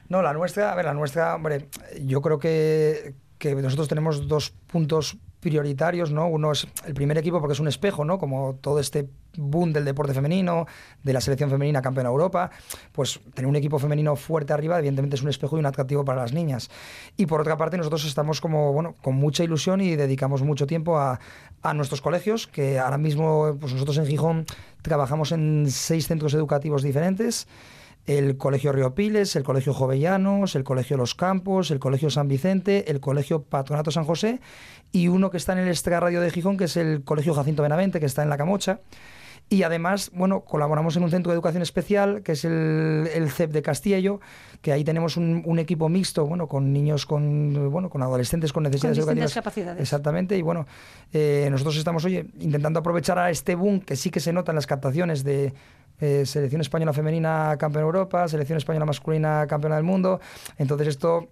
No, 0.10 0.24
la 0.24 0.34
nuestra, 0.34 0.72
a 0.72 0.76
ver, 0.76 0.86
la 0.86 0.94
nuestra, 0.96 1.36
hombre, 1.36 1.68
yo 2.04 2.20
creo 2.20 2.40
que, 2.40 3.14
que 3.38 3.54
nosotros 3.54 3.88
tenemos 3.88 4.28
dos 4.28 4.50
puntos 4.50 5.20
prioritarios, 5.40 6.12
¿no? 6.12 6.28
Uno 6.28 6.52
es 6.52 6.68
el 6.86 6.96
primer 6.96 7.20
equipo 7.20 7.40
porque 7.40 7.54
es 7.54 7.60
un 7.60 7.68
espejo, 7.68 8.06
¿no? 8.06 8.18
Como 8.18 8.56
todo 8.60 8.80
este 8.80 9.08
boom 9.38 9.72
del 9.72 9.86
deporte 9.86 10.14
femenino, 10.14 10.66
de 11.04 11.14
la 11.14 11.22
selección 11.22 11.50
femenina 11.50 11.82
campeona 11.82 12.10
de 12.10 12.14
Europa, 12.14 12.50
pues 12.92 13.20
tener 13.34 13.48
un 13.48 13.56
equipo 13.56 13.80
femenino 13.80 14.16
fuerte 14.16 14.54
arriba, 14.54 14.78
evidentemente 14.78 15.18
es 15.18 15.22
un 15.22 15.30
espejo 15.30 15.58
y 15.58 15.60
un 15.60 15.66
atractivo 15.68 16.04
para 16.06 16.22
las 16.22 16.34
niñas. 16.34 16.70
Y 17.18 17.26
por 17.28 17.42
otra 17.42 17.58
parte, 17.58 17.78
nosotros 17.78 18.06
estamos 18.06 18.42
como, 18.42 18.74
bueno, 18.74 18.96
con 19.02 19.16
mucha 19.16 19.44
ilusión 19.44 19.82
y 19.82 19.96
dedicamos 19.96 20.42
mucho 20.44 20.68
tiempo 20.68 20.98
a, 20.98 21.20
a 21.64 21.74
nuestros 21.74 22.02
colegios, 22.02 22.48
que 22.48 22.80
ahora 22.80 22.98
mismo, 22.98 23.58
pues 23.60 23.74
nosotros 23.74 23.98
en 23.98 24.06
Gijón 24.06 24.46
trabajamos 24.82 25.32
en 25.32 25.68
seis 25.70 26.08
centros 26.08 26.34
educativos 26.34 26.84
diferentes 26.84 27.48
el 28.08 28.38
Colegio 28.38 28.72
Río 28.72 28.96
Piles, 28.96 29.36
el 29.36 29.44
Colegio 29.44 29.74
Jovellanos, 29.74 30.56
el 30.56 30.64
Colegio 30.64 30.98
Los 30.98 31.16
Campos, 31.16 31.72
el 31.72 31.80
Colegio 31.80 32.10
San 32.10 32.28
Vicente, 32.28 32.90
el 32.90 33.00
Colegio 33.00 33.44
Patronato 33.44 33.92
San 33.92 34.06
José 34.06 34.40
y 34.92 35.08
uno 35.08 35.30
que 35.30 35.38
está 35.38 35.54
en 35.54 35.60
el 35.60 35.68
Extra 35.68 36.00
Radio 36.00 36.22
de 36.22 36.32
Gijón, 36.32 36.58
que 36.58 36.66
es 36.66 36.78
el 36.78 37.04
Colegio 37.04 37.34
Jacinto 37.34 37.64
Benavente, 37.64 38.00
que 38.00 38.06
está 38.06 38.24
en 38.24 38.30
La 38.30 38.38
Camocha. 38.38 38.80
Y 39.52 39.64
además, 39.64 40.12
bueno, 40.14 40.46
colaboramos 40.46 40.96
en 40.96 41.04
un 41.04 41.12
centro 41.12 41.30
de 41.30 41.36
educación 41.36 41.62
especial, 41.62 42.24
que 42.24 42.32
es 42.32 42.46
el, 42.46 43.10
el 43.14 43.30
CEP 43.30 43.52
de 43.52 43.62
Castillo, 43.62 44.22
que 44.62 44.72
ahí 44.72 44.86
tenemos 44.86 45.18
un, 45.18 45.44
un, 45.46 45.60
equipo 45.60 45.90
mixto, 45.90 46.26
bueno, 46.26 46.48
con 46.48 46.72
niños, 46.72 47.06
con, 47.06 47.70
bueno, 47.70 47.90
con 47.90 48.02
adolescentes 48.02 48.54
con 48.54 48.64
necesidades 48.64 49.00
con 49.00 49.10
educativas. 49.10 49.34
capacidades. 49.34 49.82
Exactamente, 49.82 50.38
y 50.38 50.42
bueno, 50.42 50.68
eh, 51.12 51.50
nosotros 51.52 51.76
estamos, 51.76 52.06
oye, 52.06 52.28
intentando 52.40 52.80
aprovechar 52.80 53.20
a 53.20 53.30
este 53.30 53.56
boom 53.56 53.82
que 53.82 53.98
sí 53.98 54.10
que 54.10 54.22
se 54.22 54.32
nota 54.32 54.54
en 54.54 54.56
las 54.56 54.68
captaciones 54.68 55.26
de 55.26 55.54
eh, 56.02 56.26
selección 56.26 56.60
española 56.62 56.92
femenina 56.92 57.56
campeona 57.58 57.84
de 57.84 57.88
Europa, 57.88 58.28
selección 58.28 58.58
española 58.58 58.86
masculina 58.86 59.46
campeona 59.48 59.76
del 59.76 59.86
mundo. 59.86 60.20
Entonces 60.58 60.88
esto 60.90 61.30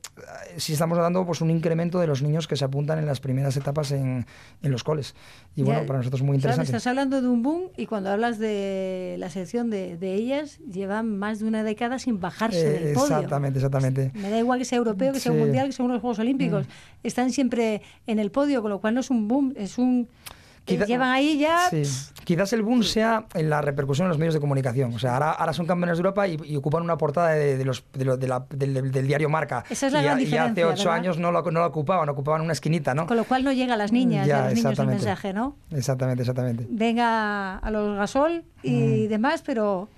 sí 0.58 0.74
estamos 0.74 0.98
dando 0.98 1.26
pues 1.26 1.42
un 1.42 1.50
incremento 1.50 2.00
de 2.00 2.08
los 2.08 2.22
niños 2.22 2.48
que 2.48 2.56
se 2.56 2.64
apuntan 2.64 3.00
en 3.00 3.06
las 3.06 3.20
primeras 3.20 3.58
etapas 3.58 3.92
en, 3.92 4.26
en 4.62 4.72
los 4.72 4.84
coles. 4.84 5.16
Y 5.56 5.64
bueno, 5.64 5.82
ya, 5.82 5.86
para 5.88 6.00
nosotros 6.00 6.22
es 6.22 6.26
muy 6.26 6.36
interesante. 6.36 6.66
Estás 6.68 6.88
hablando 6.88 7.22
de 7.22 7.28
un 7.28 7.42
boom 7.44 7.64
y 7.76 7.86
cuando 7.88 8.10
hablas 8.12 8.40
de 8.40 9.16
la 9.20 9.30
selección 9.30 9.70
de, 9.70 9.98
de 9.98 10.14
ellas, 10.14 10.60
llevan 10.60 11.18
más 11.18 11.40
de 11.40 11.46
una 11.46 11.64
década 11.64 12.00
sin 12.00 12.20
bajarse 12.20 12.60
eh, 12.78 12.80
del 12.80 12.94
podio. 12.94 13.16
Exactamente, 13.16 13.60
exactamente. 13.60 14.12
Me 14.14 14.30
da 14.30 14.38
igual 14.38 14.60
que 14.60 14.66
sea 14.66 14.78
europeo, 14.78 15.12
que 15.14 15.20
sea 15.20 15.32
Sí. 15.34 15.38
mundial, 15.38 15.68
que 15.68 15.74
sea 15.74 15.86
unos 15.86 16.00
Juegos 16.02 16.20
Olímpicos. 16.20 16.66
Mm. 16.68 16.70
Están 17.08 17.32
siempre 17.32 17.82
en 18.08 18.20
el 18.20 18.32
podio, 18.32 18.62
con 18.62 18.70
lo 18.70 18.80
cual 18.80 18.94
no 18.94 19.00
es 19.00 19.10
un 19.10 19.28
boom, 19.28 19.54
es 19.58 19.78
un... 19.78 20.08
Quizá- 20.78 20.86
llevan 20.86 21.10
ahí 21.12 21.38
ya... 21.40 21.70
Sí. 21.70 21.84
Quizás 22.24 22.54
el 22.54 22.62
boom 22.62 22.84
sea 22.84 23.26
en 23.34 23.50
la 23.50 23.60
repercusión 23.62 24.06
en 24.06 24.10
los 24.10 24.20
medios 24.20 24.36
de 24.36 24.40
comunicación. 24.40 24.94
O 24.94 25.00
sea, 25.00 25.14
ahora, 25.16 25.32
ahora 25.32 25.52
son 25.52 25.66
campeones 25.66 25.98
de 25.98 26.02
Europa 26.02 26.28
y, 26.28 26.38
y 26.46 26.56
ocupan 26.56 26.84
una 26.84 26.96
portada 26.96 27.30
de, 27.32 27.58
de 27.58 27.66
los, 27.66 27.84
de 27.94 28.06
lo- 28.06 28.18
de 28.18 28.28
la- 28.28 28.46
del, 28.52 28.92
diario 29.08 29.30
Marca. 29.30 29.64
Esa 29.70 29.88
es 29.88 29.94
la 29.94 30.02
y, 30.02 30.04
gran 30.04 30.18
a- 30.18 30.22
y 30.22 30.26
diferencia, 30.26 30.52
hace 30.52 30.66
ocho 30.74 30.84
¿verdad? 30.90 30.94
años 30.96 31.18
no 31.18 31.32
lo, 31.32 31.42
no 31.42 31.60
lo 31.62 31.66
ocupaban, 31.66 32.08
ocupaban 32.10 32.42
una 32.42 32.54
esquinita, 32.54 32.94
¿no? 32.94 33.08
Con 33.08 33.18
lo 33.18 33.24
cual 33.24 33.44
no 33.44 33.52
llega 33.52 33.74
a 33.74 33.78
las 33.78 33.92
niñas 33.92 34.26
y 34.28 34.30
Ya, 34.30 34.38
a 34.38 34.46
los 34.46 34.54
niños 34.54 34.66
el 34.66 34.72
exactamente. 34.72 35.06
mensaje, 35.06 35.34
¿no? 35.34 35.56
Exactamente, 35.72 36.22
exactamente. 36.22 36.68
Venga 36.70 37.58
a 37.58 37.72
los 37.72 37.98
gasol 37.98 38.44
y 38.62 39.06
Mm. 39.06 39.10
demás, 39.10 39.42
pero 39.44 39.90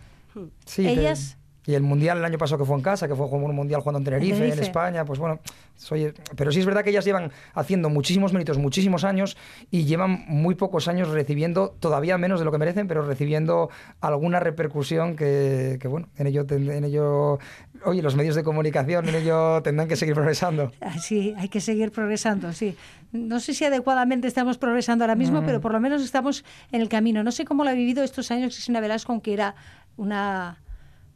Sí, 0.66 0.88
ellas... 0.88 1.38
Y 1.72 1.76
el 1.76 1.84
Mundial 1.84 2.18
el 2.18 2.26
año 2.26 2.38
pasado 2.38 2.58
que 2.60 2.66
fue 2.66 2.76
en 2.76 2.82
casa, 2.82 3.08
que 3.08 3.16
fue 3.16 3.26
un 3.28 3.56
Mundial 3.56 3.80
jugando 3.80 4.00
en 4.00 4.04
Tenerife, 4.04 4.52
en. 4.52 4.60
España, 4.60 5.06
pues 5.06 5.20
bueno, 5.20 5.40
soy, 5.76 6.14
pero 6.36 6.52
sí 6.52 6.60
es 6.60 6.66
verdad 6.66 6.84
que 6.84 6.90
ellas 6.90 7.06
llevan 7.06 7.32
haciendo 7.54 7.90
muchísimos 7.90 8.34
méritos, 8.34 8.58
muchísimos 8.58 9.06
años 9.06 9.38
y 9.72 9.86
llevan 9.86 10.26
muy 10.28 10.56
pocos 10.56 10.90
años 10.90 11.08
recibiendo, 11.08 11.74
todavía 11.80 12.18
menos 12.18 12.40
de 12.40 12.46
lo 12.46 12.52
que 12.52 12.58
merecen, 12.58 12.88
pero 12.88 13.04
recibiendo 13.04 13.70
alguna 14.02 14.42
repercusión 14.42 15.16
que, 15.16 15.78
que, 15.80 15.88
bueno, 15.88 16.10
en 16.18 16.28
ello, 16.28 16.46
en 16.50 16.84
ello, 16.84 17.40
oye, 17.86 18.02
los 18.02 18.16
medios 18.16 18.36
de 18.36 18.44
comunicación 18.44 19.08
en 19.08 19.16
ello 19.16 19.62
tendrán 19.64 19.88
que 19.88 19.96
seguir 19.96 20.14
progresando. 20.14 20.72
Sí, 21.02 21.34
hay 21.38 21.48
que 21.48 21.62
seguir 21.62 21.92
progresando, 21.92 22.52
sí. 22.52 22.76
No 23.14 23.40
sé 23.40 23.54
si 23.54 23.64
adecuadamente 23.64 24.28
estamos 24.28 24.58
progresando 24.58 25.06
ahora 25.06 25.16
mismo, 25.16 25.44
pero 25.46 25.62
por 25.62 25.72
lo 25.72 25.80
menos 25.80 26.04
estamos 26.04 26.44
en 26.72 26.82
el 26.82 26.90
camino. 26.90 27.24
No 27.24 27.32
sé 27.32 27.46
cómo 27.46 27.64
lo 27.64 27.70
ha 27.70 27.74
vivido 27.74 28.04
estos 28.04 28.30
años 28.32 28.54
Cristina 28.54 28.82
Velasco, 28.82 29.12
aunque 29.12 29.34
era 29.34 29.56
una, 29.98 30.60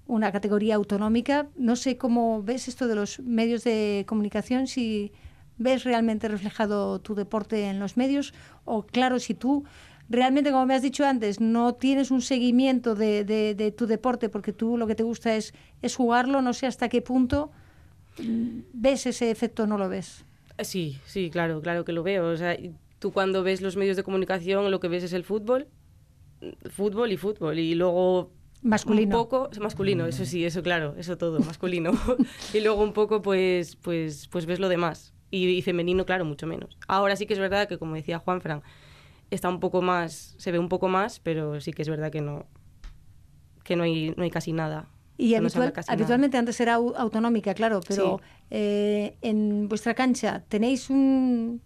una 0.07 0.31
categoría 0.31 0.75
autonómica. 0.75 1.47
No 1.57 1.75
sé 1.75 1.97
cómo 1.97 2.43
ves 2.43 2.67
esto 2.67 2.87
de 2.87 2.95
los 2.95 3.19
medios 3.19 3.63
de 3.63 4.05
comunicación, 4.07 4.67
si 4.67 5.11
ves 5.57 5.83
realmente 5.83 6.27
reflejado 6.27 6.99
tu 6.99 7.15
deporte 7.15 7.65
en 7.69 7.79
los 7.79 7.95
medios 7.97 8.33
o, 8.65 8.83
claro, 8.83 9.19
si 9.19 9.33
tú 9.33 9.63
realmente, 10.09 10.51
como 10.51 10.65
me 10.65 10.75
has 10.75 10.81
dicho 10.81 11.05
antes, 11.05 11.39
no 11.39 11.73
tienes 11.75 12.11
un 12.11 12.21
seguimiento 12.21 12.93
de, 12.93 13.23
de- 13.23 13.71
tu 13.71 13.87
deporte 13.87 14.29
porque 14.29 14.53
tú 14.53 14.77
lo 14.77 14.85
que 14.85 14.95
te 14.95 15.03
gusta 15.03 15.35
es, 15.35 15.53
es 15.81 15.95
jugarlo, 15.95 16.41
no 16.41 16.53
sé 16.53 16.67
hasta 16.67 16.89
qué 16.89 17.01
punto 17.01 17.51
mm, 18.21 18.59
ves 18.73 19.05
ese 19.07 19.31
efecto 19.31 19.63
o 19.63 19.67
no 19.67 19.77
lo 19.77 19.89
ves. 19.89 20.23
Sí, 20.59 20.99
sí, 21.05 21.29
claro, 21.31 21.61
claro 21.61 21.83
que 21.85 21.91
lo 21.93 22.03
veo. 22.03 22.27
O 22.29 22.37
sea, 22.37 22.55
tú 22.99 23.11
cuando 23.11 23.41
ves 23.43 23.61
los 23.61 23.75
medios 23.77 23.97
de 23.97 24.03
comunicación 24.03 24.69
lo 24.71 24.79
que 24.79 24.87
ves 24.87 25.03
es 25.03 25.13
el 25.13 25.23
fútbol, 25.23 25.67
fútbol 26.69 27.11
y 27.11 27.17
fútbol. 27.17 27.59
Y 27.59 27.75
luego 27.75 28.31
Masculino. 28.65 29.15
un 29.17 29.23
poco 29.23 29.49
masculino, 29.61 30.05
eso 30.07 30.25
sí, 30.25 30.43
eso 30.43 30.61
claro, 30.63 30.95
eso 30.97 31.17
todo, 31.17 31.39
masculino. 31.39 31.91
y 32.53 32.59
luego 32.61 32.83
un 32.83 32.93
poco 32.93 33.21
pues 33.21 33.75
pues 33.77 34.27
pues 34.27 34.45
ves 34.45 34.59
lo 34.59 34.67
demás. 34.69 35.13
Y, 35.31 35.47
y 35.49 35.61
femenino, 35.61 36.05
claro, 36.05 36.23
mucho 36.25 36.47
menos. 36.47 36.77
Ahora 36.87 37.15
sí 37.15 37.25
que 37.25 37.33
es 37.33 37.39
verdad 37.39 37.67
que 37.67 37.77
como 37.77 37.95
decía 37.95 38.19
Juan 38.19 38.41
Fran, 38.41 38.61
está 39.31 39.49
un 39.49 39.59
poco 39.59 39.81
más, 39.81 40.35
se 40.37 40.51
ve 40.51 40.59
un 40.59 40.69
poco 40.69 40.87
más, 40.87 41.19
pero 41.19 41.59
sí 41.61 41.73
que 41.73 41.81
es 41.81 41.89
verdad 41.89 42.11
que 42.11 42.21
no 42.21 42.45
que 43.63 43.75
no 43.75 43.83
hay 43.83 44.13
no 44.17 44.23
hay 44.23 44.29
casi 44.31 44.51
nada. 44.53 44.87
Y 45.17 45.33
No 45.39 45.49
se 45.49 45.57
habla 45.57 45.69
habitual- 45.69 45.73
casi 45.73 45.87
nada. 45.87 45.93
habitualmente 45.93 46.37
antes 46.37 46.59
era 46.59 46.77
au- 46.77 46.93
autonómica, 46.97 47.53
claro, 47.53 47.79
pero 47.87 48.19
eh, 48.49 49.15
en 49.21 49.67
vuestra 49.69 49.93
cancha 49.93 50.43
tenéis 50.49 50.89
un, 50.89 51.61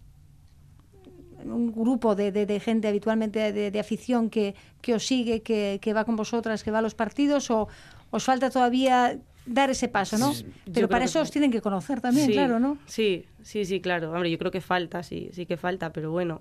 un 1.44 1.72
grupo 1.72 2.14
de, 2.14 2.32
de- 2.32 2.46
de 2.46 2.60
gente 2.60 2.88
habitualmente 2.88 3.52
de, 3.52 3.70
de 3.70 3.80
afición 3.80 4.30
que, 4.30 4.54
que 4.82 4.94
os 4.94 5.06
sigue, 5.06 5.42
que, 5.42 5.78
que 5.80 5.92
va 5.92 6.04
con 6.04 6.16
vosotras, 6.16 6.62
que 6.64 6.70
va 6.70 6.78
a 6.78 6.82
los 6.82 6.94
partidos, 6.94 7.50
o 7.50 7.68
os 8.10 8.24
falta 8.24 8.50
todavía 8.50 9.18
dar 9.46 9.70
ese 9.70 9.88
paso, 9.88 10.18
¿no? 10.18 10.32
Sí, 10.32 10.44
Pero 10.72 10.88
para 10.88 11.00
que 11.00 11.10
eso 11.10 11.20
os 11.20 11.30
tienen 11.30 11.50
que 11.50 11.60
conocer 11.60 12.00
también, 12.00 12.26
Sí, 12.28 12.32
claro, 12.34 12.58
¿no? 12.60 12.78
Sí, 12.86 13.24
sí, 13.42 13.64
sí, 13.64 13.80
claro. 13.80 14.12
Hombre, 14.12 14.30
yo 14.30 14.38
creo 14.38 14.50
que 14.50 14.60
falta, 14.60 15.02
sí, 15.02 15.30
sí 15.32 15.46
que 15.46 15.56
falta, 15.56 15.92
pero 15.92 16.10
bueno, 16.10 16.40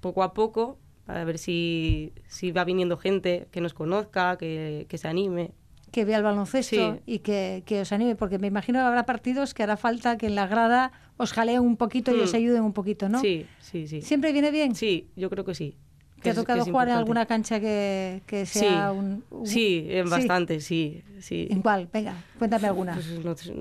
poco 0.00 0.22
a 0.22 0.32
poco, 0.32 0.78
a 1.06 1.24
ver 1.24 1.38
si, 1.38 2.12
si 2.28 2.52
va 2.52 2.64
viniendo 2.64 2.96
gente 2.96 3.46
que 3.50 3.60
nos 3.60 3.74
conozca, 3.74 4.36
que, 4.38 4.86
que 4.88 4.98
se 4.98 5.08
anime. 5.08 5.50
Que 5.90 6.04
vea 6.04 6.18
el 6.18 6.22
baloncesto 6.22 6.94
Sí. 6.94 7.00
y 7.06 7.18
que, 7.20 7.62
que 7.66 7.80
os 7.82 7.92
anime, 7.92 8.14
porque 8.16 8.38
me 8.38 8.46
imagino 8.46 8.78
que 8.80 8.84
habrá 8.86 9.04
partidos 9.06 9.54
que 9.54 9.62
hará 9.62 9.76
falta 9.76 10.16
que 10.18 10.26
en 10.26 10.34
la 10.34 10.46
grada 10.46 10.92
os 11.16 11.32
jaleen 11.32 11.60
un 11.60 11.76
poquito 11.76 12.14
y 12.14 12.18
Hmm. 12.20 12.24
os 12.24 12.34
ayuden 12.34 12.62
un 12.62 12.72
poquito, 12.72 13.08
¿no? 13.08 13.20
Sí, 13.20 13.46
sí, 13.60 13.86
sí. 13.88 14.02
¿Siempre 14.02 14.32
viene 14.32 14.50
bien? 14.50 14.74
Sí, 14.74 15.08
yo 15.16 15.30
creo 15.30 15.44
que 15.44 15.54
sí. 15.54 15.76
¿Te 16.22 16.30
ha 16.30 16.34
tocado 16.34 16.64
jugar 16.64 16.88
en 16.88 16.94
alguna 16.94 17.26
cancha 17.26 17.60
que, 17.60 18.22
que 18.26 18.44
sea 18.44 18.90
sí. 18.92 18.98
un, 18.98 19.24
un- 19.30 19.46
Sí, 19.46 19.86
en 19.88 20.06
Sí. 20.06 20.10
bastante, 20.10 20.60
sí, 20.60 21.02
sí. 21.20 21.46
¿En 21.50 21.62
cuál? 21.62 21.88
Venga, 21.92 22.14
cuéntame 22.38 22.66
alguna. 22.66 22.94
Pues 22.94 23.24
no 23.24 23.36
sé, 23.36 23.52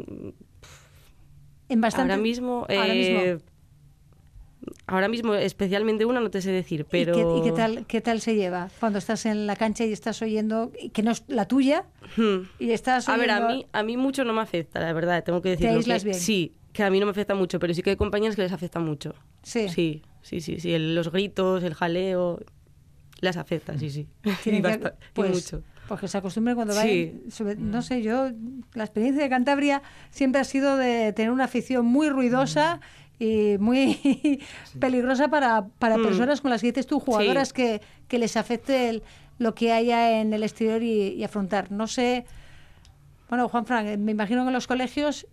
en 1.69 1.81
bastante. 1.81 2.13
ahora 2.13 2.21
mismo, 2.21 2.65
Ahora 2.69 2.93
mismo. 2.93 3.19
Ahora 4.87 5.07
mismo 5.07 5.33
especialmente 5.33 6.05
una 6.05 6.19
no 6.19 6.29
te 6.31 6.41
sé 6.41 6.51
decir, 6.51 6.81
¿Y 6.81 6.83
pero 6.83 7.13
qué- 7.13 7.39
¿Y, 7.39 7.43
qué, 7.43 7.51
tal, 7.51 7.85
qué 7.85 8.01
tal 8.01 8.21
se 8.21 8.35
lleva 8.35 8.69
cuando 8.79 8.99
estás 8.99 9.25
en 9.25 9.47
la 9.47 9.55
cancha 9.55 9.85
y 9.85 9.91
estás 9.93 10.21
oyendo, 10.21 10.71
que 10.93 11.03
no 11.03 11.11
es 11.11 11.23
la 11.27 11.47
tuya, 11.47 11.85
Hmm. 12.15 12.43
y 12.59 12.71
estás 12.71 13.07
A 13.09 13.17
ver, 13.17 13.29
oyendo... 13.29 13.47
a 13.47 13.51
mí, 13.53 13.65
a 13.71 13.83
mí 13.83 13.97
mucho 13.97 14.23
no 14.23 14.33
me 14.33 14.41
afecta, 14.41 14.79
la 14.79 14.93
verdad, 14.93 15.23
tengo 15.23 15.41
que 15.41 15.49
decirlo. 15.49 15.75
aíslas 15.77 16.03
que- 16.03 16.09
bien? 16.09 16.19
Sí, 16.19 16.53
que 16.73 16.83
a 16.83 16.89
mí 16.89 16.99
no 16.99 17.05
me 17.05 17.11
afecta 17.11 17.33
mucho, 17.35 17.59
pero 17.59 17.73
sí 17.73 17.81
que 17.81 17.91
hay 17.91 17.95
compañeras 17.95 18.35
que 18.35 18.43
les 18.43 18.51
afecta 18.51 18.79
mucho. 18.79 19.13
Sí. 19.43 19.67
Sí, 19.69 20.03
sí, 20.21 20.41
sí, 20.41 20.59
sí, 20.59 20.73
el- 20.73 20.95
los 20.95 21.11
gritos, 21.11 21.63
el 21.63 21.73
jaleo, 21.73 22.39
las 23.19 23.35
afecta, 23.37 23.77
sí, 23.79 23.89
sí. 23.89 24.07
Tienen 24.43 24.59
Y 24.59 24.63
que- 24.63 24.67
basta- 24.69 24.95
y 24.99 25.03
pues, 25.13 25.31
mucho. 25.31 25.63
Pues 25.87 26.01
que 26.01 26.07
se 26.09 26.17
acostumbren 26.17 26.55
cuando 26.57 26.73
Sí. 26.73 27.13
no 27.57 27.81
sé, 27.81 28.01
yo, 28.03 28.29
la 28.73 28.83
experiencia 28.83 29.23
de 29.23 29.29
Cantabria 29.29 29.81
siempre 30.11 30.41
ha 30.41 30.43
sido 30.43 30.75
de 30.75 31.13
tener 31.13 31.31
una 31.31 31.45
afición 31.45 31.85
muy 31.85 32.09
ruidosa 32.09 32.81
y 33.19 33.57
muy 33.59 34.41
peligrosa 34.79 35.27
para, 35.27 35.65
para 35.79 35.97
Mm. 35.97 36.03
personas 36.03 36.41
con 36.41 36.51
las 36.51 36.61
que 36.61 36.67
dices 36.67 36.87
tú, 36.87 36.99
jugadoras 36.99 37.49
Sí. 37.49 37.53
que, 37.55 37.81
que 38.07 38.19
les 38.19 38.37
afecte 38.37 38.89
el- 38.89 39.03
lo 39.39 39.53
que 39.55 39.71
haya 39.71 40.19
en 40.19 40.33
el 40.33 40.43
exterior 40.43 40.81
y, 40.83 41.09
y 41.13 41.23
afrontar. 41.23 41.71
No 41.71 41.87
sé. 41.87 42.25
Bueno, 43.29 43.49
Juan 43.49 43.65
Fran, 43.65 43.87
eh, 43.87 43.97
me 43.97 44.11
imagino 44.11 44.41
que 44.43 44.47
en 44.47 44.53
los 44.53 44.67
colegios 44.67 45.27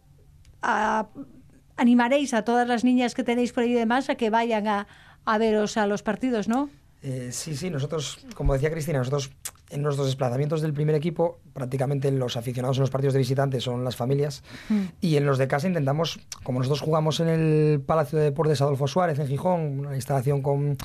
a- 0.62 1.07
animaréis 1.76 2.35
a 2.35 2.43
todas 2.43 2.66
las 2.68 2.85
niñas 2.85 3.14
que 3.14 3.24
tenéis 3.24 3.53
por 3.53 3.62
ahí 3.64 3.70
y 3.70 3.74
demás 3.74 4.09
a 4.11 4.14
que 4.14 4.30
vayan 4.30 4.66
a, 4.68 4.87
a 5.24 5.39
veros 5.39 5.76
a 5.76 5.87
los 5.87 6.03
partidos, 6.03 6.49
¿no? 6.49 6.70
Eh, 7.03 7.28
sí, 7.32 7.55
sí, 7.57 7.68
nosotros, 7.70 8.18
como 8.35 8.55
decía 8.55 8.70
Cristina, 8.70 8.99
nosotros 8.99 9.30
en 9.75 9.83
nuestros 9.83 10.07
desplazamientos 10.07 10.62
del 10.62 10.72
primer 10.72 10.95
equipo, 10.95 11.39
prácticamente 11.53 12.11
los 12.12 12.37
aficionados 12.37 12.77
en 12.77 12.83
los 12.83 12.91
partidos 12.91 13.12
de 13.12 13.18
visitantes 13.18 13.64
son 13.64 13.85
las 13.85 13.97
familias 13.97 14.43
y 15.01 15.16
en 15.16 15.27
los 15.27 15.37
de 15.37 15.49
casa 15.49 15.66
intentamos, 15.66 16.20
como 16.45 16.61
nosotros 16.61 16.81
jugamos 16.81 17.18
en 17.20 17.29
el 17.29 17.81
Palacio 17.81 18.18
de 18.18 18.27
Deportes 18.27 18.61
Adolfo 18.62 18.87
Suárez 18.87 19.18
en 19.18 19.27
Gijón, 19.27 19.81
una 19.81 19.95
instalación 19.97 20.43
con, 20.43 20.77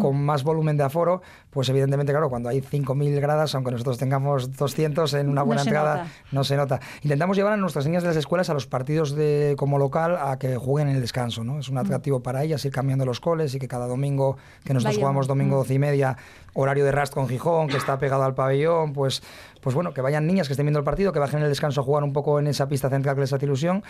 con 0.00 0.22
más 0.22 0.42
volumen 0.42 0.76
de 0.76 0.82
aforo, 0.82 1.22
pues 1.50 1.68
evidentemente, 1.68 2.12
claro, 2.12 2.30
cuando 2.30 2.48
hay 2.48 2.60
5.000 2.60 3.20
gradas, 3.20 3.54
aunque 3.54 3.70
nosotros 3.70 3.98
tengamos 3.98 4.56
200 4.56 5.14
en 5.14 5.28
una 5.28 5.42
buena 5.42 5.62
entrada, 5.62 5.96
nota. 5.96 6.10
no 6.32 6.44
se 6.44 6.56
nota. 6.56 6.80
Intentamos 7.02 7.36
llevar 7.36 7.52
a 7.52 7.56
nuestras 7.56 7.86
niñas 7.86 8.02
de 8.02 8.08
las 8.08 8.16
escuelas 8.16 8.50
a 8.50 8.54
los 8.54 8.66
partidos 8.66 9.14
de, 9.14 9.54
como 9.56 9.78
local 9.78 10.16
a 10.20 10.38
que 10.38 10.56
jueguen 10.56 10.88
en 10.88 10.96
el 10.96 11.00
descanso, 11.00 11.44
¿no? 11.44 11.58
Es 11.58 11.68
un 11.68 11.78
atractivo 11.78 12.22
para 12.22 12.42
ellas 12.42 12.64
ir 12.64 12.72
cambiando 12.72 13.04
los 13.04 13.20
coles 13.20 13.54
y 13.54 13.58
que 13.58 13.68
cada 13.68 13.86
domingo, 13.86 14.36
que 14.64 14.74
nosotros 14.74 14.98
jugamos 14.98 15.26
domingo 15.26 15.56
12 15.56 15.74
y 15.74 15.78
media, 15.78 16.16
horario 16.54 16.84
de 16.84 16.92
Rast 16.92 17.14
con 17.14 17.28
Gijón, 17.28 17.68
que 17.68 17.76
está 17.76 17.98
pegado 17.98 18.22
al 18.24 18.34
pabellón, 18.34 18.92
pues, 18.92 19.22
pues 19.60 19.74
bueno, 19.74 19.94
que 19.94 20.00
vayan 20.00 20.26
niñas 20.26 20.48
que 20.48 20.52
estén 20.52 20.66
viendo 20.66 20.78
el 20.78 20.84
partido, 20.84 21.12
que 21.12 21.18
bajen 21.18 21.38
en 21.38 21.44
el 21.44 21.50
descanso 21.50 21.80
a 21.80 21.84
jugar 21.84 22.04
un 22.04 22.12
poco 22.12 22.38
en 22.38 22.46
esa 22.46 22.68
pista 22.68 22.90
central 22.90 23.14
que 23.14 23.22
les 23.22 23.32
hace 23.32 23.46
ilusión 23.46 23.82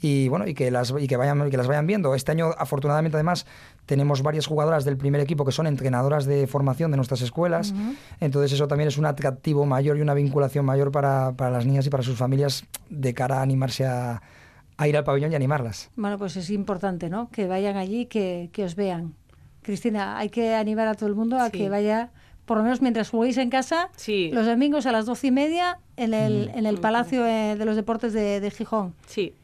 y 0.00 0.28
bueno, 0.28 0.46
y 0.46 0.54
que 0.54 0.70
las 0.70 0.92
y 0.98 1.06
que 1.06 1.16
vayan 1.16 1.46
y 1.46 1.50
que 1.50 1.56
las 1.56 1.66
vayan 1.66 1.86
viendo. 1.86 2.14
Este 2.14 2.32
año 2.32 2.50
afortunadamente 2.58 3.16
además 3.16 3.46
tenemos 3.86 4.22
varias 4.22 4.46
jugadoras 4.46 4.84
del 4.84 4.96
primer 4.96 5.20
equipo 5.20 5.44
que 5.44 5.52
son 5.52 5.66
entrenadoras 5.66 6.24
de 6.26 6.46
formación 6.46 6.90
de 6.90 6.96
nuestras 6.96 7.20
escuelas. 7.20 7.74
Entonces 8.20 8.52
eso 8.52 8.66
también 8.68 8.88
es 8.88 8.98
un 8.98 9.06
atractivo 9.06 9.66
mayor 9.66 9.98
y 9.98 10.00
una 10.00 10.14
vinculación 10.14 10.64
mayor 10.64 10.90
para, 10.90 11.32
para 11.32 11.50
las 11.50 11.66
niñas 11.66 11.86
y 11.86 11.90
para 11.90 12.02
sus 12.02 12.16
familias 12.16 12.64
de 12.90 13.14
cara 13.14 13.38
a 13.38 13.42
animarse 13.42 13.86
a, 13.86 14.22
a 14.76 14.88
ir 14.88 14.96
al 14.96 15.04
pabellón 15.04 15.32
y 15.32 15.34
animarlas. 15.34 15.90
Bueno, 15.96 16.18
pues 16.18 16.36
es 16.36 16.50
importante, 16.50 17.10
¿no? 17.10 17.28
Que 17.30 17.46
vayan 17.46 17.76
allí, 17.76 18.06
que, 18.06 18.48
que 18.52 18.64
os 18.64 18.74
vean. 18.74 19.14
Cristina, 19.62 20.18
hay 20.18 20.28
que 20.30 20.54
animar 20.54 20.88
a 20.88 20.94
todo 20.94 21.08
el 21.08 21.14
mundo 21.14 21.38
a 21.38 21.46
Sí. 21.50 21.58
que 21.58 21.68
vaya, 21.68 22.10
por 22.46 22.56
lo 22.58 22.62
menos 22.62 22.80
mientras 22.80 23.10
juguéis 23.10 23.36
en 23.38 23.50
casa, 23.50 23.90
Sí. 23.96 24.30
los 24.32 24.46
domingos 24.46 24.86
a 24.86 24.92
las 24.92 25.06
doce 25.06 25.26
y 25.28 25.30
media 25.30 25.78
en 25.96 26.14
el, 26.14 26.50
en 26.54 26.66
el 26.66 26.78
Palacio 26.78 27.26
eh, 27.26 27.56
de 27.56 27.64
los 27.64 27.76
Deportes 27.76 28.12
de, 28.12 28.40
de 28.40 28.50
Gijón. 28.50 28.94
Sí, 29.06 29.34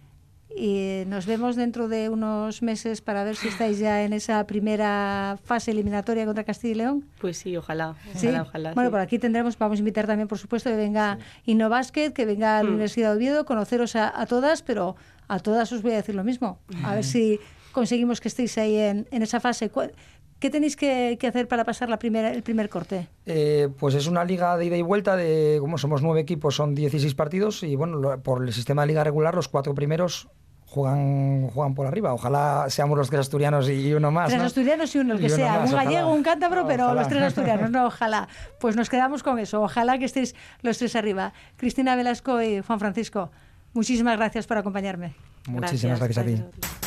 Y 0.56 1.02
nos 1.08 1.26
vemos 1.26 1.56
dentro 1.56 1.88
de 1.88 2.08
unos 2.08 2.62
meses 2.62 3.00
para 3.00 3.24
ver 3.24 3.34
si 3.34 3.48
estáis 3.48 3.80
ya 3.80 4.04
en 4.04 4.12
esa 4.12 4.46
primera 4.46 5.36
fase 5.42 5.72
eliminatoria 5.72 6.24
contra 6.26 6.44
Castilla 6.44 6.70
y 6.72 6.76
León. 6.76 7.04
pues 7.20 7.38
sí, 7.38 7.56
ojalá, 7.56 7.96
Sí. 8.14 8.28
ojalá, 8.28 8.72
bueno, 8.72 8.88
sí. 8.88 8.92
por 8.92 9.00
aquí 9.00 9.18
tendremos, 9.18 9.58
vamos 9.58 9.78
a 9.78 9.80
invitar 9.80 10.06
también, 10.06 10.28
por 10.28 10.38
supuesto, 10.38 10.70
que 10.70 10.76
venga 10.76 11.18
InnoBasket, 11.44 12.12
que 12.12 12.24
venga 12.24 12.58
a 12.58 12.62
la 12.62 12.68
Mm. 12.68 12.72
Universidad 12.74 13.10
de 13.10 13.16
Oviedo, 13.16 13.44
conoceros 13.46 13.96
a, 13.96 14.12
a 14.20 14.26
todas, 14.26 14.62
pero 14.62 14.94
a 15.26 15.40
todas 15.40 15.72
os 15.72 15.82
voy 15.82 15.90
a 15.92 15.96
decir 15.96 16.14
lo 16.14 16.22
mismo. 16.22 16.60
A 16.84 16.94
ver 16.94 17.02
si 17.04 17.40
conseguimos 17.74 18.20
que 18.22 18.28
estéis 18.28 18.56
ahí 18.56 18.76
en, 18.78 19.06
en 19.10 19.22
esa 19.22 19.40
fase. 19.40 19.68
¿Cuál- 19.68 19.92
¿Qué 20.38 20.50
tenéis 20.50 20.76
que, 20.76 21.16
que 21.18 21.26
hacer 21.26 21.48
para 21.48 21.64
pasar 21.64 21.88
la 21.88 21.98
primera, 21.98 22.30
el 22.30 22.42
primer 22.42 22.68
corte? 22.68 23.08
Eh, 23.24 23.68
pues 23.78 23.94
es 23.94 24.06
una 24.06 24.24
liga 24.24 24.56
de 24.58 24.66
ida 24.66 24.76
y 24.76 24.82
vuelta, 24.82 25.16
de 25.16 25.56
como 25.60 25.78
somos 25.78 26.02
nueve 26.02 26.20
equipos, 26.20 26.54
son 26.56 26.74
16 26.74 27.14
partidos 27.14 27.62
y 27.62 27.76
bueno, 27.76 27.96
lo- 27.98 28.20
por 28.22 28.42
el 28.44 28.52
sistema 28.52 28.82
de 28.82 28.88
liga 28.88 29.04
regular 29.04 29.34
los 29.34 29.48
cuatro 29.48 29.74
primeros 29.74 30.28
juegan, 30.66 31.48
juegan 31.48 31.74
por 31.74 31.86
arriba. 31.86 32.12
Ojalá 32.12 32.66
seamos 32.68 32.98
los 32.98 33.08
tres 33.08 33.20
asturianos 33.20 33.70
y 33.70 33.94
uno 33.94 34.10
más. 34.10 34.28
Tres 34.28 34.40
¿no? 34.40 34.46
asturianos 34.46 34.94
y 34.94 34.98
uno, 34.98 35.14
el 35.14 35.20
que 35.20 35.26
uno 35.26 35.36
sea, 35.36 35.52
más, 35.60 35.68
un 35.70 35.74
ojalá. 35.76 35.84
gallego, 35.90 36.12
un 36.12 36.22
cántabro, 36.22 36.66
pero 36.66 36.84
Ojalá. 36.86 37.00
los 37.00 37.08
tres 37.08 37.22
asturianos, 37.30 37.70
no, 37.70 37.86
ojalá. 37.86 38.28
Pues 38.60 38.76
nos 38.76 38.90
quedamos 38.90 39.22
con 39.22 39.38
eso, 39.38 39.62
ojalá 39.62 39.98
que 39.98 40.04
estéis 40.04 40.34
los 40.62 40.76
tres 40.76 40.94
arriba. 40.96 41.32
Cristina 41.56 41.96
Velasco 41.96 42.42
y 42.42 42.60
Juan 42.60 42.80
Francisco, 42.80 43.30
muchísimas 43.72 44.16
gracias 44.18 44.46
por 44.46 44.58
acompañarme. 44.58 45.14
Muchísimas 45.46 46.00
gracias, 46.00 46.18
a 46.18 46.24
ti. 46.26 46.83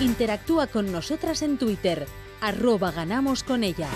Interactúa 0.00 0.66
con 0.66 0.90
nosotras 0.90 1.42
en 1.42 1.56
Twitter, 1.56 2.06
arroba 2.40 2.90
ganamos 2.90 3.44
con 3.44 3.62
ellas. 3.62 3.90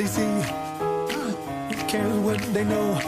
They 0.00 0.06
see? 0.06 0.42
Cares 1.88 2.16
what 2.24 2.40
they 2.54 2.64
know? 2.64 2.98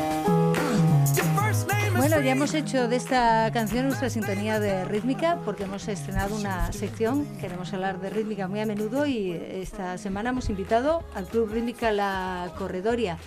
Bueno, 1.97 2.21
ya 2.21 2.33
hemos 2.33 2.53
hecho 2.53 2.89
de 2.89 2.97
esta 2.97 3.51
canción 3.53 3.87
nuestra 3.87 4.11
sintonía 4.11 4.59
de 4.61 4.85
rítmica 4.85 5.39
porque 5.45 5.65
hemos 5.65 5.87
estrenado 5.89 6.35
una 6.35 6.71
sección, 6.73 7.25
queremos 7.41 7.73
hablar 7.73 8.01
de 8.01 8.11
rítmica 8.11 8.49
muy 8.49 8.61
a 8.61 8.67
menudo 8.67 9.07
y 9.07 9.31
esta 9.33 9.97
semana 9.99 10.31
hemos 10.31 10.51
invitado 10.51 11.05
al 11.15 11.27
Club 11.27 11.51
Rítmica 11.53 11.93
La 11.93 12.53
Corredoria. 12.59 13.19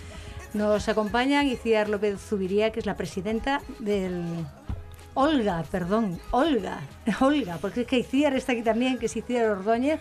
Nos 0.52 0.88
acompañan 0.88 1.46
Iciar 1.46 1.88
López 1.88 2.20
Zubiría, 2.20 2.70
que 2.70 2.80
es 2.80 2.86
la 2.86 2.96
presidenta 2.96 3.62
del... 3.78 4.24
Olga, 5.14 5.64
perdón, 5.70 6.20
Olga, 6.30 6.80
Olga, 7.20 7.56
porque 7.60 7.80
es 7.80 7.86
que 7.86 7.98
Iciar 7.98 8.36
está 8.36 8.52
aquí 8.52 8.62
también, 8.62 8.98
que 8.98 9.06
es 9.06 9.16
Iciar 9.16 9.50
Ordóñez, 9.50 10.00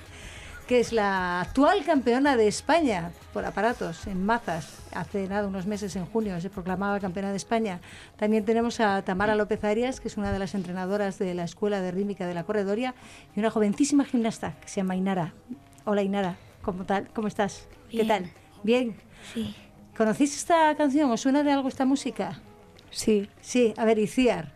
que 0.67 0.79
es 0.79 0.93
la 0.93 1.41
actual 1.41 1.83
campeona 1.85 2.35
de 2.37 2.47
España 2.47 3.11
por 3.33 3.45
aparatos 3.45 4.07
en 4.07 4.25
mazas. 4.25 4.79
Hace 4.93 5.27
nada, 5.27 5.47
unos 5.47 5.67
meses, 5.67 5.95
en 5.95 6.05
junio, 6.07 6.41
se 6.41 6.49
proclamaba 6.49 6.99
campeona 6.99 7.29
de 7.29 7.37
España. 7.37 7.81
También 8.17 8.45
tenemos 8.45 8.79
a 8.79 9.03
Tamara 9.03 9.35
López 9.35 9.63
Arias, 9.63 9.99
que 9.99 10.07
es 10.07 10.17
una 10.17 10.31
de 10.31 10.39
las 10.39 10.55
entrenadoras 10.55 11.19
de 11.19 11.35
la 11.35 11.43
Escuela 11.43 11.81
de 11.81 11.91
Rítmica 11.91 12.25
de 12.25 12.33
la 12.33 12.43
Corredoria, 12.45 12.95
y 13.35 13.39
una 13.39 13.51
jovencísima 13.51 14.05
gimnasta 14.05 14.53
que 14.59 14.67
se 14.67 14.77
llama 14.77 14.95
Inara. 14.95 15.33
Hola 15.83 16.01
Inara, 16.01 16.35
¿cómo, 16.63 16.83
tal? 16.85 17.09
¿Cómo 17.13 17.27
estás? 17.27 17.67
¿Qué 17.91 17.97
Bien. 17.97 18.07
tal? 18.07 18.31
¿Bien? 18.63 18.95
Sí. 19.33 19.55
¿Conocéis 19.95 20.35
esta 20.35 20.73
canción? 20.75 21.11
¿Os 21.11 21.21
suena 21.21 21.43
de 21.43 21.51
algo 21.51 21.67
esta 21.67 21.85
música? 21.85 22.39
Sí. 22.89 23.29
Sí, 23.39 23.73
a 23.77 23.85
ver, 23.85 23.99
Iciar. 23.99 24.51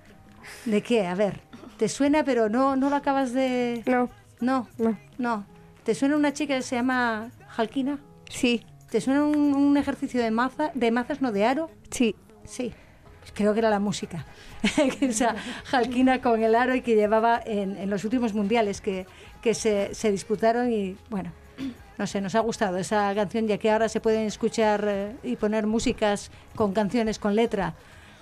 ¿De 0.65 0.81
qué? 0.81 1.05
A 1.05 1.13
ver, 1.13 1.39
¿te 1.77 1.87
suena 1.87 2.23
pero 2.23 2.49
no, 2.49 2.75
no 2.75 2.89
lo 2.89 2.95
acabas 2.95 3.31
de...? 3.33 3.83
No. 3.85 4.09
No, 4.41 4.67
No. 4.79 4.97
no. 5.19 5.45
¿Te 5.89 5.95
suena 5.95 6.17
una 6.17 6.33
chica 6.33 6.55
que 6.55 6.61
se 6.61 6.75
llama 6.75 7.31
Jalquina? 7.47 7.97
Sí. 8.29 8.63
¿Te 8.91 9.01
suena 9.01 9.23
un, 9.23 9.55
un 9.55 9.75
ejercicio 9.75 10.21
de, 10.21 10.29
maza, 10.29 10.69
de 10.75 10.91
mazas, 10.91 11.19
no 11.19 11.31
de 11.31 11.45
aro? 11.45 11.71
Sí. 11.89 12.15
Sí. 12.45 12.71
Pues 13.21 13.31
creo 13.33 13.53
que 13.53 13.59
era 13.61 13.71
la 13.71 13.79
música. 13.79 14.27
Esa 15.01 15.33
Jalquina 15.65 16.21
con 16.21 16.43
el 16.43 16.53
aro 16.53 16.75
y 16.75 16.81
que 16.81 16.93
llevaba 16.93 17.41
en, 17.43 17.75
en 17.75 17.89
los 17.89 18.03
últimos 18.03 18.35
mundiales 18.35 18.81
que, 18.81 19.07
que 19.41 19.55
se, 19.55 19.95
se 19.95 20.11
disputaron 20.11 20.71
y 20.71 20.95
bueno, 21.09 21.31
no 21.97 22.05
sé, 22.05 22.21
nos 22.21 22.35
ha 22.35 22.41
gustado 22.41 22.77
esa 22.77 23.11
canción 23.15 23.47
ya 23.47 23.57
que 23.57 23.71
ahora 23.71 23.89
se 23.89 23.99
pueden 23.99 24.27
escuchar 24.27 24.85
eh, 24.87 25.15
y 25.23 25.37
poner 25.37 25.65
músicas 25.65 26.29
con 26.53 26.71
canciones 26.71 27.17
con 27.17 27.35
letra 27.35 27.73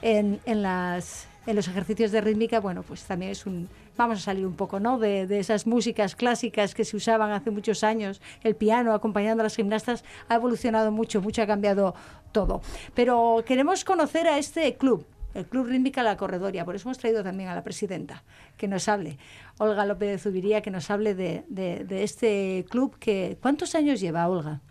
en, 0.02 0.40
en 0.46 0.62
las 0.62 1.27
en 1.48 1.56
los 1.56 1.68
ejercicios 1.68 2.12
de 2.12 2.22
rítmica, 2.22 2.60
bueno, 2.60 2.84
pues 2.84 3.04
también 3.04 3.32
es 3.32 3.46
un... 3.48 3.68
Vamos 3.98 4.20
a 4.20 4.22
salir 4.22 4.46
un 4.46 4.56
poco, 4.56 4.80
¿no? 4.80 5.00
De, 5.00 5.26
de 5.26 5.40
esas 5.40 5.66
músicas 5.66 6.16
clásicas 6.16 6.76
que 6.76 6.86
se 6.86 6.96
usaban 6.96 7.32
hace 7.32 7.50
muchos 7.50 7.84
años. 7.84 8.22
El 8.44 8.56
piano 8.56 8.94
acompañando 8.94 9.42
a 9.42 9.46
las 9.46 9.56
gimnastas 9.56 10.04
ha 10.30 10.36
evolucionado 10.36 10.92
mucho, 10.92 11.22
mucho 11.22 11.42
ha 11.42 11.48
cambiado 11.48 11.96
todo. 12.32 12.62
Pero 12.94 13.44
queremos 13.48 13.84
conocer 13.84 14.28
a 14.28 14.38
este 14.38 14.76
club, 14.76 15.06
el 15.34 15.46
Club 15.46 15.68
Rítmica 15.68 16.04
La 16.04 16.18
Corredoria. 16.18 16.66
Por 16.66 16.76
eso 16.76 16.90
hemos 16.90 16.98
traído 16.98 17.24
también 17.24 17.50
a 17.50 17.56
la 17.56 17.64
presidenta, 17.64 18.24
que 18.58 18.68
nos 18.68 18.88
hable, 18.88 19.18
Olga 19.58 19.86
López 19.86 20.10
de 20.10 20.18
Zubiría, 20.20 20.62
que 20.62 20.70
nos 20.70 20.92
hable 20.92 21.16
de, 21.16 21.44
de- 21.48 21.86
de 21.86 22.04
este 22.04 22.66
club 22.70 22.98
que... 23.00 23.38
¿Cuántos 23.42 23.74
años 23.74 24.00
lleva, 24.00 24.28
Olga? 24.28 24.62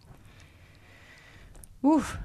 Uf, 1.83 2.17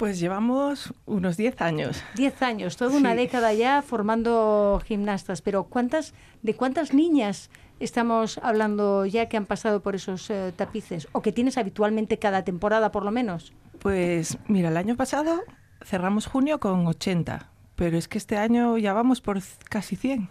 Pues 0.00 0.18
llevamos 0.18 0.94
unos 1.04 1.36
10 1.36 1.60
años. 1.60 2.02
10 2.16 2.40
años, 2.40 2.78
toda 2.78 2.96
una 2.96 3.10
Sí. 3.10 3.18
década 3.18 3.52
ya 3.52 3.82
formando 3.82 4.80
gimnastas. 4.86 5.42
Pero 5.42 5.64
¿cuántas, 5.64 6.14
¿de 6.40 6.54
cuántas 6.56 6.94
niñas 6.94 7.50
estamos 7.80 8.38
hablando 8.42 9.04
ya 9.04 9.26
que 9.28 9.36
han 9.36 9.44
pasado 9.44 9.82
por 9.82 9.94
esos 9.94 10.30
eh, 10.30 10.54
tapices? 10.56 11.06
¿O 11.12 11.20
que 11.20 11.32
tienes 11.32 11.58
habitualmente 11.58 12.18
cada 12.18 12.44
temporada, 12.44 12.90
por 12.92 13.04
lo 13.04 13.10
menos? 13.10 13.52
Pues 13.78 14.38
mira, 14.48 14.70
el 14.70 14.78
año 14.78 14.96
pasado 14.96 15.42
cerramos 15.84 16.24
junio 16.26 16.60
con 16.60 16.86
80, 16.86 17.50
pero 17.76 17.98
es 17.98 18.08
que 18.08 18.16
este 18.16 18.38
año 18.38 18.78
ya 18.78 18.94
vamos 18.94 19.20
por 19.20 19.38
casi 19.68 19.96
100. 19.96 20.30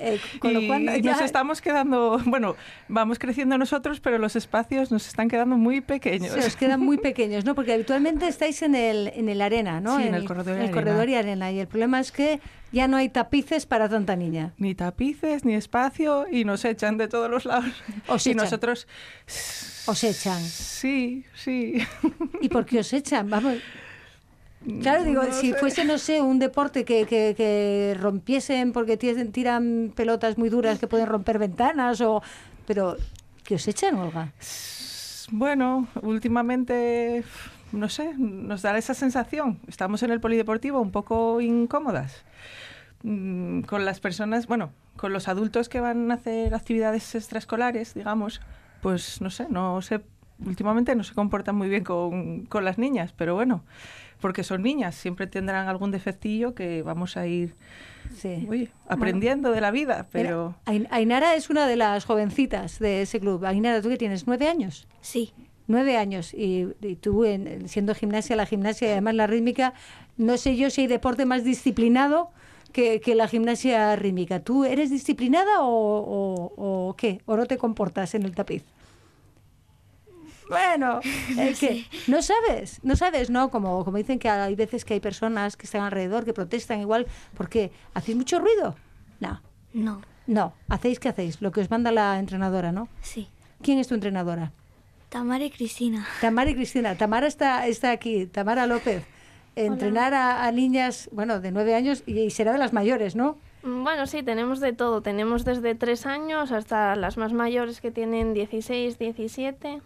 Eh, 0.00 0.20
con 0.38 0.52
lo 0.54 0.60
y 0.60 0.66
cual, 0.68 0.82
y 0.96 1.00
ya- 1.02 1.12
nos 1.12 1.20
estamos 1.22 1.60
quedando, 1.60 2.20
bueno, 2.26 2.54
vamos 2.88 3.18
creciendo 3.18 3.58
nosotros, 3.58 4.00
pero 4.00 4.18
los 4.18 4.36
espacios 4.36 4.90
nos 4.92 5.06
están 5.08 5.28
quedando 5.28 5.56
muy 5.56 5.80
pequeños. 5.80 6.32
Se 6.32 6.38
os 6.40 6.56
quedan 6.56 6.80
muy 6.80 6.98
pequeños, 6.98 7.44
¿no? 7.44 7.54
Porque 7.54 7.72
habitualmente 7.72 8.28
estáis 8.28 8.62
en 8.62 8.74
el, 8.74 9.08
en 9.14 9.28
el 9.28 9.40
arena, 9.42 9.80
¿no? 9.80 9.98
Sí, 9.98 10.04
en 10.06 10.14
el 10.14 10.24
corredor 10.24 10.54
y 10.54 10.56
en 10.58 10.62
el 10.62 10.68
arena. 10.68 10.74
corredor 10.80 11.08
y 11.08 11.14
arena. 11.14 11.50
Y 11.52 11.58
el 11.60 11.66
problema 11.66 11.98
es 12.00 12.12
que 12.12 12.40
ya 12.70 12.86
no 12.86 12.96
hay 12.96 13.08
tapices 13.08 13.66
para 13.66 13.88
tanta 13.88 14.14
niña. 14.14 14.52
Ni 14.58 14.74
tapices, 14.74 15.44
ni 15.44 15.54
espacio, 15.54 16.26
y 16.30 16.44
nos 16.44 16.64
echan 16.64 16.96
de 16.98 17.08
todos 17.08 17.30
los 17.30 17.44
lados. 17.44 17.72
Os 18.06 18.26
y 18.26 18.30
echan. 18.30 18.44
nosotros... 18.44 18.86
Os 19.86 20.04
echan. 20.04 20.40
Sí, 20.42 21.24
sí. 21.34 21.82
¿Y 22.40 22.48
por 22.50 22.66
qué 22.66 22.80
os 22.80 22.92
echan? 22.92 23.28
Vamos. 23.30 23.54
Claro, 24.82 25.04
digo, 25.04 25.22
No 25.22 25.32
si 25.32 25.52
sé. 25.52 25.58
fuese, 25.58 25.84
no 25.84 25.98
sé, 25.98 26.20
un 26.20 26.38
deporte 26.38 26.84
que, 26.84 27.06
que, 27.06 27.34
que 27.36 27.96
rompiesen 27.98 28.72
porque 28.72 28.96
tiran 28.96 29.92
pelotas 29.94 30.36
muy 30.36 30.48
duras 30.48 30.78
que 30.78 30.86
pueden 30.88 31.06
romper 31.06 31.38
ventanas 31.38 32.00
o... 32.00 32.22
Pero, 32.66 32.96
¿qué 33.44 33.54
os 33.54 33.66
echan, 33.68 33.94
Olga? 33.96 34.32
Bueno, 35.30 35.86
últimamente, 36.02 37.22
no 37.72 37.88
sé, 37.88 38.14
nos 38.18 38.62
da 38.62 38.76
esa 38.76 38.94
sensación. 38.94 39.58
Estamos 39.68 40.02
en 40.02 40.10
el 40.10 40.20
polideportivo 40.20 40.80
un 40.80 40.90
poco 40.90 41.40
incómodas. 41.40 42.24
Mm, 43.04 43.62
Con 43.62 43.84
las 43.84 44.00
personas, 44.00 44.46
bueno, 44.48 44.72
con 44.96 45.12
los 45.12 45.28
adultos 45.28 45.68
que 45.68 45.80
van 45.80 46.10
a 46.10 46.14
hacer 46.14 46.54
actividades 46.54 47.14
extraescolares, 47.14 47.94
digamos, 47.94 48.40
pues 48.82 49.20
no 49.20 49.30
sé, 49.30 49.46
no 49.48 49.80
sé, 49.82 50.00
últimamente 50.44 50.94
no 50.96 51.04
se 51.04 51.14
comportan 51.14 51.54
muy 51.56 51.68
bien 51.68 51.84
con, 51.84 52.46
con 52.46 52.64
las 52.64 52.76
niñas, 52.78 53.14
pero 53.16 53.34
bueno, 53.34 53.62
porque 54.20 54.42
son 54.44 54.62
niñas, 54.62 54.94
siempre 54.94 55.26
tendrán 55.26 55.68
algún 55.68 55.90
defectillo 55.90 56.54
que 56.54 56.82
vamos 56.82 57.16
a 57.16 57.26
ir 57.26 57.54
Sí. 58.16 58.68
aprendiendo 58.88 59.50
de 59.52 59.60
la 59.60 59.70
vida, 59.70 60.06
pero... 60.10 60.54
Ainara 60.90 61.34
es 61.34 61.50
una 61.50 61.66
de 61.66 61.76
las 61.76 62.04
jovencitas 62.04 62.78
de 62.78 63.02
ese 63.02 63.20
club. 63.20 63.44
Ainara, 63.44 63.82
¿tú 63.82 63.88
que 63.90 63.96
tienes? 63.98 64.26
¿Nueve 64.26 64.48
años? 64.48 64.88
Sí. 65.00 65.32
Nueve 65.66 65.96
años. 65.98 66.32
Y, 66.32 66.68
y 66.80 66.96
tú, 66.96 67.24
en- 67.26 67.68
siendo 67.68 67.94
gimnasia, 67.94 68.34
la 68.34 68.46
gimnasia 68.46 68.88
y 68.88 68.92
además 68.92 69.14
la 69.14 69.26
rítmica, 69.26 69.74
no 70.16 70.38
sé 70.38 70.56
yo 70.56 70.70
si 70.70 70.82
hay 70.82 70.86
deporte 70.86 71.26
más 71.26 71.44
disciplinado 71.44 72.30
que, 72.72 73.00
que 73.00 73.14
la 73.14 73.28
gimnasia 73.28 73.94
rítmica. 73.96 74.40
¿Tú 74.40 74.64
eres 74.64 74.90
disciplinada 74.90 75.60
o, 75.60 75.68
o- 75.68 76.88
o 76.88 76.96
qué? 76.96 77.20
¿O 77.26 77.36
no 77.36 77.44
te 77.46 77.58
comportas 77.58 78.14
en 78.14 78.22
el 78.22 78.34
tapiz? 78.34 78.64
Bueno, 80.48 81.00
es 81.38 81.58
que 81.60 81.84
no 82.06 82.22
sabes, 82.22 82.80
no 82.82 82.96
sabes, 82.96 83.30
¿no? 83.30 83.50
Como, 83.50 83.84
como 83.84 83.96
dicen 83.98 84.18
que 84.18 84.28
hay 84.28 84.54
veces 84.54 84.84
que 84.84 84.94
hay 84.94 85.00
personas 85.00 85.56
que 85.56 85.66
están 85.66 85.82
alrededor 85.82 86.24
que 86.24 86.32
protestan 86.32 86.80
igual 86.80 87.06
porque 87.36 87.70
hacéis 87.94 88.16
mucho 88.16 88.38
ruido. 88.38 88.74
No, 89.20 89.40
No. 89.74 90.00
no, 90.26 90.54
hacéis 90.68 90.98
que 91.00 91.08
hacéis, 91.08 91.40
lo 91.42 91.50
que 91.52 91.60
os 91.60 91.70
manda 91.70 91.90
la 91.92 92.18
entrenadora, 92.18 92.72
¿no? 92.72 92.88
Sí. 93.02 93.28
¿Quién 93.62 93.78
es 93.78 93.88
tu 93.88 93.94
entrenadora? 93.94 94.52
Tamara 95.08 95.44
y 95.44 95.50
Cristina. 95.50 96.06
Tamara 96.20 96.50
y 96.50 96.54
Cristina. 96.54 96.94
Tamara 96.96 97.26
está, 97.26 97.66
está 97.66 97.90
aquí, 97.90 98.26
Tamara 98.26 98.66
López. 98.66 99.04
Entrenar 99.56 100.14
a, 100.14 100.44
a 100.46 100.52
niñas, 100.52 101.08
bueno, 101.12 101.40
de 101.40 101.50
nueve 101.50 101.74
años 101.74 102.02
y, 102.06 102.20
y 102.20 102.30
será 102.30 102.52
de 102.52 102.58
las 102.58 102.72
mayores, 102.72 103.16
¿no? 103.16 103.36
Mm, 103.64 103.82
Bueno, 103.82 104.06
sí, 104.06 104.22
tenemos 104.22 104.60
de 104.60 104.72
todo. 104.72 105.00
Tenemos 105.02 105.44
desde 105.44 105.74
tres 105.74 106.06
años 106.06 106.52
hasta 106.52 106.94
las 106.94 107.16
más 107.16 107.32
mayores 107.32 107.80
que 107.80 107.90
tienen 107.90 108.34
16, 108.34 108.98
17. 108.98 109.80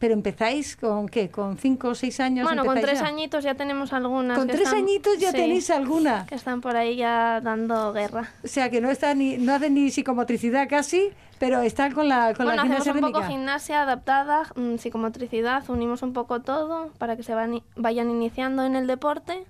Pero 0.00 0.14
empezáis 0.14 0.76
con 0.76 1.08
qué, 1.08 1.28
con 1.30 1.56
cinco 1.58 1.88
o 1.90 1.94
seis 1.94 2.18
años. 2.20 2.44
Bueno, 2.44 2.64
con 2.64 2.80
tres 2.80 3.00
ya? 3.00 3.06
añitos 3.06 3.44
ya 3.44 3.54
tenemos 3.54 3.92
algunas. 3.92 4.36
Con 4.38 4.46
que 4.48 4.54
tres 4.54 4.64
están- 4.66 4.82
añitos 4.82 5.18
ya 5.18 5.30
sí, 5.30 5.36
tenéis 5.36 5.68
alguna. 5.70 6.24
Que 6.26 6.34
están 6.34 6.62
por 6.62 6.74
ahí 6.74 6.96
ya 6.96 7.40
dando 7.42 7.92
guerra. 7.92 8.30
O 8.42 8.48
sea, 8.48 8.70
que 8.70 8.80
no 8.80 8.90
está 8.90 9.14
ni, 9.14 9.36
no 9.36 9.52
hacen 9.54 9.74
ni 9.74 9.90
psicomotricidad 9.90 10.68
casi, 10.70 11.10
pero 11.38 11.60
están 11.60 11.92
con 11.92 12.08
la, 12.08 12.32
con 12.34 12.46
bueno, 12.46 12.64
la 12.64 12.74
hacemos 12.76 12.82
gimnasia 12.84 12.92
un 13.06 13.12
poco 13.12 13.26
gimnasia 13.26 13.82
adaptada, 13.82 14.44
mm, 14.56 14.76
psicomotricidad, 14.76 15.68
unimos 15.68 16.02
un 16.02 16.14
poco 16.14 16.40
todo 16.40 16.88
para 16.96 17.16
que 17.16 17.22
se 17.22 17.34
van, 17.34 17.62
vayan 17.76 18.10
iniciando 18.10 18.64
en 18.64 18.76
el 18.76 18.86
deporte. 18.86 19.44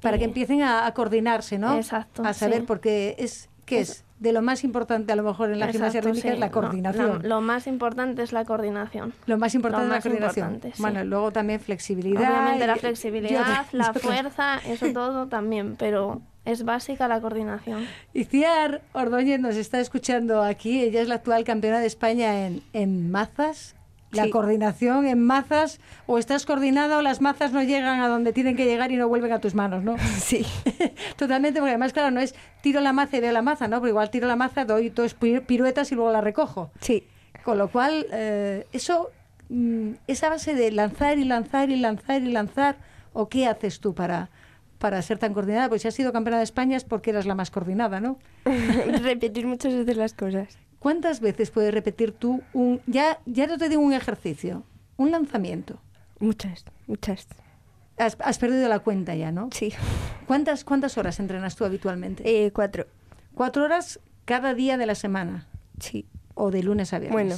Para 0.00 0.16
que 0.16 0.24
Y- 0.24 0.28
empiecen 0.28 0.62
a, 0.62 0.86
a 0.86 0.94
coordinarse, 0.94 1.58
¿no? 1.58 1.76
Exacto, 1.76 2.24
A 2.24 2.32
saber, 2.32 2.60
sí. 2.60 2.64
porque 2.66 3.14
es, 3.18 3.50
¿qué 3.66 3.80
es? 3.80 4.04
De 4.22 4.32
lo 4.32 4.40
más 4.40 4.62
importante 4.62 5.12
a 5.12 5.16
lo 5.16 5.24
mejor 5.24 5.50
en 5.50 5.58
la 5.58 5.66
gimnasia 5.66 5.98
Exacto, 5.98 6.14
rítmica 6.14 6.28
sí. 6.28 6.34
es 6.34 6.38
la 6.38 6.46
No, 6.46 6.52
coordinación. 6.52 7.28
Lo, 7.28 7.40
más 7.40 7.66
importante 7.66 8.22
es 8.22 8.32
la 8.32 8.44
coordinación. 8.44 9.12
Lo 9.26 9.36
más 9.36 9.52
importante 9.56 9.88
Lo 9.88 9.94
es 9.94 9.96
la 10.04 10.10
coordinación. 10.10 10.46
importante, 10.46 10.76
sí. 10.76 10.82
Bueno, 10.82 11.04
luego 11.04 11.32
también 11.32 11.58
flexibilidad. 11.58 12.20
Obviamente 12.30 12.66
la 12.68 12.76
flexibilidad, 12.76 13.66
y 13.72 13.76
la 13.76 13.88
otras- 13.90 14.02
fuerza, 14.02 14.58
eso 14.66 14.86
todo 14.94 15.26
también, 15.26 15.74
pero 15.76 16.22
es 16.44 16.64
básica 16.64 17.08
la 17.08 17.20
coordinación. 17.20 17.84
Iciar 18.14 18.82
Ordóñez 18.92 19.40
nos 19.40 19.56
está 19.56 19.80
escuchando 19.80 20.42
aquí. 20.44 20.80
Ella 20.82 21.02
es 21.02 21.08
la 21.08 21.16
actual 21.16 21.42
campeona 21.42 21.80
de 21.80 21.86
España 21.86 22.46
en, 22.46 22.62
en 22.72 23.10
mazas. 23.10 23.74
La 24.12 24.24
Sí. 24.24 24.30
coordinación 24.30 25.06
en 25.06 25.20
mazas, 25.24 25.80
o 26.06 26.18
estás 26.18 26.44
coordinada 26.46 26.98
o 26.98 27.02
las 27.02 27.20
mazas 27.22 27.52
no 27.52 27.62
llegan 27.62 28.00
a 28.00 28.08
donde 28.08 28.32
tienen 28.32 28.56
que 28.56 28.66
llegar 28.66 28.92
y 28.92 28.96
no 28.96 29.08
vuelven 29.08 29.32
a 29.32 29.40
tus 29.40 29.54
manos, 29.54 29.82
¿no? 29.82 29.96
Sí. 30.20 30.44
Totalmente, 31.16 31.60
porque 31.60 31.70
además, 31.70 31.92
claro, 31.92 32.10
no 32.10 32.20
es 32.20 32.34
tiro 32.60 32.80
la 32.80 32.92
maza 32.92 33.16
y 33.16 33.20
veo 33.20 33.32
la 33.32 33.42
maza, 33.42 33.68
¿no? 33.68 33.80
Pero 33.80 33.88
igual 33.88 34.10
tiro 34.10 34.28
la 34.28 34.36
maza, 34.36 34.64
doy 34.64 34.90
dos 34.90 35.14
pi- 35.14 35.40
piruetas 35.40 35.90
y 35.92 35.94
luego 35.94 36.12
la 36.12 36.20
recojo. 36.20 36.70
Sí. 36.80 37.06
Con 37.44 37.56
lo 37.58 37.68
cual, 37.68 38.06
eh, 38.12 38.66
eso, 38.72 39.10
mm, 39.48 39.92
esa 40.06 40.28
base 40.28 40.54
de 40.54 40.70
lanzar 40.72 41.18
y 41.18 41.24
lanzar 41.24 41.70
y 41.70 41.76
lanzar 41.76 42.22
y 42.22 42.30
lanzar, 42.30 42.76
¿o 43.14 43.28
qué 43.28 43.46
haces 43.46 43.80
tú 43.80 43.94
para, 43.94 44.28
para 44.78 45.00
ser 45.02 45.18
tan 45.18 45.32
coordinada? 45.32 45.68
Pues 45.70 45.82
si 45.82 45.88
has 45.88 45.94
sido 45.94 46.12
campeona 46.12 46.36
de 46.38 46.44
España 46.44 46.76
es 46.76 46.84
porque 46.84 47.10
eras 47.10 47.24
la 47.26 47.34
más 47.34 47.50
coordinada, 47.50 47.98
¿no? 48.00 48.18
Repetir 49.02 49.46
muchas 49.46 49.74
veces 49.74 49.96
las 49.96 50.12
cosas. 50.14 50.58
¿Cuántas 50.82 51.20
veces 51.20 51.52
puedes 51.52 51.72
repetir 51.72 52.10
tú 52.10 52.42
un, 52.52 52.80
ya, 52.88 53.20
ya 53.24 53.46
no 53.46 53.56
te 53.56 53.68
digo 53.68 53.80
un 53.80 53.92
ejercicio, 53.92 54.64
un 54.96 55.12
lanzamiento? 55.12 55.78
Muchas, 56.18 56.64
muchas. 56.88 57.28
Has, 57.98 58.16
has 58.18 58.38
perdido 58.38 58.68
la 58.68 58.80
cuenta 58.80 59.14
ya, 59.14 59.30
¿no? 59.30 59.48
Sí. 59.52 59.72
¿Cuántas, 60.26 60.64
¿Cuántas 60.64 60.98
horas 60.98 61.20
entrenas 61.20 61.54
tú 61.54 61.64
habitualmente? 61.64 62.24
Eh, 62.26 62.50
cuatro. 62.50 62.86
Cuatro 63.32 63.62
horas 63.62 64.00
cada 64.24 64.54
día 64.54 64.76
de 64.76 64.86
la 64.86 64.96
semana. 64.96 65.46
Sí. 65.78 66.04
O 66.34 66.50
de 66.50 66.64
lunes 66.64 66.92
a 66.92 66.98
viernes. 66.98 67.12
Bueno, 67.12 67.36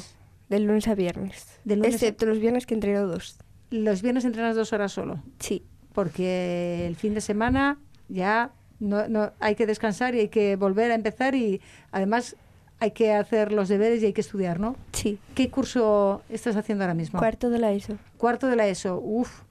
de 0.48 0.60
lunes 0.60 0.88
a 0.88 0.94
viernes. 0.94 1.58
De 1.64 1.76
lunes 1.76 1.92
a- 1.92 1.96
Excepto 1.96 2.24
los 2.24 2.38
viernes 2.38 2.64
que 2.64 2.72
entreno 2.72 3.06
dos. 3.06 3.36
Los 3.70 4.00
viernes 4.00 4.24
entrenas 4.24 4.56
dos 4.56 4.72
horas 4.72 4.90
solo. 4.90 5.22
Sí. 5.38 5.66
Porque 5.92 6.86
el 6.86 6.96
fin 6.96 7.12
de 7.12 7.20
semana 7.20 7.78
ya 8.08 8.52
no, 8.80 9.06
no, 9.08 9.32
hay 9.38 9.54
que 9.54 9.66
descansar 9.66 10.14
y 10.14 10.20
hay 10.20 10.28
que 10.28 10.56
volver 10.56 10.90
a 10.92 10.94
empezar 10.94 11.34
y 11.34 11.60
además 11.92 12.36
hay 12.80 12.90
que 12.90 13.12
hacer 13.12 13.52
los 13.52 13.68
deberes 13.68 14.02
y 14.02 14.06
hay 14.06 14.12
que 14.12 14.20
estudiar, 14.20 14.60
¿no? 14.60 14.76
Sí. 14.92 15.18
¿Qué 15.34 15.50
curso 15.50 16.22
estás 16.28 16.56
haciendo 16.56 16.84
ahora 16.84 16.94
mismo? 16.94 17.18
Cuarto 17.18 17.50
de 17.50 17.58
la 17.58 17.72
ESO. 17.72 17.96
Cuarto 18.18 18.46
de 18.46 18.56
la 18.56 18.66
ESO. 18.68 19.00
Uf. 19.02 19.42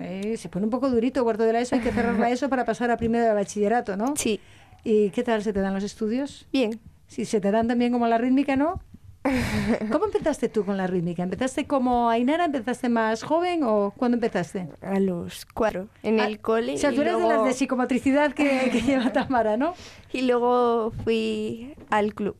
Eh, 0.00 0.36
se 0.36 0.48
pone 0.48 0.64
un 0.64 0.70
poco 0.70 0.90
durito 0.90 1.22
cuarto 1.22 1.44
de 1.44 1.52
la 1.52 1.60
ESO. 1.60 1.76
Hay 1.76 1.82
que 1.82 1.92
cerrar 1.92 2.18
la 2.18 2.30
ESO 2.30 2.48
para 2.48 2.64
pasar 2.64 2.90
a 2.90 2.96
primero 2.96 3.24
de 3.24 3.32
bachillerato, 3.32 3.96
¿no? 3.96 4.14
Sí. 4.16 4.40
¿Y 4.84 5.10
qué 5.10 5.22
tal 5.22 5.42
se 5.42 5.52
te 5.52 5.60
dan 5.60 5.74
los 5.74 5.84
estudios? 5.84 6.46
Bien. 6.52 6.80
Si 7.06 7.24
se 7.24 7.40
te 7.40 7.50
dan 7.50 7.68
también 7.68 7.92
como 7.92 8.06
la 8.06 8.18
rítmica, 8.18 8.56
¿no? 8.56 8.80
¿Cómo 9.92 10.06
empezaste 10.06 10.48
tú 10.48 10.64
con 10.64 10.76
la 10.76 10.86
rítmica? 10.86 11.22
¿Empezaste 11.22 11.66
como 11.66 12.08
Ainara? 12.10 12.44
¿Empezaste 12.46 12.88
más 12.88 13.22
joven 13.22 13.62
o 13.64 13.92
cuándo 13.96 14.16
empezaste? 14.16 14.68
A 14.82 14.98
los 15.00 15.46
cuatro. 15.46 15.88
En 16.02 16.20
Ah, 16.20 16.26
el 16.26 16.40
cole. 16.40 16.74
O 16.74 16.78
sea, 16.78 16.92
tú 16.92 17.02
eres 17.02 17.18
de 17.18 17.26
las 17.26 17.44
de 17.44 17.52
psicomotricidad 17.52 18.32
que, 18.32 18.68
que 18.72 18.80
lleva 18.82 19.12
Tamara, 19.12 19.56
¿no? 19.56 19.74
Y 20.12 20.22
luego 20.22 20.92
fui 21.04 21.74
al 21.90 22.14
club. 22.14 22.36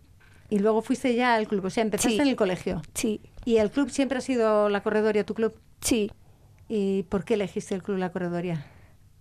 Y 0.51 0.61
luego 0.61 0.81
fuiste 0.83 1.15
ya 1.15 1.35
al 1.35 1.47
club, 1.47 1.67
o 1.67 1.71
sea, 1.71 1.83
empezaste 1.83 2.15
Sí. 2.17 2.21
en 2.23 2.29
el 2.29 2.37
colegio. 2.37 2.81
Sí. 2.95 3.21
¿Y 3.45 3.59
el 3.59 3.71
club 3.71 3.91
siempre 3.91 4.19
ha 4.19 4.23
sido 4.23 4.69
la 4.71 4.83
corredoria 4.83 5.25
tu 5.25 5.35
club? 5.35 5.55
Sí. 5.81 6.11
¿Y 6.69 7.03
por 7.05 7.25
qué 7.25 7.35
elegiste 7.35 7.75
el 7.75 7.83
club 7.83 7.99
La 7.99 8.13
Corredoria? 8.13 8.67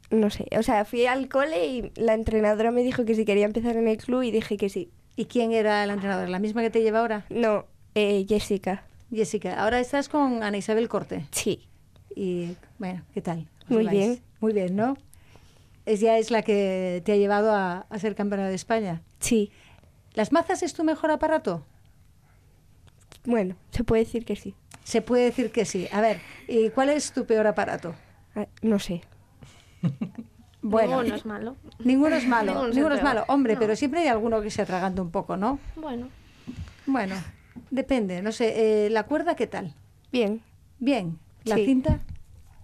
No 0.10 0.30
sé. 0.30 0.48
O 0.58 0.64
sea, 0.64 0.86
fui 0.86 1.06
al 1.06 1.28
cole 1.28 1.66
y 1.68 1.92
la 1.96 2.14
entrenadora 2.14 2.72
me 2.72 2.82
dijo 2.82 3.04
que 3.06 3.14
si 3.16 3.26
quería 3.26 3.46
empezar 3.46 3.76
en 3.76 3.88
el 3.90 3.98
club 3.98 4.24
y 4.24 4.32
dije 4.32 4.56
que 4.58 4.70
sí. 4.70 4.90
¿Y 5.18 5.26
quién 5.26 5.52
era 5.52 5.86
la 5.86 5.94
entrenadora? 5.94 6.30
¿La 6.30 6.40
misma 6.40 6.62
que 6.62 6.70
te 6.70 6.82
lleva 6.82 7.00
ahora? 7.00 7.26
No, 7.30 7.66
eh, 7.96 8.26
Jessica. 8.30 8.84
Jessica, 9.12 9.62
ahora 9.62 9.80
estás 9.80 10.08
con 10.08 10.44
Ana 10.44 10.58
Isabel 10.58 10.88
Corte. 10.88 11.26
Sí. 11.32 11.68
Y 12.16 12.56
bueno, 12.80 13.04
¿qué 13.14 13.22
tal? 13.22 13.50
¿Os 13.64 13.70
Muy 13.72 13.88
bien. 13.88 14.22
Muy 14.40 14.54
bien, 14.54 14.76
¿no? 14.76 14.96
Ella 15.86 16.18
es 16.18 16.32
la 16.32 16.42
que 16.44 17.02
te 17.04 17.14
ha 17.14 17.16
llevado 17.16 17.52
a, 17.54 17.88
a 17.90 18.00
ser 18.00 18.14
campeona 18.16 18.48
de 18.48 18.56
España. 18.56 19.02
Sí. 19.20 19.52
¿Las 20.14 20.32
mazas 20.32 20.62
es 20.64 20.74
tu 20.74 20.84
mejor 20.84 21.10
aparato? 21.12 21.66
Bueno, 23.26 23.56
se 23.72 23.84
puede 23.84 24.04
decir 24.04 24.24
que 24.24 24.36
sí. 24.36 24.54
Se 24.84 25.02
puede 25.02 25.24
decir 25.26 25.52
que 25.52 25.66
sí. 25.66 25.88
A 25.92 26.00
ver, 26.02 26.20
¿y 26.48 26.70
cuál 26.70 26.90
es 26.90 27.12
tu 27.12 27.26
peor 27.26 27.48
aparato? 27.48 27.96
Ah, 28.36 28.48
No 28.62 28.78
sé. 28.80 29.02
Bueno, 30.62 30.98
Ninguno 31.04 31.16
es 31.16 31.26
malo. 31.26 31.56
Ninguno 31.80 32.16
es 32.16 32.28
malo, 32.28 32.52
Ninguno 32.52 32.70
ninguno, 32.74 32.94
es 32.96 33.00
es 33.00 33.04
malo. 33.04 33.24
Hombre, 33.28 33.54
No. 33.54 33.60
pero 33.60 33.76
siempre 33.76 34.02
hay 34.02 34.08
alguno 34.08 34.42
que 34.42 34.50
se 34.50 34.62
atraganta 34.62 35.02
un 35.02 35.12
poco, 35.12 35.38
¿no? 35.38 35.60
Bueno, 35.76 36.10
Bueno, 36.86 37.16
depende. 37.70 38.22
No 38.22 38.32
sé, 38.32 38.86
eh, 38.86 38.90
¿la 38.90 39.04
cuerda 39.04 39.36
qué 39.36 39.48
tal? 39.48 39.74
Bien. 40.12 40.42
Bien. 40.80 41.20
¿La 41.44 41.56
Sí. 41.56 41.66
cinta? 41.66 42.00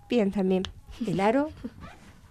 Bien 0.10 0.32
también. 0.32 0.64
¿El 1.06 1.20
aro? 1.20 1.50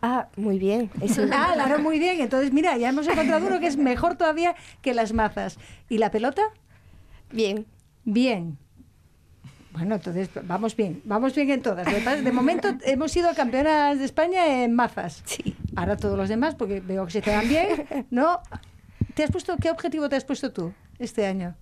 Ah, 0.01 0.29
muy 0.37 0.59
bien. 0.59 0.91
Eso- 1.01 1.23
Ah, 1.33 1.53
el 1.55 1.61
aro 1.61 1.79
muy 1.79 1.99
bien. 1.99 2.21
Entonces, 2.21 2.53
mira, 2.53 2.77
ya 2.77 2.89
hemos 2.89 3.07
encontrado 3.07 3.47
uno 3.47 3.61
que 3.61 3.67
es 3.69 3.77
mejor 3.77 4.17
todavía 4.17 4.55
que 4.81 4.95
las 4.95 5.13
mazas. 5.13 5.59
¿Y 5.89 5.99
la 5.99 6.11
pelota? 6.11 6.43
Bien. 7.31 7.67
Bien. 8.05 8.59
Bueno, 9.73 9.95
entonces 9.95 10.29
vamos 10.45 10.77
bien, 10.77 11.01
vamos 11.05 11.35
bien 11.35 11.51
en 11.51 11.63
todas. 11.63 11.87
De 12.23 12.33
momento 12.33 12.69
hemos 12.85 13.11
sido 13.11 13.35
campeonas 13.35 13.99
de 13.99 14.05
España 14.05 14.65
en 14.65 14.75
mazas. 14.75 15.23
Sí. 15.25 15.57
Ahora 15.77 15.97
todos 15.97 16.17
los 16.17 16.29
demás, 16.29 16.55
porque 16.55 16.81
veo 16.81 17.07
que 17.07 17.13
se 17.13 17.23
te 17.23 17.31
dan 17.31 17.49
bien, 17.49 18.07
¿no? 18.11 18.41
¿Te 19.15 19.25
has 19.25 19.31
puesto, 19.31 19.57
¿Qué 19.57 19.71
objetivo 19.71 20.09
te 20.09 20.17
has 20.17 20.25
puesto 20.25 20.53
tú 20.53 20.73
este 20.99 21.27
año? 21.27 21.55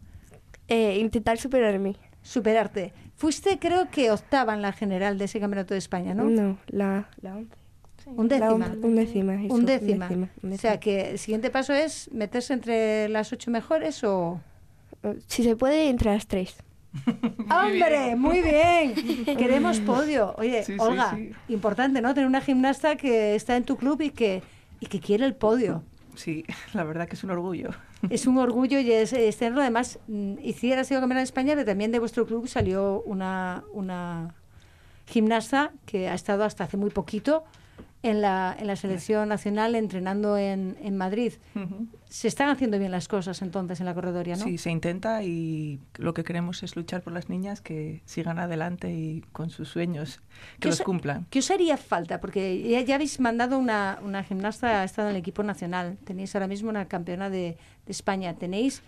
Eh, 0.69 0.99
intentar 0.99 1.39
superarme. 1.39 1.97
Superarte. 2.23 2.93
Fuiste, 3.17 3.59
creo 3.59 3.91
que 3.91 4.11
octava 4.11 4.55
en 4.55 4.63
la 4.63 4.73
general 4.73 5.19
de 5.19 5.25
ese 5.25 5.41
campeonato 5.41 5.75
de 5.75 5.79
España, 5.79 6.15
¿no? 6.15 6.25
No, 6.25 6.59
la, 6.69 7.09
la 7.23 7.37
once. 7.37 7.61
Un 8.07 8.29
décima. 8.29 8.75
un 8.83 8.95
décima. 8.97 9.35
eso, 9.45 9.55
Un 9.55 9.67
décima. 9.67 10.09
un 10.43 10.53
O 10.53 10.57
sea 10.57 10.81
que 10.81 11.13
el 11.13 11.19
siguiente 11.19 11.51
paso 11.51 11.73
es 11.73 12.11
meterse 12.13 12.55
entre 12.55 13.09
las 13.09 13.33
ocho 13.33 13.51
mejores 13.51 14.03
o... 14.05 14.41
Si 15.27 15.43
se 15.43 15.57
puede, 15.57 15.89
entre 15.89 16.13
las 16.13 16.27
tres. 16.27 16.57
¡Hombre! 17.51 18.17
Muy 18.17 18.41
bien. 18.43 18.95
Queremos 19.37 19.81
podio. 19.81 20.35
Oye, 20.39 20.63
Sí, 20.65 20.75
Olga, 20.79 21.15
sí. 21.15 21.33
importante, 21.49 22.01
¿no? 22.01 22.13
Tener 22.15 22.27
una 22.27 22.41
gimnasta 22.41 22.97
que 22.97 23.35
está 23.35 23.57
en 23.57 23.65
tu 23.65 23.77
club 23.77 24.01
y 24.01 24.11
que, 24.11 24.43
y 24.81 24.87
que 24.87 25.01
quiere 25.01 25.25
el 25.25 25.35
podio. 25.35 25.83
Sí, 26.17 26.45
la 26.75 26.85
verdad 26.85 27.07
que 27.09 27.15
es 27.15 27.25
un 27.25 27.31
orgullo. 27.31 27.71
Es 28.09 28.27
un 28.27 28.39
orgullo 28.39 28.81
y 28.81 28.91
es, 28.93 29.13
es 29.13 29.37
tenerlo. 29.37 29.61
Además, 29.61 29.99
Iciar 30.43 30.79
ha 30.79 30.85
sido 30.85 31.01
campeona 31.01 31.21
de 31.21 31.25
España, 31.25 31.53
pero 31.55 31.67
también 31.67 31.93
de 31.93 31.99
vuestro 31.99 32.27
club 32.27 32.49
salió 32.49 33.03
una, 33.07 33.63
una 33.73 34.35
gimnasta 35.07 35.73
que 35.87 36.09
ha 36.09 36.15
estado 36.15 36.45
hasta 36.45 36.65
hace 36.65 36.77
muy 36.77 36.91
poquito 36.91 37.45
en 38.03 38.21
la, 38.23 38.57
en 38.59 38.67
la 38.67 38.77
selección 38.77 39.29
nacional 39.29 39.75
entrenando 39.75 40.37
en, 40.39 40.77
en 40.83 40.97
Madrid. 40.97 41.35
Ujú. 41.55 41.87
Se 42.09 42.29
están 42.29 42.49
haciendo 42.49 42.79
bien 42.79 42.91
las 42.91 43.09
cosas 43.09 43.41
entonces 43.43 43.79
en 43.81 43.87
la 43.87 43.95
corredoria, 43.95 44.37
¿no? 44.37 44.45
Sí, 44.45 44.59
se 44.59 44.71
intenta 44.71 45.23
y 45.23 45.79
lo 45.99 46.13
que 46.15 46.25
queremos 46.25 46.63
es 46.63 46.77
luchar 46.77 47.03
por 47.03 47.13
las 47.13 47.29
niñas 47.29 47.61
que 47.61 48.03
sigan 48.05 48.39
adelante 48.39 48.91
y 48.93 49.23
con 49.33 49.51
sus 49.51 49.69
sueños, 49.69 50.21
¿Qué 50.55 50.61
que 50.61 50.69
los 50.69 50.81
os- 50.81 50.85
cumplan. 50.87 51.27
¿Qué 51.31 51.39
os 51.41 51.51
haría 51.51 51.77
falta? 51.77 52.21
Porque 52.21 52.69
ya, 52.69 52.81
ya 52.81 52.95
habéis 52.97 53.21
mandado 53.21 53.59
una, 53.59 53.99
una 54.03 54.25
gimnasta, 54.25 54.81
ha 54.81 54.85
estado 54.85 55.09
en 55.09 55.15
el 55.17 55.21
equipo 55.21 55.43
nacional. 55.43 55.99
Tenéis 56.05 56.35
ahora 56.35 56.47
mismo 56.49 56.71
una 56.71 56.87
campeona 56.89 57.31
de, 57.31 57.57
de 57.87 57.93
España. 57.93 58.35
Tenéis 58.35 58.83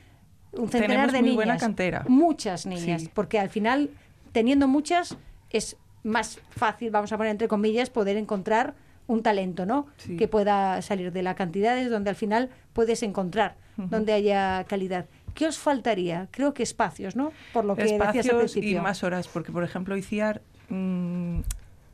un 0.53 0.68
centenar 0.68 0.88
Tenemos 1.09 1.12
de 1.12 1.18
muy 1.20 1.28
niñas. 1.30 1.36
buena 1.36 1.57
cantera. 1.59 2.05
Muchas 2.09 2.66
niñas. 2.66 3.03
Sí. 3.03 3.11
Porque 3.14 3.38
al 3.38 3.51
final, 3.51 3.90
teniendo 4.32 4.68
muchas, 4.68 5.16
es 5.51 5.76
más 6.03 6.40
fácil, 6.50 6.90
vamos 6.90 7.12
a 7.12 7.16
poner 7.16 7.30
entre 7.30 7.48
comillas, 7.48 7.90
poder 7.90 8.16
encontrar 8.16 8.74
un 9.07 9.22
talento, 9.22 9.66
¿no? 9.66 9.86
Sí. 9.96 10.16
Que 10.16 10.28
pueda 10.28 10.80
salir 10.82 11.12
de 11.12 11.22
la 11.22 11.34
cantidad, 11.34 11.76
es 11.78 11.90
donde 11.90 12.11
al 12.11 12.16
final 12.16 12.50
puedes 12.72 13.03
encontrar, 13.03 13.57
donde 13.76 14.12
haya 14.12 14.64
calidad. 14.64 15.07
¿Qué 15.34 15.46
os 15.46 15.59
faltaría? 15.59 16.28
Creo 16.30 16.55
que 16.55 16.62
espacios, 16.62 17.16
¿no? 17.16 17.32
Por 17.53 17.64
lo 17.64 17.74
que 17.74 17.82
decías 17.82 18.00
al 18.03 18.16
Espacios 18.16 18.57
y 18.57 18.74
más 18.76 19.03
horas, 19.03 19.28
porque 19.28 19.50
por 19.50 19.64
ejemplo 19.64 19.96
ICIAR, 19.96 20.42
mm, 20.68 21.40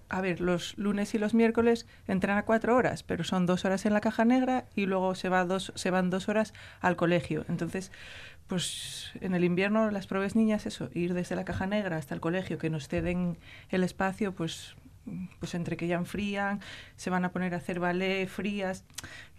a 0.08 0.20
ver, 0.20 0.40
los 0.40 0.76
lunes 0.78 1.14
y 1.14 1.18
los 1.18 1.34
miércoles 1.34 1.86
entran 2.06 2.38
a 2.38 2.44
cuatro 2.44 2.74
horas, 2.74 3.02
pero 3.02 3.24
son 3.24 3.46
dos 3.46 3.64
horas 3.64 3.84
en 3.86 3.92
la 3.92 4.00
caja 4.00 4.24
negra 4.24 4.64
y 4.74 4.86
luego 4.86 5.14
se, 5.14 5.28
va 5.28 5.44
dos, 5.44 5.72
se 5.74 5.90
van 5.90 6.10
dos 6.10 6.28
horas 6.28 6.54
al 6.80 6.96
colegio. 6.96 7.44
Entonces, 7.48 7.92
pues 8.48 9.12
en 9.20 9.34
el 9.34 9.44
invierno 9.44 9.90
las 9.90 10.06
pruebas 10.06 10.34
niñas, 10.34 10.66
eso, 10.66 10.90
ir 10.94 11.14
desde 11.14 11.36
la 11.36 11.44
caja 11.44 11.66
negra 11.66 11.96
hasta 11.96 12.14
el 12.14 12.20
colegio, 12.20 12.58
que 12.58 12.70
nos 12.70 12.88
ceden 12.88 13.38
el 13.70 13.84
espacio, 13.84 14.34
pues 14.34 14.74
pues 15.40 15.54
entre 15.54 15.76
que 15.76 15.86
ya 15.86 15.96
enfrían, 15.96 16.60
se 16.96 17.10
van 17.10 17.24
a 17.24 17.32
poner 17.32 17.54
a 17.54 17.58
hacer 17.58 17.80
ballet 17.80 18.28
frías, 18.28 18.84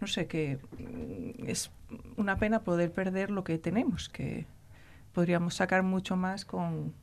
no 0.00 0.06
sé, 0.06 0.26
que 0.26 0.58
mm, 0.78 1.48
es 1.48 1.70
una 2.16 2.36
pena 2.38 2.60
poder 2.60 2.92
perder 2.92 3.30
lo 3.30 3.44
que 3.44 3.58
tenemos, 3.58 4.08
que 4.08 4.46
podríamos 5.12 5.54
sacar 5.54 5.82
mucho 5.82 6.16
más 6.16 6.44
con 6.44 6.94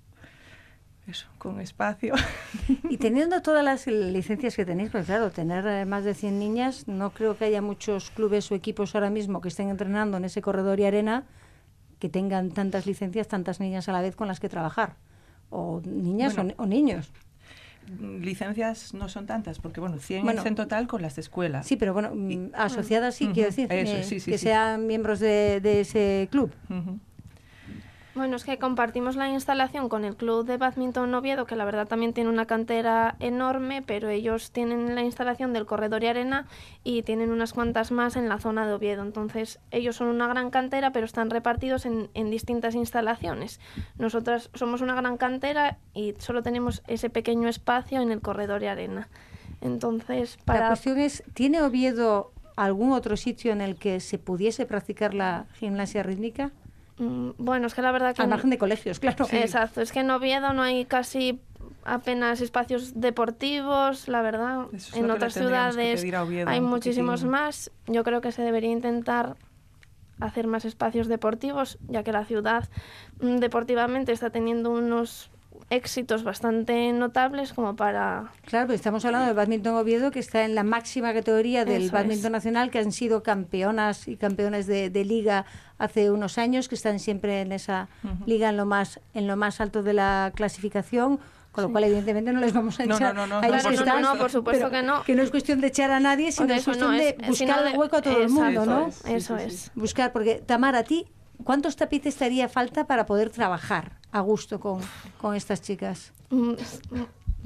eso, 1.08 1.28
con 1.38 1.62
espacio. 1.62 2.16
Y 2.89 2.97
teniendo 2.97 3.41
todas 3.41 3.64
las 3.64 3.88
licencias 3.88 4.55
que 4.55 4.66
tenéis, 4.66 4.89
pues 4.89 5.05
claro, 5.05 5.32
tener 5.32 5.66
eh, 5.66 5.86
más 5.86 6.03
de 6.03 6.14
100 6.14 6.39
niñas, 6.39 6.88
no 6.88 7.12
creo 7.12 7.38
que 7.38 7.45
haya 7.45 7.62
muchos 7.62 8.12
clubes 8.12 8.51
o 8.51 8.55
equipos 8.55 8.93
ahora 8.95 9.10
mismo 9.10 9.39
que 9.39 9.47
estén 9.47 9.70
entrenando 9.70 10.18
en 10.18 10.26
ese 10.26 10.41
corredor 10.41 10.80
y 10.80 10.86
arena 10.86 11.26
que 11.99 12.09
tengan 12.09 12.51
tantas 12.51 12.85
licencias, 12.85 13.27
tantas 13.27 13.59
niñas 13.59 13.89
a 13.89 13.91
la 13.91 14.01
vez 14.01 14.15
con 14.15 14.27
las 14.27 14.39
que 14.39 14.49
trabajar. 14.49 14.95
O 15.49 15.81
niñas 15.85 16.35
Bueno. 16.35 16.53
o, 16.57 16.63
o 16.63 16.65
niños. 16.65 17.11
Licencias 18.19 18.93
no 18.93 19.07
son 19.07 19.25
tantas, 19.27 19.59
porque 19.59 19.79
bueno, 19.79 19.97
100 19.97 20.23
Bueno. 20.23 20.41
es 20.41 20.45
en 20.47 20.55
total 20.55 20.87
con 20.87 21.01
las 21.01 21.15
de 21.15 21.21
escuela. 21.21 21.63
Sí, 21.63 21.77
pero 21.77 21.93
bueno, 21.93 22.11
mm, 22.13 22.49
asociadas 22.53 23.15
sí, 23.15 23.25
Ujú, 23.25 23.33
quiero 23.33 23.49
decir, 23.49 23.71
eso, 23.71 23.97
eh, 23.97 24.03
sí, 24.03 24.19
sí, 24.19 24.31
que 24.31 24.37
sí. 24.37 24.43
sean 24.45 24.87
miembros 24.87 25.19
de, 25.19 25.61
de 25.61 25.79
ese 25.81 26.27
club. 26.29 26.51
Bueno, 28.18 28.36
es 28.36 28.45
que 28.45 28.57
compartimos 28.57 29.15
la 29.15 29.30
instalación 29.30 29.89
con 29.89 30.03
el 30.03 30.15
Club 30.15 30.43
de 30.43 30.57
Badminton 30.57 31.13
Oviedo, 31.13 31.45
que 31.45 31.55
la 31.55 31.65
verdad 31.65 31.88
también 31.88 32.13
tiene 32.13 32.32
una 32.32 32.47
cantera 32.47 33.15
enorme, 33.20 33.84
pero 33.84 34.09
ellos 34.09 34.49
tienen 34.49 34.95
la 34.95 35.03
instalación 35.03 35.53
del 35.53 35.68
corredor 35.68 36.03
y 36.03 36.07
arena 36.07 36.47
y 36.84 37.03
tienen 37.03 37.30
unas 37.32 37.53
cuantas 37.53 37.91
más 37.91 38.15
en 38.15 38.28
la 38.28 38.39
zona 38.39 38.65
de 38.65 38.74
Oviedo. 38.74 39.03
Entonces, 39.03 39.59
ellos 39.70 39.97
son 39.97 40.07
una 40.07 40.28
gran 40.28 40.49
cantera, 40.49 40.91
pero 40.91 41.05
están 41.05 41.30
repartidos 41.30 41.86
en, 41.86 42.09
en 42.15 42.32
distintas 42.32 42.74
instalaciones. 42.74 43.59
Nosotras 43.99 44.49
somos 44.55 44.82
una 44.82 44.95
gran 44.95 45.18
cantera 45.18 45.78
y 45.93 46.15
solo 46.18 46.41
tenemos 46.41 46.82
ese 46.88 47.11
pequeño 47.11 47.47
espacio 47.47 48.01
en 48.01 48.11
el 48.11 48.22
corredor 48.22 48.63
y 48.63 48.65
arena. 48.65 49.09
Entonces, 49.61 50.39
La 50.39 50.45
para... 50.45 50.68
cuestión 50.70 50.97
es, 50.97 51.24
¿tiene 51.36 51.61
Oviedo 51.61 52.32
algún 52.55 52.93
otro 52.93 53.15
sitio 53.15 53.51
en 53.51 53.61
el 53.61 53.76
que 53.76 53.99
se 53.99 54.18
pudiese 54.18 54.65
practicar 54.65 55.13
la 55.13 55.45
gimnasia 55.53 56.01
rítmica? 56.01 56.51
Mm, 56.97 57.31
Bueno, 57.37 57.67
es 57.67 57.73
que 57.73 57.81
la 57.81 57.91
verdad 57.91 58.15
que... 58.15 58.21
Al 58.21 58.29
margen 58.29 58.49
de 58.49 58.57
colegios, 58.57 58.99
claro. 58.99 59.27
Exacto, 59.31 59.81
es 59.81 59.91
que 59.91 59.99
en 59.99 60.09
Oviedo 60.11 60.53
no 60.53 60.63
hay 60.63 60.85
casi 60.85 61.39
apenas 61.83 62.41
espacios 62.41 62.99
deportivos, 62.99 64.07
la 64.07 64.21
verdad. 64.21 64.65
Es 64.73 64.93
en 64.93 65.09
otras 65.09 65.33
ciudades 65.33 66.03
hay 66.45 66.61
muchísimos 66.61 67.23
más. 67.23 67.71
Yo 67.87 68.03
creo 68.03 68.21
que 68.21 68.31
se 68.31 68.41
debería 68.41 68.71
intentar 68.71 69.37
hacer 70.19 70.47
más 70.47 70.65
espacios 70.65 71.07
deportivos, 71.07 71.77
ya 71.87 72.03
que 72.03 72.11
la 72.11 72.25
ciudad 72.25 72.67
mm, 73.21 73.37
deportivamente 73.37 74.11
está 74.11 74.29
teniendo 74.29 74.71
unos 74.71 75.29
éxitos 75.70 76.24
bastante 76.24 76.91
notables 76.93 77.51
como 77.53 77.76
para 77.76 78.32
Claro, 78.45 78.68
pero 78.68 78.76
estamos 78.76 79.03
hablando 79.05 79.28
del 79.28 79.36
badminton 79.36 79.76
Oviedo, 79.76 80.11
que 80.11 80.20
está 80.20 80.45
en 80.45 80.55
la 80.55 80.63
máxima 80.63 81.13
categoría 81.13 81.65
del 81.65 81.84
Eso 81.84 81.93
badminton 81.93 82.28
es. 82.28 82.32
nacional, 82.32 82.72
que 82.72 82.80
han 82.80 82.91
sido 82.91 83.22
campeonas 83.24 84.07
y 84.07 84.15
campeones 84.15 84.65
de, 84.68 84.89
de 84.89 85.05
liga 85.05 85.45
hace 85.78 86.09
unos 86.11 86.38
años, 86.38 86.70
que 86.70 86.76
están 86.76 86.99
siempre 86.99 87.41
en 87.41 87.51
esa 87.51 87.89
liga 88.26 88.49
en 88.49 88.57
lo 88.57 88.65
más 88.65 88.99
en 89.13 89.28
lo 89.28 89.36
más 89.36 89.59
alto 89.61 89.84
de 89.84 89.93
la 89.93 90.32
clasificación. 90.36 91.20
Con 91.51 91.63
lo 91.63 91.72
cual, 91.72 91.86
evidentemente, 91.86 92.32
no 92.32 92.39
les 92.39 92.53
vamos 92.53 92.80
a 92.80 92.84
echar 92.84 93.15
no, 93.15 93.26
no, 93.26 93.28
no, 93.28 93.39
a 93.39 93.47
ellos 93.47 93.63
Claro, 93.63 93.70
que 93.70 93.76
no, 93.78 93.86
no, 93.86 93.97
están, 93.97 94.01
no, 94.03 94.22
por 94.22 94.30
supuesto 94.30 94.70
que 94.70 94.84
no. 94.84 95.03
Que 95.03 95.15
no 95.15 95.24
es 95.24 95.32
cuestión 95.32 95.59
de 95.59 95.68
echar 95.68 95.89
a 95.89 95.99
nadie, 95.99 96.32
sino 96.32 96.53
es 96.53 96.63
cuestión 96.63 96.91
no, 96.91 96.97
de 96.97 97.18
buscar 97.28 97.65
el 97.65 97.76
hueco 97.76 97.95
a 97.95 98.01
todo 98.03 98.22
el 98.22 98.30
mundo, 98.30 98.63
¿no? 98.68 98.91
Sí, 98.91 99.13
Eso 99.13 99.38
sí, 99.39 99.43
sí, 99.49 99.55
es. 99.55 99.72
Buscar, 99.74 100.11
porque 100.13 100.36
Tamara, 100.36 100.80
a 100.80 100.84
ti, 100.84 101.07
¿cuántos 101.43 101.75
tapices 101.75 102.15
te 102.15 102.25
haría 102.25 102.49
falta 102.49 102.88
para 102.88 103.05
poder 103.05 103.29
trabajar 103.29 103.97
a 104.11 104.21
gusto 104.21 104.59
con, 104.59 104.81
con 105.19 105.35
estas 105.35 105.61
chicas? 105.61 106.13
Mm. 106.29 106.53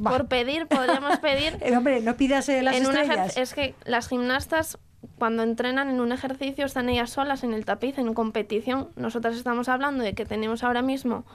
Por 0.03 0.27
pedir, 0.27 0.67
podríamos 0.67 1.19
pedir 1.19 1.57
Eh, 1.61 1.75
hombre, 1.75 2.01
no 2.01 2.15
pidas 2.15 2.49
eh, 2.49 2.63
las 2.63 2.75
en 2.75 2.83
estrellas. 2.83 3.37
es 3.37 3.53
que 3.53 3.75
las 3.85 4.07
gimnastas 4.07 4.77
cuando 5.17 5.43
entrenan 5.43 5.89
en 5.89 5.99
un 5.99 6.11
ejercicio 6.11 6.65
están 6.65 6.89
ellas 6.89 7.11
solas 7.11 7.43
en 7.43 7.53
el 7.53 7.65
tapiz 7.65 7.97
en 7.97 8.13
competición. 8.13 8.89
Nosotras 8.95 9.35
estamos 9.35 9.69
hablando 9.69 10.03
de 10.03 10.13
que 10.13 10.25
tenemos 10.25 10.63
ahora 10.63 10.81
mismo 10.81 11.25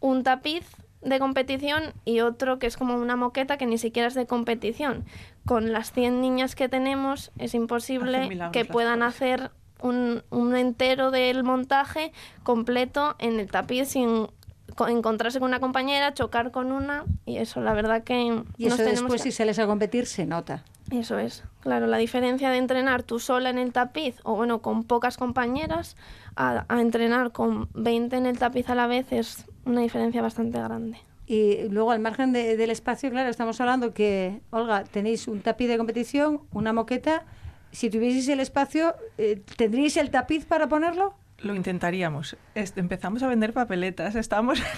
un 0.00 0.22
tapiz 0.22 0.64
de 1.02 1.18
competición 1.18 1.94
y 2.04 2.20
otro 2.20 2.58
que 2.58 2.66
es 2.66 2.76
como 2.76 2.96
una 2.96 3.16
moqueta 3.16 3.56
que 3.56 3.66
ni 3.66 3.78
siquiera 3.78 4.08
es 4.08 4.14
de 4.14 4.26
competición. 4.26 5.04
Con 5.46 5.72
las 5.72 5.92
100 5.92 6.20
niñas 6.20 6.54
que 6.54 6.68
tenemos 6.68 7.32
es 7.38 7.54
imposible 7.54 8.28
que 8.52 8.64
puedan 8.64 9.02
hacer 9.02 9.50
un, 9.82 10.22
un 10.30 10.56
entero 10.56 11.10
del 11.10 11.44
montaje 11.44 12.12
completo 12.42 13.14
en 13.18 13.40
el 13.40 13.50
tapiz 13.50 13.88
sin 13.88 14.28
co- 14.76 14.88
encontrarse 14.88 15.38
con 15.40 15.48
una 15.48 15.60
compañera, 15.60 16.14
chocar 16.14 16.50
con 16.50 16.72
una 16.72 17.04
y 17.26 17.36
eso 17.38 17.60
la 17.60 17.72
verdad 17.72 18.02
que 18.04 18.42
Y 18.58 18.66
eso 18.66 18.82
después, 18.82 19.22
que- 19.22 19.30
si 19.30 19.36
sales 19.36 19.58
a 19.58 19.66
competir, 19.66 20.06
se 20.06 20.26
nota. 20.26 20.64
eso 20.90 21.18
es, 21.18 21.44
claro, 21.60 21.86
la 21.86 21.96
diferencia 21.98 22.50
de 22.50 22.58
entrenar 22.58 23.02
tú 23.02 23.18
sola 23.20 23.50
en 23.50 23.58
el 23.58 23.72
tapiz 23.72 24.16
o 24.24 24.34
bueno, 24.34 24.60
con 24.62 24.84
pocas 24.84 25.16
compañeras 25.16 25.96
a, 26.36 26.64
a 26.68 26.80
entrenar 26.80 27.32
con 27.32 27.68
20 27.74 28.16
en 28.16 28.26
el 28.26 28.38
tapiz 28.38 28.68
a 28.70 28.74
la 28.74 28.86
vez 28.86 29.12
es 29.12 29.44
una 29.64 29.80
diferencia 29.82 30.22
bastante 30.22 30.58
grande. 30.60 30.98
Y 31.26 31.68
luego, 31.68 31.92
al 31.92 32.00
margen 32.00 32.32
de- 32.32 32.56
del 32.56 32.70
espacio, 32.70 33.08
claro, 33.08 33.28
estamos 33.30 33.60
hablando 33.60 33.94
que, 33.94 34.40
Olga, 34.50 34.82
tenéis 34.82 35.28
un 35.28 35.42
tapiz 35.42 35.68
de 35.68 35.76
competición, 35.78 36.40
una 36.52 36.72
moqueta. 36.72 37.24
Si 37.72 37.90
tuvieseis 37.90 38.28
el 38.28 38.40
espacio, 38.40 38.94
eh, 39.18 39.40
¿tendríais 39.56 39.96
el 39.96 40.10
tapiz 40.10 40.44
para 40.44 40.68
ponerlo? 40.68 41.14
Lo 41.38 41.54
intentaríamos. 41.54 42.36
Empezamos 42.54 43.22
a 43.22 43.28
vender 43.28 43.52
papeletas. 43.52 44.14
Estamos. 44.16 44.60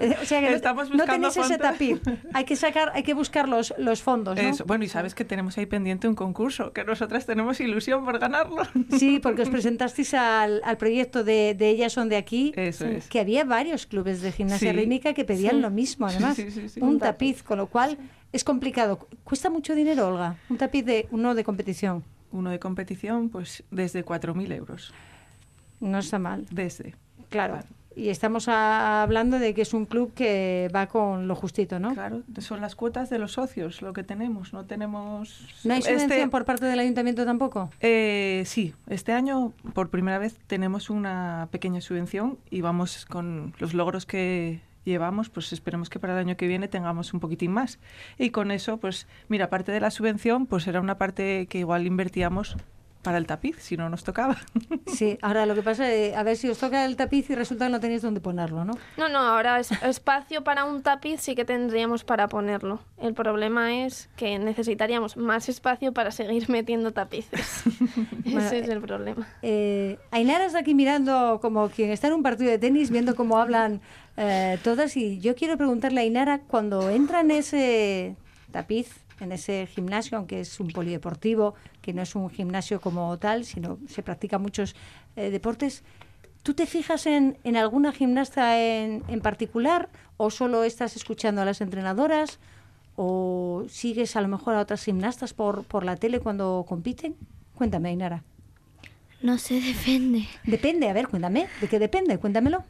Eh, 0.00 0.14
O 0.20 0.24
sea 0.26 0.40
que 0.40 0.50
no- 0.50 0.56
Estamos 0.56 0.90
no 0.90 0.96
buscando 0.96 1.30
tenéis 1.30 1.50
ese 1.50 1.58
tapiz. 1.58 2.00
Hay 2.34 2.44
que 2.44 2.56
sacar, 2.56 2.92
hay 2.94 3.02
que 3.02 3.14
buscar 3.14 3.48
los, 3.48 3.72
los 3.78 4.02
fondos, 4.02 4.36
¿no? 4.36 4.42
Eso. 4.42 4.64
Bueno, 4.66 4.84
y 4.84 4.88
sabes 4.88 5.14
que 5.14 5.24
tenemos 5.24 5.56
ahí 5.56 5.66
pendiente 5.66 6.06
un 6.06 6.14
concurso, 6.14 6.72
que 6.72 6.84
nosotras 6.84 7.24
tenemos 7.26 7.58
ilusión 7.60 8.04
por 8.04 8.18
ganarlo. 8.18 8.62
Sí, 8.98 9.18
porque 9.20 9.42
os 9.42 9.48
presentasteis 9.50 10.12
al, 10.14 10.60
al 10.64 10.76
proyecto 10.76 11.24
de, 11.24 11.54
de 11.54 11.70
Ellas 11.70 11.92
son 11.94 12.08
de 12.10 12.16
aquí, 12.16 12.52
Eso 12.54 12.84
es. 12.86 13.08
que 13.08 13.18
había 13.20 13.44
varios 13.44 13.86
clubes 13.86 14.20
de 14.20 14.30
gimnasia 14.30 14.72
Sí. 14.72 14.76
rítmica 14.76 15.14
que 15.14 15.24
pedían 15.24 15.56
Sí. 15.56 15.60
lo 15.62 15.70
mismo, 15.70 16.06
además, 16.06 16.36
sí, 16.36 16.50
sí, 16.50 16.68
sí. 16.68 16.80
un 16.80 16.90
Un 16.90 16.98
tapiz, 16.98 17.42
con 17.42 17.58
lo 17.58 17.66
cual 17.68 17.96
es 18.32 18.44
complicado. 18.44 19.08
¿Cuesta 19.24 19.50
mucho 19.50 19.74
dinero, 19.74 20.08
Olga? 20.08 20.36
Un 20.48 20.58
tapiz 20.58 20.84
de 20.84 21.08
uno 21.10 21.34
de 21.34 21.44
competición. 21.44 22.04
Uno 22.30 22.50
de 22.50 22.58
competición, 22.58 23.30
pues 23.30 23.64
desde 23.70 24.04
4.000 24.04 24.52
euros. 24.52 24.92
No 25.80 25.98
está 25.98 26.18
mal, 26.18 26.46
Desde. 26.50 26.94
claro. 27.30 27.54
Claro. 27.54 27.66
Y 27.96 28.10
estamos 28.10 28.46
a- 28.48 29.02
hablando 29.02 29.40
de 29.40 29.54
que 29.54 29.62
es 29.62 29.74
un 29.74 29.84
club 29.84 30.12
que 30.14 30.70
va 30.72 30.86
con 30.86 31.26
lo 31.26 31.34
justito, 31.34 31.80
¿no? 31.80 31.94
Claro, 31.94 32.22
son 32.38 32.60
las 32.60 32.76
cuotas 32.76 33.10
de 33.10 33.18
los 33.18 33.32
socios 33.32 33.82
lo 33.82 33.92
que 33.92 34.04
tenemos. 34.04 34.52
No 34.52 34.66
tenemos. 34.66 35.40
¿No 35.64 35.74
hay 35.74 35.82
subvención 35.82 36.12
Este- 36.12 36.28
por 36.28 36.44
parte 36.44 36.66
del 36.66 36.78
ayuntamiento 36.78 37.24
tampoco? 37.24 37.70
Eh, 37.80 38.44
sí, 38.46 38.72
este 38.88 39.12
año 39.12 39.52
por 39.74 39.88
primera 39.90 40.18
vez 40.18 40.38
tenemos 40.46 40.90
una 40.90 41.48
pequeña 41.50 41.80
subvención 41.80 42.38
y 42.50 42.60
vamos 42.60 43.04
con 43.04 43.52
los 43.58 43.74
logros 43.74 44.06
que 44.06 44.60
llevamos, 44.88 45.30
pues 45.30 45.52
esperemos 45.52 45.90
que 45.90 45.98
para 45.98 46.14
el 46.14 46.18
año 46.18 46.36
que 46.36 46.46
viene 46.46 46.68
tengamos 46.68 47.14
un 47.14 47.20
poquitín 47.20 47.52
más. 47.52 47.78
Y 48.18 48.30
con 48.30 48.50
eso, 48.50 48.78
pues 48.78 49.06
mira, 49.28 49.46
aparte 49.46 49.72
de 49.72 49.80
la 49.80 49.90
subvención, 49.90 50.46
pues 50.46 50.66
era 50.66 50.80
una 50.80 50.98
parte 50.98 51.46
que 51.46 51.58
igual 51.58 51.86
invertíamos 51.86 52.56
para 53.02 53.18
el 53.18 53.26
tapiz, 53.26 53.56
si 53.60 53.76
no 53.76 53.88
nos 53.88 54.04
tocaba. 54.04 54.36
Sí, 54.86 55.18
ahora 55.22 55.46
lo 55.46 55.54
que 55.54 55.62
pasa 55.62 55.90
es 55.92 56.16
a 56.16 56.22
ver 56.22 56.36
si 56.36 56.48
os 56.48 56.58
toca 56.58 56.84
el 56.84 56.96
tapiz 56.96 57.30
y 57.30 57.34
resulta 57.34 57.66
que 57.66 57.72
no 57.72 57.78
tenéis 57.78 58.02
dónde 58.02 58.20
ponerlo, 58.20 58.64
¿no? 58.64 58.72
No, 58.96 59.08
no, 59.08 59.18
ahora 59.18 59.60
es, 59.60 59.70
espacio 59.82 60.42
para 60.42 60.64
un 60.64 60.82
tapiz 60.82 61.20
sí 61.20 61.34
que 61.34 61.44
tendríamos 61.44 62.04
para 62.04 62.28
ponerlo. 62.28 62.80
El 63.00 63.14
problema 63.14 63.84
es 63.84 64.08
que 64.16 64.38
necesitaríamos 64.38 65.16
más 65.16 65.48
espacio 65.48 65.92
para 65.92 66.10
seguir 66.10 66.48
metiendo 66.50 66.92
tapices. 66.92 67.62
Bueno, 68.24 68.40
Ese 68.40 68.60
es 68.60 68.68
el 68.68 68.80
problema. 68.80 69.28
Eh, 69.42 69.98
Ainara 70.10 70.46
está 70.46 70.58
aquí 70.58 70.74
mirando 70.74 71.38
como 71.40 71.68
quien 71.68 71.90
está 71.90 72.08
en 72.08 72.14
un 72.14 72.22
partido 72.22 72.50
de 72.50 72.58
tenis, 72.58 72.90
viendo 72.90 73.14
cómo 73.14 73.38
hablan 73.38 73.80
eh, 74.18 74.58
todas. 74.64 74.96
Y 74.96 75.20
yo 75.20 75.36
quiero 75.36 75.56
preguntarle 75.56 76.00
a 76.00 76.02
Ainara, 76.02 76.40
cuando 76.40 76.90
entra 76.90 77.20
en 77.20 77.30
ese 77.30 78.16
tapiz, 78.50 78.90
en 79.20 79.32
ese 79.32 79.66
gimnasio, 79.66 80.18
aunque 80.18 80.40
es 80.40 80.58
un 80.58 80.68
polideportivo, 80.68 81.54
que 81.80 81.92
no 81.92 82.02
es 82.02 82.14
un 82.14 82.28
gimnasio 82.28 82.80
como 82.80 83.16
tal, 83.18 83.44
sino 83.44 83.78
se 83.88 84.02
practican 84.02 84.42
muchos 84.42 84.74
eh, 85.16 85.30
deportes, 85.30 85.84
¿tú 86.42 86.54
te 86.54 86.66
fijas 86.66 87.06
en, 87.06 87.38
en 87.44 87.56
alguna 87.56 87.92
gimnasta 87.92 88.60
en, 88.60 89.04
en 89.08 89.20
particular 89.20 89.88
o 90.16 90.30
solo 90.30 90.64
estás 90.64 90.96
escuchando 90.96 91.40
a 91.42 91.44
las 91.44 91.60
entrenadoras? 91.60 92.40
¿O 92.96 93.64
sigues 93.68 94.16
a 94.16 94.20
lo 94.20 94.26
mejor 94.26 94.56
a 94.56 94.60
otras 94.60 94.84
gimnastas 94.84 95.32
por, 95.32 95.62
por 95.62 95.84
la 95.84 95.94
tele 95.94 96.18
cuando 96.18 96.64
compiten? 96.68 97.14
Cuéntame, 97.54 97.90
Ainara. 97.90 98.24
No 99.22 99.38
sé, 99.38 99.60
depende. 99.60 100.26
Depende, 100.42 100.88
a 100.88 100.92
ver, 100.92 101.06
cuéntame, 101.06 101.46
¿de 101.60 101.68
qué 101.68 101.78
depende? 101.78 102.18
Cuéntamelo. 102.18 102.64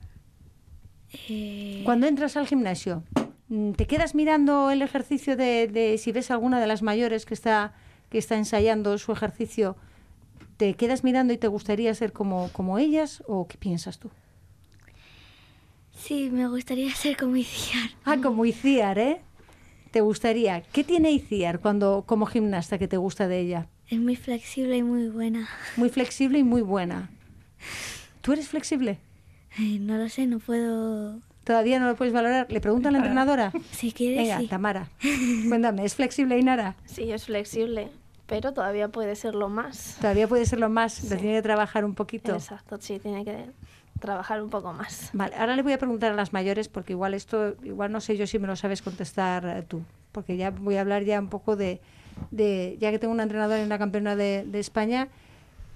Eh, 1.28 1.82
Cuando 1.84 2.06
entras 2.06 2.36
al 2.36 2.46
gimnasio, 2.46 3.02
mm, 3.48 3.72
¿te 3.72 3.86
quedas 3.86 4.14
mirando 4.14 4.70
el 4.70 4.82
ejercicio 4.82 5.36
de, 5.36 5.68
de 5.68 5.98
si 5.98 6.12
ves 6.12 6.30
alguna 6.30 6.60
de 6.60 6.66
las 6.66 6.82
mayores 6.82 7.24
que 7.26 7.34
está, 7.34 7.74
que 8.10 8.18
está 8.18 8.36
ensayando 8.36 8.96
su 8.98 9.12
ejercicio? 9.12 9.76
¿Te 10.56 10.74
quedas 10.74 11.04
mirando 11.04 11.32
y 11.32 11.38
te 11.38 11.46
gustaría 11.48 11.94
ser 11.94 12.12
como, 12.12 12.50
como 12.52 12.78
ellas 12.78 13.22
o 13.26 13.46
qué 13.46 13.56
piensas 13.58 13.98
tú? 13.98 14.10
sí, 15.92 16.30
me 16.30 16.46
gustaría 16.48 16.94
ser 16.94 17.16
como 17.16 17.36
Iciar. 17.36 17.90
Ah, 18.04 18.16
como 18.22 18.44
Iciar, 18.44 18.98
¿eh? 18.98 19.20
¿Te 19.90 20.00
gustaría? 20.00 20.62
¿Qué 20.62 20.84
tiene 20.84 21.10
Iciar 21.10 21.60
cuando, 21.60 22.04
como 22.06 22.26
gimnasta 22.26 22.78
que 22.78 22.86
te 22.88 22.96
gusta 22.96 23.26
de 23.26 23.40
ella? 23.40 23.66
Es 23.88 23.98
muy 23.98 24.16
flexible 24.16 24.76
y 24.76 24.82
muy 24.82 25.08
buena. 25.08 25.48
Muy 25.76 25.88
flexible 25.88 26.38
y 26.38 26.44
muy 26.44 26.62
buena. 26.62 27.10
¿Tú 28.20 28.32
eres 28.32 28.48
flexible? 28.48 28.98
Eh, 29.58 29.78
no 29.80 29.96
lo 29.96 30.08
sé, 30.08 30.26
no 30.26 30.38
puedo 30.38 31.20
Todavía 31.48 31.80
no 31.80 31.86
lo 31.86 31.96
puedes 31.96 32.12
valorar. 32.12 32.46
¿Le 32.50 32.60
pregunta 32.60 32.90
a 32.90 32.92
la 32.92 32.98
entrenadora? 32.98 33.52
Si 33.72 33.92
quieres, 33.92 34.18
Venga, 34.18 34.38
sí. 34.38 34.48
Tamara, 34.48 34.88
cuéntame, 35.48 35.82
¿es 35.82 35.94
flexible 35.94 36.38
Inara? 36.38 36.76
Sí, 36.84 37.10
es 37.10 37.24
flexible, 37.24 37.88
pero 38.26 38.52
todavía 38.52 38.88
puede 38.88 39.16
serlo 39.16 39.48
más. 39.48 39.96
Todavía 39.98 40.28
puede 40.28 40.44
ser 40.44 40.60
lo 40.60 40.68
más, 40.68 41.02
lo 41.10 41.16
tiene 41.16 41.36
que 41.36 41.42
trabajar 41.42 41.86
un 41.86 41.94
poquito. 41.94 42.34
Exacto, 42.34 42.76
sí, 42.78 42.98
tiene 42.98 43.24
que 43.24 43.46
trabajar 43.98 44.42
un 44.42 44.50
poco 44.50 44.74
más. 44.74 45.08
Vale, 45.14 45.36
ahora 45.36 45.56
le 45.56 45.62
voy 45.62 45.72
a 45.72 45.78
preguntar 45.78 46.12
a 46.12 46.14
las 46.14 46.34
mayores 46.34 46.68
porque 46.68 46.92
igual 46.92 47.14
esto, 47.14 47.56
igual 47.62 47.92
no 47.92 48.02
sé 48.02 48.18
yo 48.18 48.26
si 48.26 48.38
me 48.38 48.46
lo 48.46 48.54
sabes 48.54 48.82
contestar 48.82 49.46
eh, 49.46 49.62
tú, 49.66 49.80
porque 50.12 50.36
ya 50.36 50.50
voy 50.50 50.76
a 50.76 50.82
hablar 50.82 51.04
ya 51.04 51.18
un 51.18 51.28
poco 51.28 51.56
de, 51.56 51.80
de 52.30 52.76
ya 52.78 52.90
que 52.90 52.98
tengo 52.98 53.14
una 53.14 53.22
entrenadora 53.22 53.62
y 53.62 53.64
una 53.64 53.78
campeona 53.78 54.16
de, 54.16 54.44
de 54.46 54.60
España, 54.60 55.08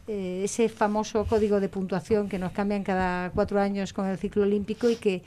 eh, 0.08 0.42
ese 0.44 0.68
famoso 0.68 1.24
código 1.26 1.60
de 1.60 1.68
puntuación 1.68 2.28
que 2.28 2.38
nos 2.38 2.52
cambian 2.52 2.82
cada 2.82 3.30
cuatro 3.30 3.60
años 3.60 3.92
con 3.92 4.06
el 4.06 4.18
ciclo 4.18 4.42
olímpico 4.42 4.88
y 4.90 4.96
que 4.96 5.22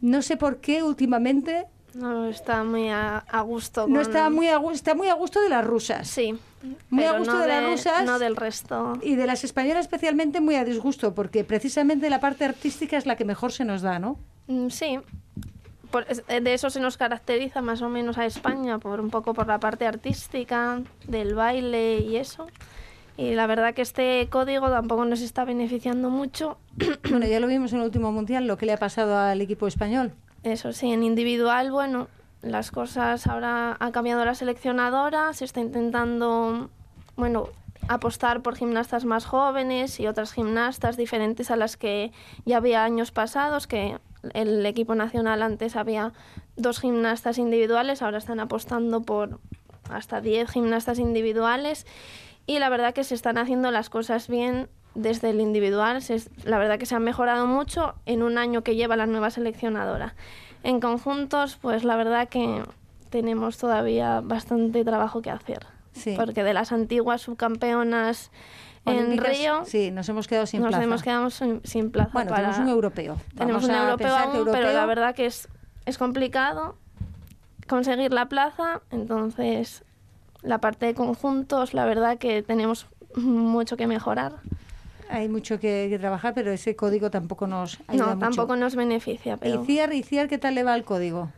no 0.00 0.22
sé 0.22 0.36
por 0.36 0.58
qué 0.58 0.82
últimamente 0.82 1.66
No 1.94 2.26
está 2.26 2.62
muy 2.64 2.88
a, 2.90 3.18
a 3.18 3.40
gusto. 3.40 3.84
Con... 3.84 3.92
no 3.94 4.00
está 4.00 4.28
muy 4.30 4.48
a, 4.48 4.60
está 4.72 4.94
muy 4.94 5.08
a 5.08 5.14
gusto 5.14 5.40
de 5.40 5.48
las 5.48 5.64
rusas. 5.64 6.06
Sí. 6.08 6.38
Muy 6.90 7.04
a 7.04 7.16
gusto 7.18 7.32
no 7.32 7.40
de, 7.42 7.48
las 7.48 7.64
rusas. 7.64 8.04
No 8.04 8.18
del 8.18 8.36
resto. 8.36 8.98
Y 9.02 9.14
de 9.14 9.26
las 9.26 9.44
españolas 9.44 9.82
especialmente 9.86 10.40
muy 10.40 10.56
a 10.56 10.64
disgusto, 10.64 11.14
porque 11.14 11.44
precisamente 11.44 12.10
la 12.10 12.20
parte 12.20 12.44
artística 12.44 12.96
es 12.96 13.06
la 13.06 13.16
que 13.16 13.24
mejor 13.24 13.52
se 13.52 13.64
nos 13.64 13.82
da, 13.82 13.98
¿no? 13.98 14.18
Mm, 14.48 14.68
Sí. 14.68 14.98
Por- 15.90 16.04
eh, 16.28 16.40
de 16.40 16.52
eso 16.52 16.68
se 16.68 16.80
nos 16.80 16.96
caracteriza 16.96 17.62
más 17.62 17.80
o 17.80 17.88
menos 17.88 18.18
a 18.18 18.26
España, 18.26 18.78
por 18.80 19.00
un 19.00 19.08
poco 19.08 19.32
por 19.34 19.46
la 19.46 19.60
parte 19.60 19.86
artística, 19.86 20.82
del 21.06 21.34
baile 21.36 22.00
y 22.00 22.16
eso. 22.16 22.48
Y 23.16 23.34
la 23.34 23.46
verdad 23.46 23.74
que 23.74 23.82
este 23.82 24.28
código 24.30 24.68
tampoco 24.68 25.04
nos 25.04 25.22
está 25.22 25.44
beneficiando 25.44 26.10
mucho. 26.10 26.58
Bueno, 27.10 27.26
ya 27.26 27.40
lo 27.40 27.46
vimos 27.46 27.72
en 27.72 27.78
el 27.78 27.86
último 27.86 28.12
mundial, 28.12 28.46
lo 28.46 28.58
que 28.58 28.66
le 28.66 28.72
ha 28.72 28.76
pasado 28.76 29.16
al 29.16 29.40
equipo 29.40 29.66
español. 29.66 30.12
Eso 30.42 30.72
sí, 30.72 30.92
en 30.92 31.02
individual, 31.02 31.70
bueno, 31.70 32.08
las 32.42 32.70
cosas 32.70 33.26
ahora 33.26 33.76
ha 33.80 33.90
cambiado 33.92 34.24
la 34.24 34.34
seleccionadora, 34.34 35.32
se 35.32 35.44
está 35.44 35.60
intentando, 35.60 36.68
bueno, 37.16 37.48
apostar 37.88 38.42
por 38.42 38.56
gimnastas 38.56 39.04
más 39.04 39.24
jóvenes 39.24 39.98
y 40.00 40.06
otras 40.06 40.32
gimnastas 40.32 40.96
diferentes 40.96 41.50
a 41.50 41.56
las 41.56 41.76
que 41.76 42.12
ya 42.44 42.58
había 42.58 42.84
años 42.84 43.12
pasados, 43.12 43.66
que 43.66 43.98
el 44.34 44.66
equipo 44.66 44.94
nacional 44.94 45.42
antes 45.42 45.76
había 45.76 46.12
dos 46.56 46.80
gimnastas 46.80 47.38
individuales, 47.38 48.02
ahora 48.02 48.18
están 48.18 48.40
apostando 48.40 49.02
por 49.02 49.40
hasta 49.90 50.20
10 50.20 50.50
gimnastas 50.50 50.98
individuales 50.98 51.86
y 52.46 52.58
la 52.58 52.68
verdad 52.68 52.94
que 52.94 53.04
se 53.04 53.14
están 53.14 53.38
haciendo 53.38 53.70
las 53.70 53.90
cosas 53.90 54.28
bien 54.28 54.68
desde 54.94 55.30
el 55.30 55.40
individual. 55.40 56.00
Se 56.02 56.22
la 56.44 56.58
verdad 56.58 56.78
que 56.78 56.86
se 56.86 56.94
han 56.94 57.02
mejorado 57.04 57.46
mucho 57.46 57.94
en 58.06 58.22
un 58.22 58.38
año 58.38 58.62
que 58.62 58.76
lleva 58.76 58.96
la 58.96 59.06
nueva 59.06 59.30
seleccionadora. 59.30 60.14
En 60.62 60.80
conjuntos, 60.80 61.56
pues 61.60 61.84
la 61.84 61.96
verdad 61.96 62.28
que 62.28 62.62
tenemos 63.10 63.58
todavía 63.58 64.20
bastante 64.20 64.84
trabajo 64.84 65.22
que 65.22 65.30
hacer. 65.30 65.66
Sí. 65.92 66.14
Porque 66.16 66.42
de 66.44 66.52
las 66.54 66.72
antiguas 66.72 67.22
subcampeonas 67.22 68.30
en 68.84 69.18
Río, 69.18 69.64
Sí, 69.64 69.90
nos 69.90 70.08
hemos 70.08 70.28
quedado 70.28 70.46
sin 70.46 70.60
nos 70.60 70.68
plaza. 70.68 70.84
hemos 70.84 71.02
quedado 71.02 71.30
sin, 71.30 71.60
sin 71.64 71.90
plaza. 71.90 72.10
Bueno, 72.12 72.30
para- 72.30 72.42
tenemos 72.50 72.58
un 72.60 72.68
europeo. 72.68 73.16
tenemos 73.36 73.62
Vamos 73.62 73.80
un 73.80 73.84
europeo 73.88 74.06
que 74.08 74.12
aún, 74.22 74.32
pero 74.32 74.38
europeo- 74.68 74.72
la 74.74 74.86
verdad 74.86 75.14
que 75.14 75.26
es, 75.26 75.48
es 75.86 75.98
complicado 75.98 76.76
conseguir 77.68 78.12
la 78.12 78.28
plaza, 78.28 78.80
entonces 78.90 79.82
la 80.46 80.58
parte 80.58 80.86
de 80.86 80.94
conjuntos, 80.94 81.74
la 81.74 81.84
verdad 81.84 82.18
que 82.18 82.42
tenemos 82.42 82.86
mucho 83.16 83.76
que 83.76 83.86
mejorar. 83.86 84.32
Hay 85.08 85.28
mucho 85.28 85.60
que, 85.60 85.86
que 85.90 85.98
trabajar, 85.98 86.34
pero 86.34 86.50
ese 86.52 86.74
código 86.74 87.10
tampoco 87.10 87.46
nos 87.46 87.78
ayuda 87.86 88.06
No, 88.06 88.14
mucho. 88.16 88.20
tampoco 88.20 88.56
nos 88.56 88.74
beneficia, 88.74 89.36
pero... 89.36 89.62
¿Y 89.62 89.66
Ciar, 89.66 89.92
y 89.92 90.02
Ciar, 90.02 90.28
qué 90.28 90.38
tal 90.38 90.54
le 90.54 90.62
va 90.64 90.74
el 90.74 90.84
código? 90.84 91.30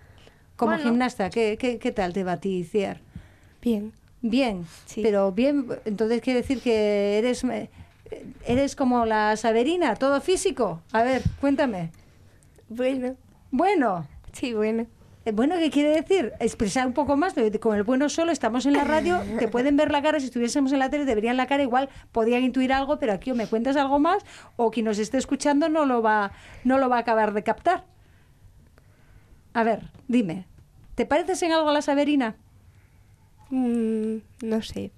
Como 0.57 0.73
Bueno. 0.73 0.85
gimnasta, 0.85 1.31
¿qué, 1.31 1.57
qué, 1.59 1.79
qué 1.79 1.93
tal 1.93 2.13
te 2.13 2.25
va 2.25 2.33
a 2.33 2.37
ti, 2.41 2.65
Ciar? 2.65 3.01
Bien. 3.63 3.93
Bien, 4.21 4.67
pero 5.01 5.31
bien, 5.31 5.67
entonces 5.85 6.21
quiere 6.21 6.41
decir 6.41 6.61
que 6.61 7.19
eres, 7.19 7.45
eh, 7.45 7.71
eres 8.47 8.75
como 8.75 9.07
la 9.07 9.37
Saberina, 9.37 9.95
todo 9.95 10.21
físico. 10.21 10.81
A 10.91 11.05
ver, 11.05 11.23
cuéntame. 11.41 11.93
Bueno. 12.69 13.15
Bueno. 13.53 14.09
Sí, 14.33 14.55
bueno. 14.55 14.87
Eh, 15.29 15.33
Bueno, 15.33 15.57
¿qué 15.59 15.71
quiere 15.71 15.91
decir? 15.91 16.33
Expresar 16.41 16.87
un 16.87 16.95
poco 16.95 17.17
más. 17.17 17.35
Con 17.61 17.77
el 17.77 17.83
bueno 17.83 18.09
solo 18.09 18.33
estamos 18.33 18.65
en 18.65 18.73
la 18.73 18.85
radio, 18.85 19.21
te 19.39 19.49
pueden 19.49 19.77
ver 19.77 19.91
la 19.91 20.01
cara. 20.03 20.21
Si 20.21 20.27
estuviésemos 20.27 20.73
en 20.73 20.79
la 20.79 20.89
tele, 20.89 21.05
te 21.05 21.15
verían 21.15 21.37
la 21.37 21.47
cara. 21.47 21.63
Igual 21.63 21.91
podían 22.13 22.43
intuir 22.43 22.73
algo, 22.73 22.99
pero 22.99 23.13
aquí 23.13 23.31
o 23.31 23.35
me 23.35 23.47
cuentas 23.47 23.77
algo 23.77 23.99
más 23.99 24.25
o 24.57 24.71
quien 24.71 24.87
nos 24.87 24.99
esté 24.99 25.19
escuchando 25.19 25.69
no 25.69 25.85
lo 25.85 26.01
va, 26.03 26.33
no 26.65 26.79
lo 26.79 26.89
va 26.89 26.97
a 26.97 27.01
acabar 27.01 27.35
de 27.35 27.43
captar. 27.43 27.85
A 29.53 29.65
ver, 29.65 29.91
dime, 30.07 30.47
¿te 30.95 31.05
pareces 31.05 31.43
en 31.43 31.53
algo 31.53 31.69
a 31.69 31.73
la 31.73 31.83
Saberina? 31.83 32.37
Mm, 33.51 34.17
no 34.43 34.63
sé. 34.63 34.93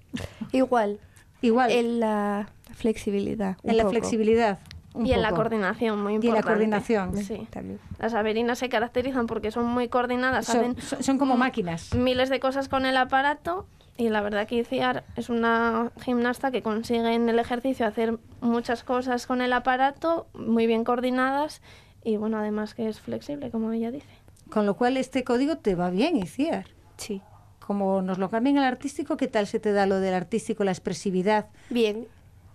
Igual. 0.53 0.99
Igual. 1.41 1.71
En 1.71 1.99
la 1.99 2.49
flexibilidad. 2.75 3.57
En 3.63 3.75
la 3.77 3.83
poco. 3.83 3.91
flexibilidad. 3.93 4.59
Un 4.93 5.05
y 5.05 5.13
en 5.13 5.21
la 5.21 5.31
coordinación, 5.31 6.01
muy 6.01 6.13
Y 6.13 6.15
en 6.17 6.23
importante. 6.23 6.47
la 6.49 6.53
coordinación. 6.53 7.17
Sí. 7.17 7.47
También. 7.49 7.79
Las 7.99 8.13
averinas 8.13 8.59
se 8.59 8.69
caracterizan 8.69 9.27
porque 9.27 9.51
son 9.51 9.65
muy 9.65 9.87
coordinadas, 9.87 10.45
Son- 10.45 10.57
hacen 10.57 10.81
son- 10.81 11.03
son 11.03 11.17
como 11.17 11.37
máquinas. 11.37 11.93
miles 11.95 12.29
de 12.29 12.39
cosas 12.39 12.67
con 12.67 12.85
el 12.85 12.97
aparato 12.97 13.67
y 13.97 14.09
la 14.09 14.21
verdad 14.21 14.47
que 14.47 14.55
Iciar 14.55 15.03
es 15.15 15.29
una 15.29 15.91
gimnasta 16.01 16.51
que 16.51 16.61
consigue 16.61 17.13
en 17.13 17.29
el 17.29 17.39
ejercicio 17.39 17.85
hacer 17.85 18.17
muchas 18.41 18.83
cosas 18.83 19.27
con 19.27 19.41
el 19.41 19.53
aparato, 19.53 20.27
muy 20.33 20.67
bien 20.67 20.83
coordinadas 20.83 21.61
y 22.03 22.17
bueno, 22.17 22.37
además 22.37 22.73
que 22.73 22.87
es 22.89 22.99
flexible, 22.99 23.51
como 23.51 23.71
ella 23.71 23.91
dice. 23.91 24.07
Con 24.49 24.65
lo 24.65 24.75
cual 24.75 24.97
este 24.97 25.23
código 25.23 25.57
te 25.57 25.75
va 25.75 25.89
bien, 25.89 26.17
Iciar. 26.17 26.65
Sí. 26.97 27.21
Como 27.59 28.01
nos 28.01 28.17
lo 28.17 28.29
cambian 28.29 28.57
al 28.57 28.65
artístico, 28.65 29.15
¿qué 29.15 29.27
tal 29.27 29.47
se 29.47 29.59
te 29.59 29.71
da 29.71 29.85
lo 29.85 29.99
del 30.01 30.13
artístico, 30.15 30.63
la 30.65 30.71
expresividad? 30.71 31.45
Bien. 31.69 32.07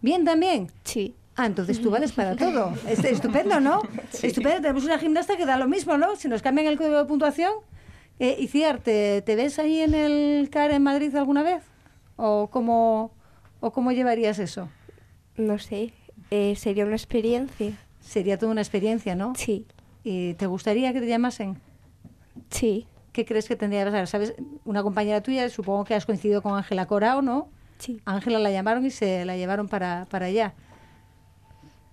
¿Bien 0.03 0.24
también? 0.24 0.70
Sí. 0.84 1.14
Ah, 1.37 1.47
entonces 1.47 1.80
tú 1.80 1.91
vales 1.91 2.12
para 2.12 2.34
todo. 2.34 2.72
Es 2.89 3.05
estupendo, 3.05 3.61
¿no? 3.61 3.82
Estupendo. 4.22 4.62
Tenemos 4.62 4.84
una 4.84 4.99
gimnasta 4.99 5.37
que 5.37 5.45
da 5.45 5.57
lo 5.57 5.68
mismo, 5.68 5.99
¿no? 5.99 6.16
Si 6.16 6.28
nos 6.28 6.43
cambian 6.43 6.66
el 6.66 6.78
código 6.78 6.97
de 6.97 7.05
puntuación. 7.05 7.53
Eh, 8.18 8.37
Iciar, 8.39 8.78
¿te, 8.80 9.20
¿te 9.22 9.37
ves 9.37 9.59
ahí 9.59 9.80
en 9.82 9.95
el 9.95 10.49
CAR 10.51 10.70
en 10.70 10.82
Madrid 10.82 11.14
alguna 11.14 11.43
vez? 11.43 11.62
¿O 12.16 12.49
cómo, 12.51 13.12
o 13.61 13.72
cómo 13.72 13.93
llevarías 13.93 14.39
eso? 14.39 14.70
No 15.37 15.59
sé. 15.59 15.93
Eh, 16.30 16.55
sería 16.57 16.87
una 16.87 16.97
experiencia. 16.97 17.72
Sería 18.01 18.39
toda 18.39 18.53
una 18.53 18.62
experiencia, 18.62 19.14
¿no? 19.14 19.34
Sí. 19.37 19.66
¿Y 20.03 20.34
te 20.34 20.47
gustaría 20.47 20.93
que 20.95 21.01
te 21.01 21.07
llamasen? 21.07 21.61
Sí. 22.49 22.87
¿Qué 23.12 23.26
crees 23.26 23.49
que 23.49 23.57
tendría 23.57 23.84
que 23.84 23.91
pasar? 23.91 24.07
¿Sabes? 24.07 24.34
Una 24.64 24.82
compañera 24.82 25.22
tuya, 25.22 25.49
supongo 25.51 25.84
que 25.84 25.95
has 25.95 26.07
coincidido 26.07 26.41
con 26.43 26.55
Ángela 26.57 26.87
Corao, 26.87 27.20
¿no? 27.20 27.49
Sí. 27.78 28.01
Ángela 28.07 28.39
la 28.39 28.51
llamaron 28.51 28.87
y 28.87 28.91
se 28.91 29.24
la 29.26 29.37
llevaron 29.37 29.68
para, 29.68 30.07
para 30.11 30.26
allá. 30.26 30.55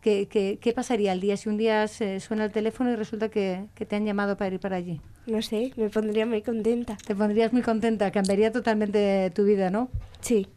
¿Qué, 0.04 0.28
qué, 0.28 0.60
qué 0.60 0.74
pasaría 0.74 1.14
el 1.14 1.22
día 1.22 1.38
si 1.38 1.48
un 1.48 1.56
día 1.56 1.88
se 1.88 2.20
suena 2.20 2.44
el 2.44 2.52
teléfono 2.52 2.92
y 2.92 2.98
resulta 2.98 3.30
que, 3.30 3.68
que 3.74 3.86
te 3.86 3.96
han 3.96 4.06
llamado 4.06 4.36
para 4.36 4.54
ir 4.54 4.60
para 4.60 4.76
allí? 4.76 5.00
No 5.28 5.42
sé, 5.42 5.72
me 5.78 5.90
pondría 5.90 6.26
muy 6.26 6.42
contenta. 6.42 6.98
Te 7.08 7.16
pondrías 7.16 7.54
muy 7.54 7.62
contenta, 7.62 8.12
cambiaría 8.12 8.52
totalmente 8.52 9.32
tu 9.34 9.46
vida, 9.46 9.70
¿no? 9.70 9.88
Sí. 10.20 10.48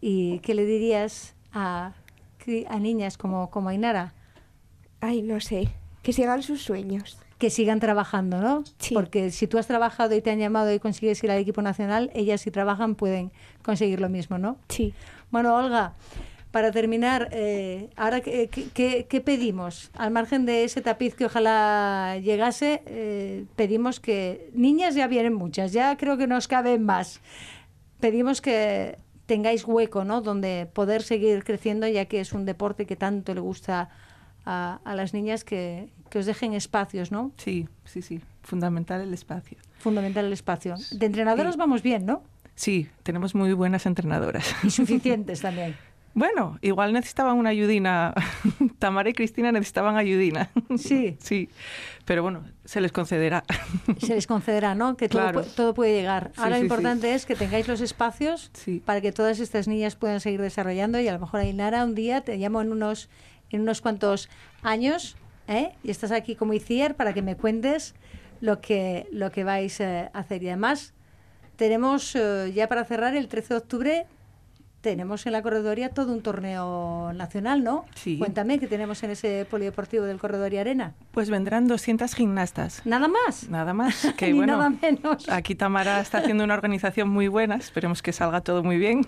¿Y 0.00 0.38
qué 0.38 0.54
le 0.54 0.64
dirías 0.66 1.34
a, 1.52 1.94
a 2.68 2.78
niñas 2.78 3.18
como, 3.18 3.50
como 3.50 3.70
Ainara? 3.70 4.14
Ay, 5.00 5.22
no 5.22 5.40
sé. 5.40 5.66
Que 6.02 6.12
sigan 6.12 6.44
sus 6.44 6.62
sueños. 6.62 7.18
Que 7.38 7.50
sigan 7.50 7.80
trabajando, 7.80 8.40
¿no? 8.40 8.62
Sí. 8.78 8.94
Porque 8.94 9.32
si 9.32 9.48
tú 9.48 9.58
has 9.58 9.66
trabajado 9.66 10.14
y 10.14 10.20
te 10.20 10.30
han 10.30 10.38
llamado 10.38 10.72
y 10.72 10.78
consigues 10.78 11.24
ir 11.24 11.32
al 11.32 11.40
equipo 11.40 11.60
nacional, 11.60 12.12
ellas 12.14 12.42
si 12.42 12.52
trabajan 12.52 12.94
pueden 12.94 13.32
conseguir 13.64 14.00
lo 14.00 14.08
mismo, 14.08 14.38
¿no? 14.38 14.58
Sí. 14.68 14.94
Bueno, 15.32 15.56
Olga, 15.56 15.94
para 16.54 16.70
terminar, 16.70 17.30
eh, 17.32 17.90
ahora 17.96 18.20
qué, 18.20 18.48
qué- 18.48 19.20
pedimos, 19.20 19.90
al 19.94 20.12
margen 20.12 20.46
de 20.46 20.62
ese 20.62 20.82
tapiz 20.82 21.16
que 21.16 21.24
ojalá 21.26 22.16
llegase, 22.22 22.80
eh, 22.86 23.44
pedimos 23.56 23.98
que 23.98 24.50
niñas 24.54 24.94
ya 24.94 25.08
vienen 25.08 25.34
muchas, 25.34 25.72
ya 25.72 25.96
creo 25.96 26.16
que 26.16 26.28
nos 26.28 26.46
caben 26.46 26.84
más. 26.84 27.20
Pedimos 27.98 28.40
que 28.40 28.98
tengáis 29.26 29.64
hueco, 29.66 30.04
¿no? 30.04 30.20
Donde 30.20 30.68
poder 30.72 31.02
seguir 31.02 31.42
creciendo, 31.42 31.88
ya 31.88 32.04
que 32.04 32.20
es 32.20 32.32
un 32.32 32.44
deporte 32.44 32.86
que 32.86 32.94
tanto 32.94 33.34
le 33.34 33.40
gusta 33.40 33.88
a, 34.46 34.78
a 34.84 34.94
las 34.94 35.12
niñas, 35.12 35.42
que, 35.42 35.88
que 36.08 36.20
os 36.20 36.26
dejen 36.26 36.54
espacios, 36.54 37.10
¿no? 37.10 37.32
Sí, 37.36 37.66
sí, 37.84 38.00
sí. 38.00 38.20
Fundamental 38.44 39.00
el 39.00 39.12
espacio. 39.12 39.58
Fundamental 39.80 40.26
el 40.26 40.32
espacio. 40.32 40.76
De 40.92 41.06
entrenadoras 41.06 41.56
vamos 41.56 41.82
bien, 41.82 42.06
¿no? 42.06 42.22
Sí, 42.54 42.86
tenemos 43.02 43.34
muy 43.34 43.52
buenas 43.54 43.86
entrenadoras. 43.86 44.54
Y 44.62 44.70
suficientes 44.70 45.40
también. 45.48 45.74
Bueno, 46.14 46.58
igual 46.62 46.92
necesitaban 46.92 47.36
una 47.36 47.50
ayudina. 47.50 48.14
Tamara 48.78 49.08
y 49.08 49.12
Cristina 49.14 49.50
necesitaban 49.52 49.96
ayudina. 49.96 50.50
Sí. 50.78 51.16
Sí, 51.20 51.48
pero 52.04 52.22
bueno, 52.22 52.44
se 52.64 52.80
les 52.80 52.92
concederá. 52.92 53.42
se 53.98 54.14
les 54.14 54.26
concederá, 54.26 54.74
¿no? 54.74 54.96
Que 54.96 55.08
todo, 55.08 55.22
Claro. 55.22 55.42
pu- 55.44 55.54
todo 55.54 55.74
puede 55.74 55.92
llegar. 55.94 56.30
Sí, 56.34 56.40
Ahora 56.42 56.56
sí, 56.56 56.60
lo 56.60 56.64
importante 56.66 57.14
es 57.14 57.26
que 57.26 57.34
tengáis 57.34 57.66
los 57.66 57.80
espacios 57.80 58.50
para 58.84 59.00
que 59.00 59.10
todas 59.10 59.40
estas 59.40 59.66
niñas 59.68 59.96
puedan 59.96 60.20
seguir 60.20 60.40
desarrollando 60.40 61.00
y 61.00 61.08
a 61.08 61.12
lo 61.12 61.18
mejor 61.18 61.40
Ainara 61.40 61.84
un 61.84 61.94
día 61.94 62.20
te 62.20 62.36
llamo 62.36 62.60
en 62.62 62.70
unos 62.72 63.08
en 63.50 63.60
unos 63.62 63.80
cuantos 63.80 64.28
años 64.62 65.16
¿eh? 65.48 65.70
y 65.84 65.90
estás 65.90 66.10
aquí 66.12 66.34
como 66.34 66.54
ICIER 66.54 66.94
para 66.96 67.12
que 67.12 67.22
me 67.22 67.36
cuentes 67.36 67.94
lo 68.40 68.60
que, 68.60 69.06
lo 69.12 69.30
que 69.30 69.44
vais 69.44 69.78
eh, 69.80 70.10
a 70.12 70.18
hacer. 70.18 70.42
Y 70.42 70.48
además, 70.48 70.92
tenemos 71.56 72.14
eh, 72.16 72.52
ya 72.54 72.68
para 72.68 72.84
cerrar 72.84 73.14
el 73.16 73.28
13 73.28 73.54
de 73.54 73.58
octubre, 73.58 74.06
tenemos 74.84 75.24
en 75.24 75.32
la 75.32 75.40
corredoria 75.40 75.88
todo 75.88 76.12
un 76.12 76.20
torneo 76.20 77.10
nacional, 77.14 77.64
¿no? 77.64 77.86
Sí. 77.94 78.18
Cuéntame 78.18 78.58
qué 78.58 78.66
tenemos 78.66 79.02
en 79.02 79.12
ese 79.12 79.46
polideportivo 79.50 80.04
del 80.04 80.18
Corredoria 80.18 80.60
Arena. 80.60 80.92
Pues 81.10 81.30
vendrán 81.30 81.66
200 81.66 82.14
gimnastas. 82.14 82.82
¿Nada 82.84 83.08
más? 83.08 83.48
Nada 83.48 83.72
más. 83.72 84.06
Que 84.18 84.26
Ni 84.26 84.34
bueno, 84.34 84.58
nada 84.58 84.68
menos. 84.68 85.26
Aquí 85.30 85.54
Tamara 85.54 86.00
está 86.00 86.18
haciendo 86.18 86.44
una 86.44 86.52
organización 86.52 87.08
muy 87.08 87.28
buena, 87.28 87.56
esperemos 87.56 88.02
que 88.02 88.12
salga 88.12 88.42
todo 88.42 88.62
muy 88.62 88.76
bien. 88.76 89.06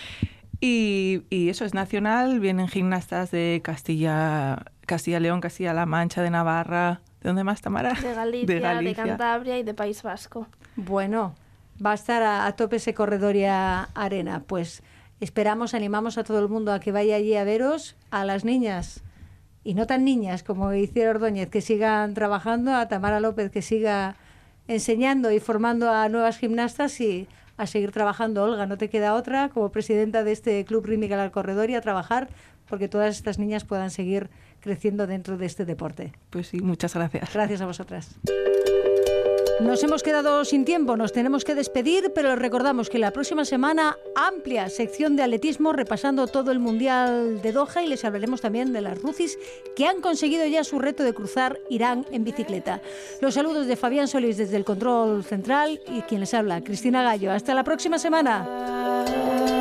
y, 0.60 1.22
y 1.30 1.48
eso 1.48 1.64
es 1.64 1.74
nacional, 1.74 2.40
vienen 2.40 2.66
gimnastas 2.66 3.30
de 3.30 3.60
Castilla, 3.62 4.64
Castilla 4.84 5.20
León, 5.20 5.40
Castilla-La 5.40 5.86
Mancha, 5.86 6.22
de 6.22 6.30
Navarra. 6.30 7.02
¿De 7.22 7.28
dónde 7.28 7.44
más, 7.44 7.60
Tamara? 7.60 7.94
De 7.94 8.14
Galicia, 8.14 8.80
de, 8.80 8.94
Cantabria 8.94 9.58
y 9.60 9.62
de 9.62 9.74
País 9.74 10.02
Vasco. 10.02 10.48
Bueno, 10.74 11.36
va 11.84 11.92
a 11.92 11.94
estar 11.94 12.24
a, 12.24 12.46
a 12.46 12.56
tope 12.56 12.76
ese 12.76 12.94
Corredoria 12.94 13.84
Arena. 13.94 14.42
Pues 14.44 14.82
esperamos, 15.24 15.74
animamos 15.74 16.18
a 16.18 16.24
todo 16.24 16.38
el 16.38 16.48
mundo 16.48 16.72
a 16.72 16.80
que 16.80 16.92
vaya 16.92 17.16
allí 17.16 17.34
a 17.34 17.44
veros, 17.44 17.96
a 18.10 18.24
las 18.24 18.44
niñas 18.44 19.02
y 19.64 19.74
no 19.74 19.86
tan 19.86 20.04
niñas 20.04 20.42
como 20.42 20.72
hicieron 20.74 21.16
Ordóñez, 21.16 21.48
que 21.48 21.62
sigan 21.62 22.14
trabajando, 22.14 22.74
a 22.74 22.86
Tamara 22.86 23.18
López 23.18 23.50
que 23.50 23.62
siga 23.62 24.16
enseñando 24.68 25.30
y 25.32 25.40
formando 25.40 25.90
a 25.90 26.08
nuevas 26.08 26.38
gimnastas 26.38 27.00
y 27.00 27.26
a 27.56 27.66
seguir 27.66 27.90
trabajando. 27.90 28.44
Olga, 28.44 28.66
no 28.66 28.76
te 28.76 28.90
queda 28.90 29.14
otra 29.14 29.48
como 29.48 29.70
presidenta 29.70 30.22
de 30.22 30.32
este 30.32 30.64
Club 30.64 30.86
Rítmica 30.86 31.20
al 31.20 31.30
Corredor 31.30 31.70
y 31.70 31.74
a 31.74 31.80
trabajar 31.80 32.28
porque 32.68 32.88
todas 32.88 33.16
estas 33.16 33.38
niñas 33.38 33.64
puedan 33.64 33.90
seguir 33.90 34.30
creciendo 34.60 35.06
dentro 35.06 35.36
de 35.36 35.46
este 35.46 35.64
deporte. 35.64 36.12
Pues 36.30 36.48
sí, 36.48 36.60
muchas 36.60 36.94
gracias. 36.94 37.32
Gracias 37.32 37.60
a 37.60 37.66
vosotras. 37.66 38.16
Nos 39.60 39.82
hemos 39.84 40.02
quedado 40.02 40.44
sin 40.44 40.64
tiempo, 40.64 40.96
nos 40.96 41.12
tenemos 41.12 41.44
que 41.44 41.54
despedir, 41.54 42.12
pero 42.12 42.34
recordamos 42.34 42.90
que 42.90 42.98
la 42.98 43.12
próxima 43.12 43.44
semana 43.44 43.98
amplia 44.16 44.68
sección 44.68 45.14
de 45.14 45.22
atletismo 45.22 45.72
repasando 45.72 46.26
todo 46.26 46.50
el 46.50 46.58
Mundial 46.58 47.40
de 47.40 47.52
Doha 47.52 47.82
y 47.82 47.86
les 47.86 48.04
hablaremos 48.04 48.40
también 48.40 48.72
de 48.72 48.80
las 48.80 49.00
Rucis 49.00 49.38
que 49.76 49.86
han 49.86 50.00
conseguido 50.00 50.44
ya 50.46 50.64
su 50.64 50.80
reto 50.80 51.04
de 51.04 51.14
cruzar 51.14 51.60
Irán 51.70 52.04
en 52.10 52.24
bicicleta. 52.24 52.82
Los 53.20 53.34
saludos 53.34 53.66
de 53.66 53.76
Fabián 53.76 54.08
Solís 54.08 54.36
desde 54.36 54.56
el 54.56 54.64
control 54.64 55.22
central 55.24 55.80
y 55.86 56.02
quien 56.02 56.20
les 56.20 56.34
habla, 56.34 56.62
Cristina 56.62 57.02
Gallo. 57.02 57.30
Hasta 57.30 57.54
la 57.54 57.62
próxima 57.64 57.98
semana. 57.98 59.53